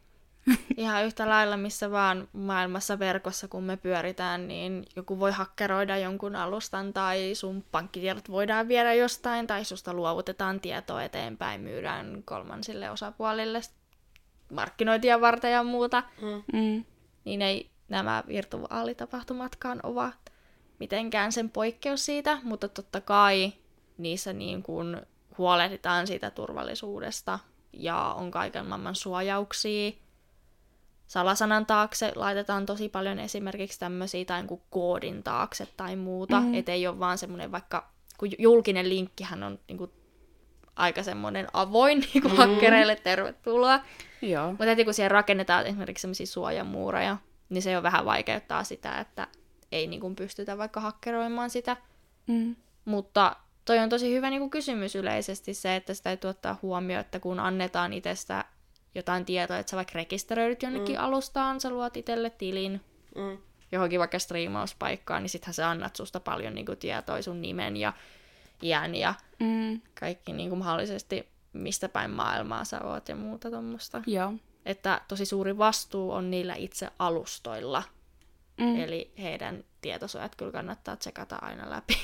Ihan 0.77 1.05
yhtä 1.05 1.29
lailla, 1.29 1.57
missä 1.57 1.91
vaan 1.91 2.27
maailmassa 2.33 2.99
verkossa, 2.99 3.47
kun 3.47 3.63
me 3.63 3.77
pyöritään, 3.77 4.47
niin 4.47 4.85
joku 4.95 5.19
voi 5.19 5.31
hakkeroida 5.31 5.97
jonkun 5.97 6.35
alustan 6.35 6.93
tai 6.93 7.35
sun 7.35 7.65
pankkitiedot 7.71 8.29
voidaan 8.29 8.67
viedä 8.67 8.93
jostain 8.93 9.47
tai 9.47 9.65
susta 9.65 9.93
luovutetaan 9.93 10.59
tietoa 10.59 11.03
eteenpäin, 11.03 11.61
myydään 11.61 12.21
kolmansille 12.25 12.91
osapuolille 12.91 13.61
markkinointia 14.51 15.21
varten 15.21 15.51
ja 15.51 15.63
muuta. 15.63 16.03
Mm. 16.21 16.59
Mm. 16.59 16.85
Niin 17.25 17.41
ei 17.41 17.69
nämä 17.89 18.23
virtuaalitapahtumatkaan 18.27 19.79
ovat 19.83 20.31
mitenkään 20.79 21.31
sen 21.31 21.49
poikkeus 21.49 22.05
siitä, 22.05 22.39
mutta 22.43 22.67
totta 22.67 23.01
kai 23.01 23.53
niissä 23.97 24.33
niin 24.33 24.63
kuin 24.63 25.01
huolehditaan 25.37 26.07
siitä 26.07 26.31
turvallisuudesta 26.31 27.39
ja 27.73 28.15
on 28.17 28.31
kaiken 28.31 28.65
maailman 28.65 28.95
suojauksia. 28.95 29.91
Salasanan 31.07 31.65
taakse 31.65 32.11
laitetaan 32.15 32.65
tosi 32.65 32.89
paljon 32.89 33.19
esimerkiksi 33.19 33.79
tämmöisiä 33.79 34.25
tai 34.25 34.43
kuin 34.43 34.61
koodin 34.69 35.23
taakse 35.23 35.67
tai 35.77 35.95
muuta, 35.95 36.41
mm. 36.41 36.53
et 36.53 36.69
ei 36.69 36.87
ole 36.87 36.99
vaan 36.99 37.17
semmoinen 37.17 37.51
vaikka, 37.51 37.89
kun 38.17 38.29
julkinen 38.39 38.89
linkkihän 38.89 39.43
on 39.43 39.59
niin 39.67 39.77
kuin 39.77 39.91
aika 40.75 41.03
semmoinen 41.03 41.47
avoin 41.53 41.99
niin 41.99 42.21
kuin 42.21 42.31
mm. 42.31 42.37
hakkereille 42.37 42.95
tervetuloa. 42.95 43.79
Joo. 44.21 44.49
Mutta 44.49 44.65
heti 44.65 44.85
kun 44.85 44.93
siihen 44.93 45.11
rakennetaan 45.11 45.65
esimerkiksi 45.65 46.01
semmoisia 46.01 46.27
suojamuureja, 46.27 47.17
niin 47.49 47.61
se 47.61 47.71
jo 47.71 47.83
vähän 47.83 48.05
vaikeuttaa 48.05 48.63
sitä, 48.63 48.99
että 48.99 49.27
ei 49.71 49.87
niin 49.87 50.01
kuin 50.01 50.15
pystytä 50.15 50.57
vaikka 50.57 50.79
hakkeroimaan 50.79 51.49
sitä. 51.49 51.77
Mm. 52.27 52.55
Mutta 52.85 53.35
toi 53.65 53.79
on 53.79 53.89
tosi 53.89 54.13
hyvä 54.13 54.29
niin 54.29 54.39
kuin 54.39 54.49
kysymys 54.49 54.95
yleisesti 54.95 55.53
se, 55.53 55.75
että 55.75 55.93
sitä 55.93 56.03
täytyy 56.03 56.29
ottaa 56.29 56.59
huomioon, 56.61 57.01
että 57.01 57.19
kun 57.19 57.39
annetaan 57.39 57.93
itsestä 57.93 58.45
jotain 58.95 59.25
tietoa, 59.25 59.57
että 59.57 59.69
sä 59.69 59.77
vaikka 59.77 59.93
rekisteröidyt 59.95 60.63
jonnekin 60.63 60.95
mm. 60.95 61.03
alustaan, 61.03 61.61
sä 61.61 61.69
luot 61.69 61.97
itselle 61.97 62.29
tilin 62.29 62.81
Mm. 63.15 63.37
johonkin 63.71 63.99
vaikka 63.99 64.19
striimauspaikkaan, 64.19 65.23
niin 65.23 65.29
sittenhän 65.29 65.53
sä 65.53 65.69
annat 65.69 65.95
susta 65.95 66.19
paljon 66.19 66.55
niin 66.55 66.65
kuin, 66.65 66.77
tietoa 66.77 67.21
sun 67.21 67.41
nimen 67.41 67.77
ja 67.77 67.93
iän 68.63 68.95
ja 68.95 69.13
Mm. 69.39 69.81
kaikki 69.99 70.33
niin 70.33 70.49
kuin, 70.49 70.59
mahdollisesti 70.59 71.27
mistä 71.57 71.89
päin 71.89 72.11
maailmaa 72.11 72.65
sä 72.65 72.81
oot 72.83 73.09
ja 73.09 73.15
muuta 73.15 73.51
tuommoista. 73.51 74.01
Joo. 74.07 74.33
Että 74.65 75.01
tosi 75.07 75.25
suuri 75.25 75.57
vastuu 75.57 76.11
on 76.11 76.31
niillä 76.31 76.55
itse 76.55 76.87
alustoilla. 76.99 77.83
Mm. 78.57 78.75
Eli 78.79 79.11
heidän 79.17 79.63
tietosuojat 79.81 80.35
kyllä 80.35 80.51
kannattaa 80.51 80.95
tsekata 80.95 81.35
aina 81.35 81.69
läpi. 81.69 81.97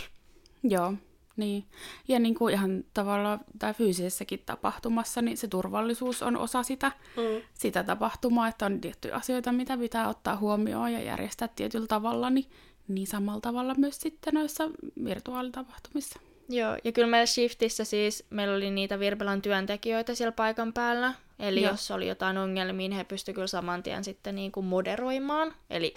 Joo, 0.64 0.94
niin. 1.38 1.66
Ja 2.08 2.20
niin 2.20 2.36
kuin 2.36 2.54
ihan 2.54 2.84
tavallaan 2.94 3.40
tai 3.60 3.74
fyysisessäkin 3.74 4.44
tapahtumassa, 4.46 5.22
niin 5.22 5.38
se 5.38 5.48
turvallisuus 5.48 6.24
on 6.24 6.38
osa 6.38 6.64
sitä, 6.64 6.92
Mm. 7.18 7.42
sitä 7.54 7.84
tapahtumaa, 7.84 8.48
että 8.48 8.66
on 8.66 8.82
tiettyjä 8.82 9.16
asioita, 9.16 9.52
mitä 9.52 9.78
pitää 9.78 10.10
ottaa 10.10 10.38
huomioon 10.38 10.94
ja 10.94 11.02
järjestää 11.02 11.48
tietyllä 11.48 11.88
tavalla, 11.88 12.30
niin, 12.30 12.50
niin 12.88 13.08
samalla 13.08 13.42
tavalla 13.42 13.76
myös 13.78 14.02
sitten 14.02 14.34
noissa 14.34 14.70
virtuaalitapahtumissa. 15.04 16.20
Joo, 16.50 16.78
ja 16.84 16.92
kyllä 16.92 17.08
meillä 17.08 17.26
Shiftissä 17.26 17.84
siis, 17.84 18.26
meillä 18.30 18.56
oli 18.56 18.72
niitä 18.72 19.00
Virbelan 19.00 19.42
työntekijöitä 19.42 20.16
siellä 20.16 20.32
paikan 20.32 20.74
päällä. 20.74 21.14
Eli 21.40 21.62
Joo. 21.62 21.72
jos 21.72 21.92
oli 21.92 22.08
jotain 22.08 22.38
ongelmia, 22.38 22.90
niin 22.90 22.98
he 22.98 23.04
pystyivät 23.04 23.36
kyllä 23.36 23.48
saman 23.48 23.84
tien 23.84 24.04
sitten 24.04 24.36
niin 24.36 24.52
kuin 24.52 24.66
moderoimaan. 24.66 25.54
Eli 25.70 25.94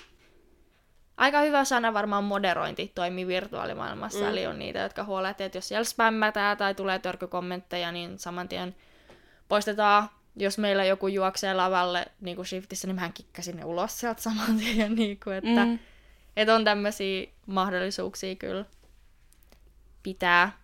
aika 1.16 1.40
hyvä 1.40 1.64
sana 1.64 1.94
varmaan 1.94 2.24
moderointi 2.24 2.92
toimii 2.94 3.26
virtuaalimaailmassa. 3.26 4.24
Mm. 4.24 4.28
Eli 4.28 4.47
on 4.47 4.59
niitä, 4.59 4.78
jotka 4.78 5.05
huolehtii, 5.05 5.47
että 5.47 5.59
jos 5.59 5.68
siellä 5.68 5.84
spämmätään 5.84 6.57
tai 6.57 6.74
tulee 6.74 6.99
törkykommentteja, 6.99 7.92
niin 7.92 8.18
saman 8.18 8.49
tien 8.49 8.76
poistetaan. 9.49 10.09
Jos 10.36 10.59
meillä 10.59 10.84
joku 10.84 11.09
juoksee 11.09 11.55
lavalle 11.55 12.07
niin 12.20 12.36
kuin 12.36 12.47
Shiftissä, 12.47 12.86
niin 12.86 12.94
mähän 12.94 13.12
kikkasin 13.12 13.57
ne 13.57 13.64
ulos 13.64 14.01
sieltä 14.01 14.22
saman 14.22 14.57
tien. 14.59 14.94
Niin 14.97 15.20
kuin, 15.24 15.36
että. 15.36 15.64
Mm. 15.64 15.78
että 16.36 16.55
on 16.55 16.64
tämmöisiä 16.64 17.26
mahdollisuuksia 17.47 18.34
kyllä 18.34 18.64
pitää 20.07 20.59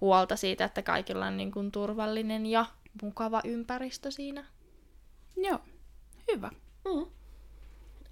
huolta 0.00 0.36
siitä, 0.36 0.64
että 0.64 0.82
kaikilla 0.82 1.26
on 1.26 1.36
niin 1.36 1.52
kuin 1.52 1.72
turvallinen 1.72 2.46
ja 2.46 2.66
mukava 3.02 3.40
ympäristö 3.44 4.10
siinä. 4.10 4.44
Joo, 5.36 5.58
hyvä. 6.32 6.50
Mm. 6.84 7.06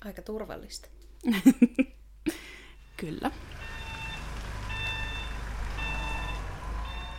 Aika 0.04 0.22
turvallista. 0.22 0.88
Kyllä. 3.00 3.30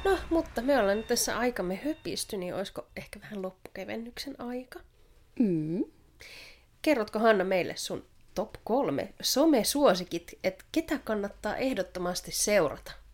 No, 0.05 0.17
mutta 0.29 0.61
me 0.61 0.79
ollaan 0.79 0.97
nyt 0.97 1.07
tässä 1.07 1.37
aikamme 1.37 1.79
höpisty, 1.85 2.37
niin 2.37 2.55
olisiko 2.55 2.87
ehkä 2.95 3.21
vähän 3.21 3.41
loppukevennyksen 3.41 4.41
aika? 4.41 4.79
Mm. 5.39 5.83
Kerrotko 6.81 7.19
Hanna 7.19 7.43
meille 7.43 7.75
sun 7.75 8.05
top 8.35 8.53
kolme 8.63 9.13
somesuosikit, 9.21 10.39
että 10.43 10.65
ketä 10.71 10.99
kannattaa 10.99 11.57
ehdottomasti 11.57 12.31
seurata? 12.31 13.06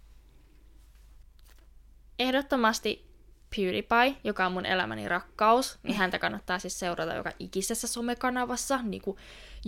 Ehdottomasti 2.24 3.06
PewDiePie, 3.56 4.16
joka 4.24 4.46
on 4.46 4.52
mun 4.52 4.66
elämäni 4.66 5.08
rakkaus, 5.08 5.80
niin 5.84 5.98
häntä 5.98 6.20
kannattaa 6.20 6.60
siis 6.60 6.80
seurata 6.80 7.14
joka 7.14 7.32
ikisessä 7.40 7.88
somekanavassa, 7.88 8.80
niin 8.84 9.02
kuin 9.02 9.18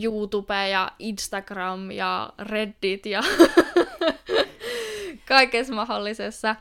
YouTube 0.02 0.70
ja 0.70 0.92
Instagram 1.00 1.92
ja 1.92 2.34
Reddit 2.40 3.06
ja 3.06 3.22
kaikessa 5.28 5.74
mahdollisessa. 5.74 6.56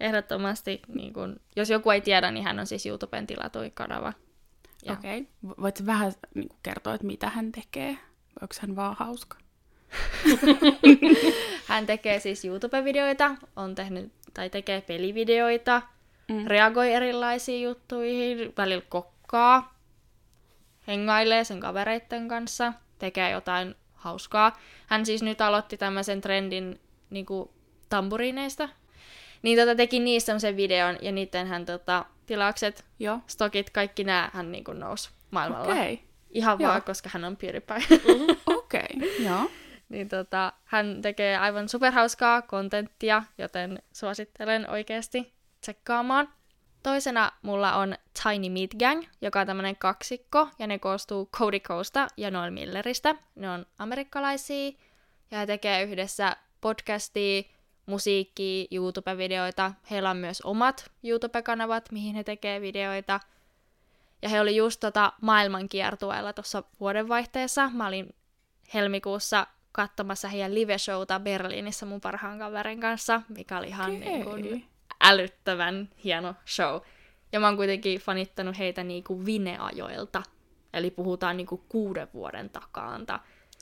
Ehdottomasti, 0.00 0.82
niin 0.88 1.12
kun, 1.12 1.40
jos 1.56 1.70
joku 1.70 1.90
ei 1.90 2.00
tiedä, 2.00 2.30
niin 2.30 2.44
hän 2.44 2.58
on 2.58 2.66
siis 2.66 2.86
YouTuben 2.86 3.26
tilatui 3.26 3.70
kanava. 3.74 4.12
Ja 4.84 4.92
Okei. 4.92 5.20
Okay. 5.20 5.56
Voitko 5.62 5.86
vähän 5.86 6.12
niin 6.34 6.48
kuin, 6.48 6.58
kertoa, 6.62 6.94
että 6.94 7.06
mitä 7.06 7.28
hän 7.30 7.52
tekee? 7.52 7.98
Onko 8.42 8.54
hän 8.60 8.76
vaan 8.76 8.96
hauska? 8.98 9.36
Hän 11.68 11.86
tekee 11.86 12.20
siis 12.20 12.44
YouTube-videoita, 12.44 13.36
on 13.56 13.74
tehnyt 13.74 14.12
tai 14.38 14.50
tekee 14.50 14.80
pelivideoita, 14.80 15.82
Mm. 16.28 16.46
reagoi 16.46 16.92
erilaisiin 16.92 17.62
juttuihin, 17.62 18.52
välillä 18.56 18.84
kokkaa, 18.88 19.74
hengailee 20.86 21.44
sen 21.44 21.60
kavereitten 21.60 22.28
kanssa, 22.28 22.72
tekee 22.98 23.30
jotain 23.30 23.74
hauskaa. 23.94 24.58
Hän 24.86 25.06
siis 25.06 25.22
nyt 25.22 25.40
aloitti 25.40 25.76
tämmöisen 25.76 26.20
trendin 26.20 26.80
niinku, 27.10 27.50
tamburiineista. 27.88 28.68
Niin 29.42 29.58
tota, 29.58 29.74
teki 29.74 29.98
niistä 29.98 30.26
semmoisen 30.26 30.56
videon, 30.56 30.98
ja 31.02 31.12
niiden 31.12 31.46
hän 31.46 31.66
tota, 31.66 32.04
tilaukset, 32.26 32.84
Joo. 32.98 33.18
stokit, 33.26 33.70
kaikki 33.70 34.04
nämä 34.04 34.30
hän 34.32 34.52
niinku, 34.52 34.72
nousi 34.72 35.10
maailmalla. 35.30 35.72
Okay. 35.72 35.98
Ihan 36.30 36.56
Joo. 36.60 36.70
vaan, 36.70 36.82
koska 36.82 37.10
hän 37.12 37.24
on 37.24 37.36
PewDiePie. 37.36 37.76
Okei. 38.46 38.80
Okay. 38.96 39.08
Joo. 39.24 39.50
Niin 39.88 40.08
tota, 40.08 40.52
hän 40.64 41.02
tekee 41.02 41.36
aivan 41.36 41.68
superhauskaa 41.68 42.42
kontenttia, 42.42 43.22
joten 43.38 43.82
suosittelen 43.92 44.70
oikeasti 44.70 45.34
tsekkaamaan. 45.60 46.28
Toisena 46.82 47.32
mulla 47.42 47.76
on 47.76 47.94
Tiny 48.22 48.50
Meat 48.50 48.70
Gang, 48.78 49.04
joka 49.20 49.40
on 49.40 49.46
tämmönen 49.46 49.76
kaksikko, 49.76 50.48
ja 50.58 50.66
ne 50.66 50.78
koostuu 50.78 51.28
Cody 51.32 51.60
Coasta 51.60 52.08
ja 52.16 52.30
Noel 52.30 52.50
Milleristä. 52.50 53.14
Ne 53.34 53.50
on 53.50 53.66
amerikkalaisia, 53.78 54.72
ja 55.30 55.38
he 55.38 55.46
tekee 55.46 55.82
yhdessä 55.82 56.36
podcastia, 56.60 57.42
musiikkia, 57.86 58.66
YouTube-videoita. 58.70 59.72
Heillä 59.90 60.10
on 60.10 60.16
myös 60.16 60.40
omat 60.40 60.90
YouTube-kanavat, 61.04 61.92
mihin 61.92 62.14
he 62.14 62.24
tekee 62.24 62.60
videoita. 62.60 63.20
Ja 64.22 64.28
he 64.28 64.40
oli 64.40 64.56
just 64.56 64.80
tota 64.80 65.12
maailmankiertueella 65.20 66.32
tuossa 66.32 66.62
vuodenvaihteessa. 66.80 67.70
Mä 67.74 67.86
olin 67.86 68.14
helmikuussa 68.74 69.46
katsomassa 69.72 70.28
heidän 70.28 70.54
live-showta 70.54 71.20
Berliinissä 71.20 71.86
mun 71.86 72.00
parhaan 72.00 72.38
kaverin 72.38 72.80
kanssa, 72.80 73.22
mikä 73.28 73.58
oli 73.58 73.68
ihan 73.68 73.90
Okei. 73.90 74.00
niin 74.00 74.24
kuin 74.24 74.64
älyttävän 75.00 75.88
hieno 76.04 76.34
show. 76.46 76.80
Ja 77.32 77.40
mä 77.40 77.46
oon 77.46 77.56
kuitenkin 77.56 78.00
fanittanut 78.00 78.58
heitä 78.58 78.84
niinku 78.84 79.24
Vine-ajoilta. 79.24 80.22
Eli 80.72 80.90
puhutaan 80.90 81.36
niinku 81.36 81.64
kuuden 81.68 82.08
vuoden 82.14 82.50
takaanta. 82.50 83.20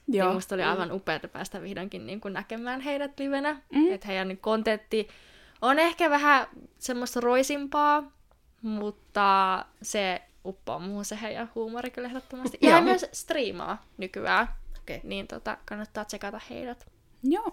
Joo. 0.08 0.28
Ja 0.28 0.34
musta 0.34 0.54
oli 0.54 0.62
aivan 0.62 0.92
upeata 0.92 1.28
päästä 1.28 1.62
vihdoinkin 1.62 2.06
niinku 2.06 2.28
näkemään 2.28 2.80
heidät 2.80 3.18
livenä. 3.18 3.52
Mm. 3.52 3.78
Mm. 3.78 3.92
Että 3.92 4.06
heidän 4.06 4.38
kontentti 4.38 5.08
on 5.62 5.78
ehkä 5.78 6.10
vähän 6.10 6.46
semmoista 6.78 7.20
roisimpaa, 7.20 8.12
mutta 8.62 9.64
se 9.82 10.22
uppoo 10.44 10.78
muuhun 10.78 11.04
se 11.04 11.18
heidän 11.22 11.50
huumori 11.54 11.90
kyllä 11.90 12.08
ehdottomasti. 12.08 12.58
Ja 12.62 12.74
he 12.74 12.80
myös 12.80 13.06
striimaa 13.12 13.86
nykyään. 13.98 14.48
Okay. 14.94 15.00
niin 15.02 15.26
tota, 15.26 15.56
kannattaa 15.64 16.04
tsekata 16.04 16.40
heidät. 16.50 16.86
Joo. 17.22 17.50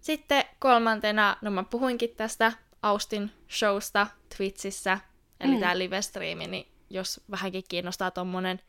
Sitten 0.00 0.44
kolmantena, 0.58 1.36
no 1.40 1.50
mä 1.50 1.62
puhuinkin 1.64 2.10
tästä 2.16 2.52
Austin 2.82 3.30
showsta 3.50 4.06
Twitchissä, 4.36 4.98
eli 5.40 5.54
Mm. 5.54 5.60
tää 5.60 5.78
live-striimi, 5.78 6.46
niin 6.46 6.68
jos 6.90 7.20
vähänkin 7.30 7.64
kiinnostaa 7.68 8.10
tommonen 8.10 8.60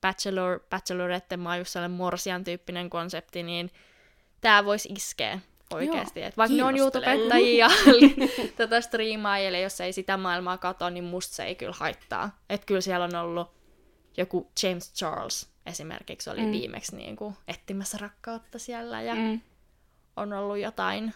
Bachelor, 0.00 0.60
Bachelorette 0.70 1.36
Majusalle 1.36 1.88
Morsian 1.88 2.44
tyyppinen 2.44 2.90
konsepti, 2.90 3.42
niin 3.42 3.70
tää 4.40 4.64
voisi 4.64 4.88
iskeä 4.88 5.38
oikeasti. 5.72 6.20
Joo, 6.20 6.28
Et 6.28 6.36
vaikka 6.36 6.56
ne 6.56 6.64
on. 6.64 6.76
YouTubettajia 6.78 7.66
ja 7.66 7.70
tota 8.56 8.80
striimaajille, 8.80 9.60
jos 9.60 9.80
ei 9.80 9.92
sitä 9.92 10.16
maailmaa 10.16 10.58
kato, 10.58 10.90
niin 10.90 11.04
musta 11.04 11.34
se 11.34 11.44
ei 11.44 11.54
kyllä 11.54 11.74
haittaa. 11.76 12.38
Et 12.50 12.64
kyllä 12.64 12.80
siellä 12.80 13.04
on 13.04 13.14
ollut 13.14 13.50
joku 14.16 14.50
James 14.62 14.92
Charles 14.94 15.48
esimerkiksi 15.66 16.30
oli 16.30 16.40
Mm. 16.46 16.52
viimeksi 16.52 16.96
niin 16.96 17.16
kuin 17.16 17.34
etsimässä 17.48 17.98
rakkautta 17.98 18.58
siellä 18.58 19.02
ja 19.02 19.14
Mm. 19.14 19.40
on 20.16 20.32
ollut 20.32 20.58
jotain 20.58 21.14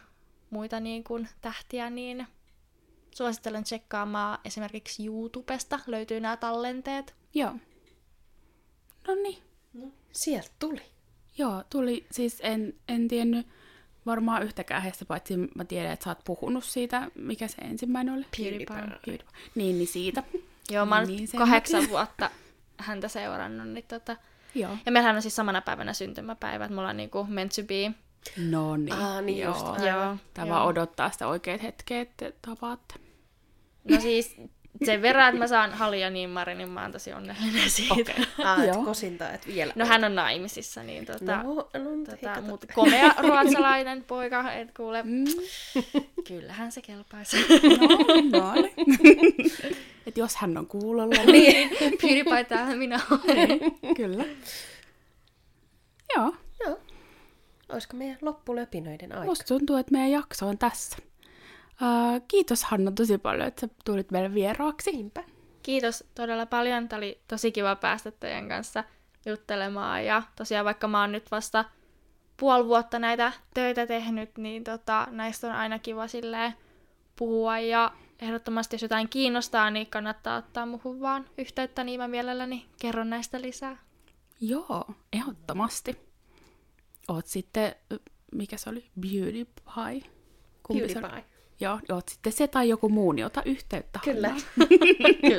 muita 0.51 0.81
niin 0.81 1.05
kuin 1.05 1.29
tähtiä, 1.41 1.91
niin 1.91 2.27
suosittelen 3.15 3.65
tsekkaamaan 3.65 4.39
esimerkiksi 4.45 5.07
YouTubesta, 5.07 5.81
löytyy 5.87 6.21
nämä 6.21 6.37
tallenteet. 6.37 7.15
Joo. 7.35 7.53
No 9.09 9.15
niin. 9.15 9.39
No, 9.73 9.87
sieltä 10.13 10.51
tuli. 10.59 10.83
Joo, 11.39 11.65
tuli, 11.71 12.07
siis 12.11 12.39
en, 12.43 12.75
en 12.89 13.09
tiennyt 13.09 13.47
varmaan 14.07 14.43
yhtäkään 14.43 14.83
heistä, 14.83 15.05
paitsi 15.05 15.37
mä 15.37 15.65
tiedän, 15.65 15.93
että 15.93 16.05
sä 16.05 16.11
oot 16.11 16.25
puhunut 16.25 16.65
siitä, 16.65 17.11
mikä 17.15 17.49
se 17.49 17.57
ensimmäinen 17.63 18.15
oli. 18.15 18.25
PewDiePie. 18.37 18.67
PewDiePie. 18.67 19.27
Niin, 19.55 19.79
niin 19.79 19.89
siitä. 19.89 20.23
Joo, 20.71 20.87
mä 20.87 20.99
oon 20.99 21.07
Niin, 21.09 21.29
sen 21.29 21.39
kahdeksan 21.39 21.89
vuotta 21.89 22.31
häntä 22.79 23.09
seurannut, 23.09 23.69
niin 23.69 23.85
tota... 23.89 24.17
Joo. 24.55 24.77
Ja 24.87 24.93
meillähän 24.93 25.17
on 25.17 25.23
siis 25.23 25.37
samana 25.37 25.61
päivänä 25.61 25.93
syntymäpäivä, 25.93 26.65
että 26.65 26.75
mulla 26.75 26.89
on 26.89 26.97
niinku 26.97 27.25
meant 27.25 27.53
to 27.57 27.63
be. 27.63 27.93
No 28.51 28.77
niin. 28.77 28.93
Aa, 28.93 29.21
niin 29.21 29.39
joo. 29.39 29.53
just. 29.53 29.67
Joo. 29.67 30.17
Tää 30.35 30.45
joo. 30.45 30.49
vaan 30.49 30.67
odottaa 30.67 31.11
sitä 31.11 31.29
oikeat 31.29 31.63
hetkeä, 31.63 32.01
että 32.01 32.33
tapaatte. 32.43 32.95
No 33.91 34.01
siis 34.01 34.37
sen 34.85 35.03
verran, 35.03 35.29
että 35.29 35.39
mä 35.39 35.47
saan 35.47 35.73
Halia 35.73 36.11
niin 36.11 36.31
Mari, 36.31 36.55
niin 36.55 36.69
mä 36.69 36.83
oon 36.83 36.93
tosi 36.93 37.13
onnellinen 37.13 37.71
siitä. 37.71 37.95
Okei. 37.95 38.15
Ah, 38.45 38.61
et 38.63 38.75
Joo. 38.75 38.85
kosintaa, 38.85 39.31
että 39.31 39.47
vielä. 39.47 39.73
No 39.77 39.87
hän 39.87 40.05
on 40.05 40.15
naimisissa, 40.15 40.83
niin 40.83 41.07
tota... 41.07 41.43
No, 41.43 41.55
no 41.55 41.91
mutta 41.97 42.11
tota, 42.17 42.33
hei, 42.35 42.43
mut 42.43 42.65
komea 42.75 43.15
ruotsalainen 43.29 44.05
poika, 44.05 44.53
et 44.53 44.69
kuule, 44.77 45.03
Mm. 45.03 45.25
kyllähän 46.29 46.73
se 46.73 46.83
kelpaisi. 46.83 47.37
No, 48.33 48.41
no 48.41 48.55
niin. 48.87 49.53
Et 50.07 50.17
jos 50.19 50.37
hän 50.37 50.57
on 50.57 50.67
kuulolla, 50.67 51.25
niin 51.33 51.71
PewDiePie 52.01 52.45
täällä 52.45 52.77
minä 52.77 53.01
olen. 53.11 53.59
kyllä. 53.97 54.25
Joo, 56.17 56.35
Joo. 56.67 56.79
Olisiko 57.69 57.97
meidän 57.97 58.19
loppulöpinöiden 58.23 59.13
aika? 59.13 59.25
musta 59.27 59.45
tuntuu, 59.45 59.77
että 59.77 59.93
meidän 59.93 60.11
jakso 60.11 60.47
on 60.47 60.59
tässä. 60.59 60.97
Uh, 61.83 62.23
kiitos 62.29 62.65
Hanna 62.65 62.91
tosi 62.91 63.19
paljon, 63.19 63.49
että 63.49 63.61
sä 63.61 63.69
tulit 63.85 64.11
meille 64.11 64.35
vieraaksi. 64.35 64.93
Niinpä. 64.93 65.25
Kiitos 65.63 66.05
todella 66.15 66.47
paljon. 66.47 66.89
Tämä 66.89 66.99
oli 66.99 67.21
tosi 67.29 67.53
kiva 67.53 67.77
päästä 67.77 68.11
teidän 68.11 68.49
kanssa 68.49 68.85
juttelemaan. 69.27 70.05
Ja 70.05 70.23
tosiaan 70.37 70.65
vaikka 70.65 70.89
mä 70.89 71.01
oon 71.01 71.13
nyt 71.13 71.31
vasta 71.31 71.65
puoli 72.37 72.67
vuotta 72.67 72.99
näitä 72.99 73.33
töitä 73.55 73.87
tehnyt, 73.87 74.39
niin 74.39 74.65
tota, 74.65 75.09
näistä 75.11 75.47
on 75.47 75.53
aina 75.53 75.79
kiva 75.79 76.09
silleen 76.09 76.55
puhua. 77.17 77.59
Ja 77.59 77.93
ehdottomasti 78.21 78.75
jos 78.75 78.83
jotain 78.83 79.09
kiinnostaa, 79.09 79.71
niin 79.71 79.87
kannattaa 79.87 80.37
ottaa 80.37 80.67
muuhun 80.67 81.01
vaan 81.01 81.27
yhteyttä, 81.39 81.85
niin 81.85 82.01
mä 82.01 82.09
mielelläni 82.09 82.67
kerron 82.81 83.11
näistä 83.11 83.41
lisää. 83.41 83.77
Joo, 84.41 84.85
ehdottomasti. 85.13 85.99
Oot 87.09 87.27
sitten, 87.27 87.75
mikä 88.33 88.57
se 88.57 88.71
oli? 88.71 88.85
Beauty 89.01 89.45
Pie? 89.45 90.11
Kumpi 90.63 90.89
se 90.89 90.99
oli? 90.99 91.25
Joo, 91.61 91.81
oot 91.93 92.09
sitten 92.09 92.33
se 92.33 92.49
tai 92.49 92.69
joku 92.69 92.89
muu, 92.89 93.13
niin 93.13 93.27
ota 93.27 93.43
yhteyttä. 93.45 94.01
Kyllä. 94.05 94.29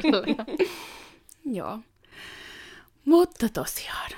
Kyllä. 0.02 0.46
Joo. 1.46 1.80
Mutta 3.06 3.50
tosiaan, 3.50 4.12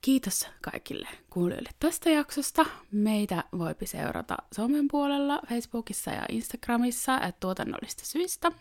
kiitos 0.00 0.46
kaikille 0.60 1.08
kuulijoille 1.30 1.70
tästä 1.78 2.10
jaksosta. 2.10 2.66
Meitä 2.90 3.44
voipi 3.58 3.86
seurata 3.86 4.36
somen 4.54 4.88
puolella, 4.88 5.40
Facebookissa 5.48 6.10
ja 6.10 6.24
Instagramissa, 6.28 7.20
että 7.20 7.40
tuotannollista 7.40 8.06
syistä. 8.06 8.52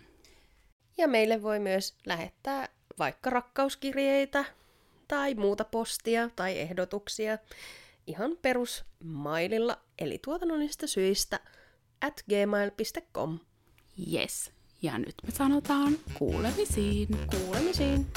Ja 0.97 1.07
meille 1.07 1.43
voi 1.43 1.59
myös 1.59 1.95
lähettää 2.05 2.69
vaikka 2.99 3.29
rakkauskirjeitä 3.29 4.45
tai 5.07 5.33
muuta 5.33 5.65
postia 5.65 6.29
tai 6.35 6.59
ehdotuksia 6.59 7.37
ihan 8.07 8.37
perusmaililla, 8.41 9.77
eli 9.99 10.19
tuotannollisista 10.25 10.87
syistä 10.87 11.39
at 12.01 12.23
gmail.com. 12.29 13.39
Yes. 14.13 14.51
Ja 14.81 14.97
nyt 14.97 15.15
me 15.23 15.31
sanotaan 15.31 15.97
kuulemisiin. 16.13 17.07
Kuulemisiin! 17.31 18.07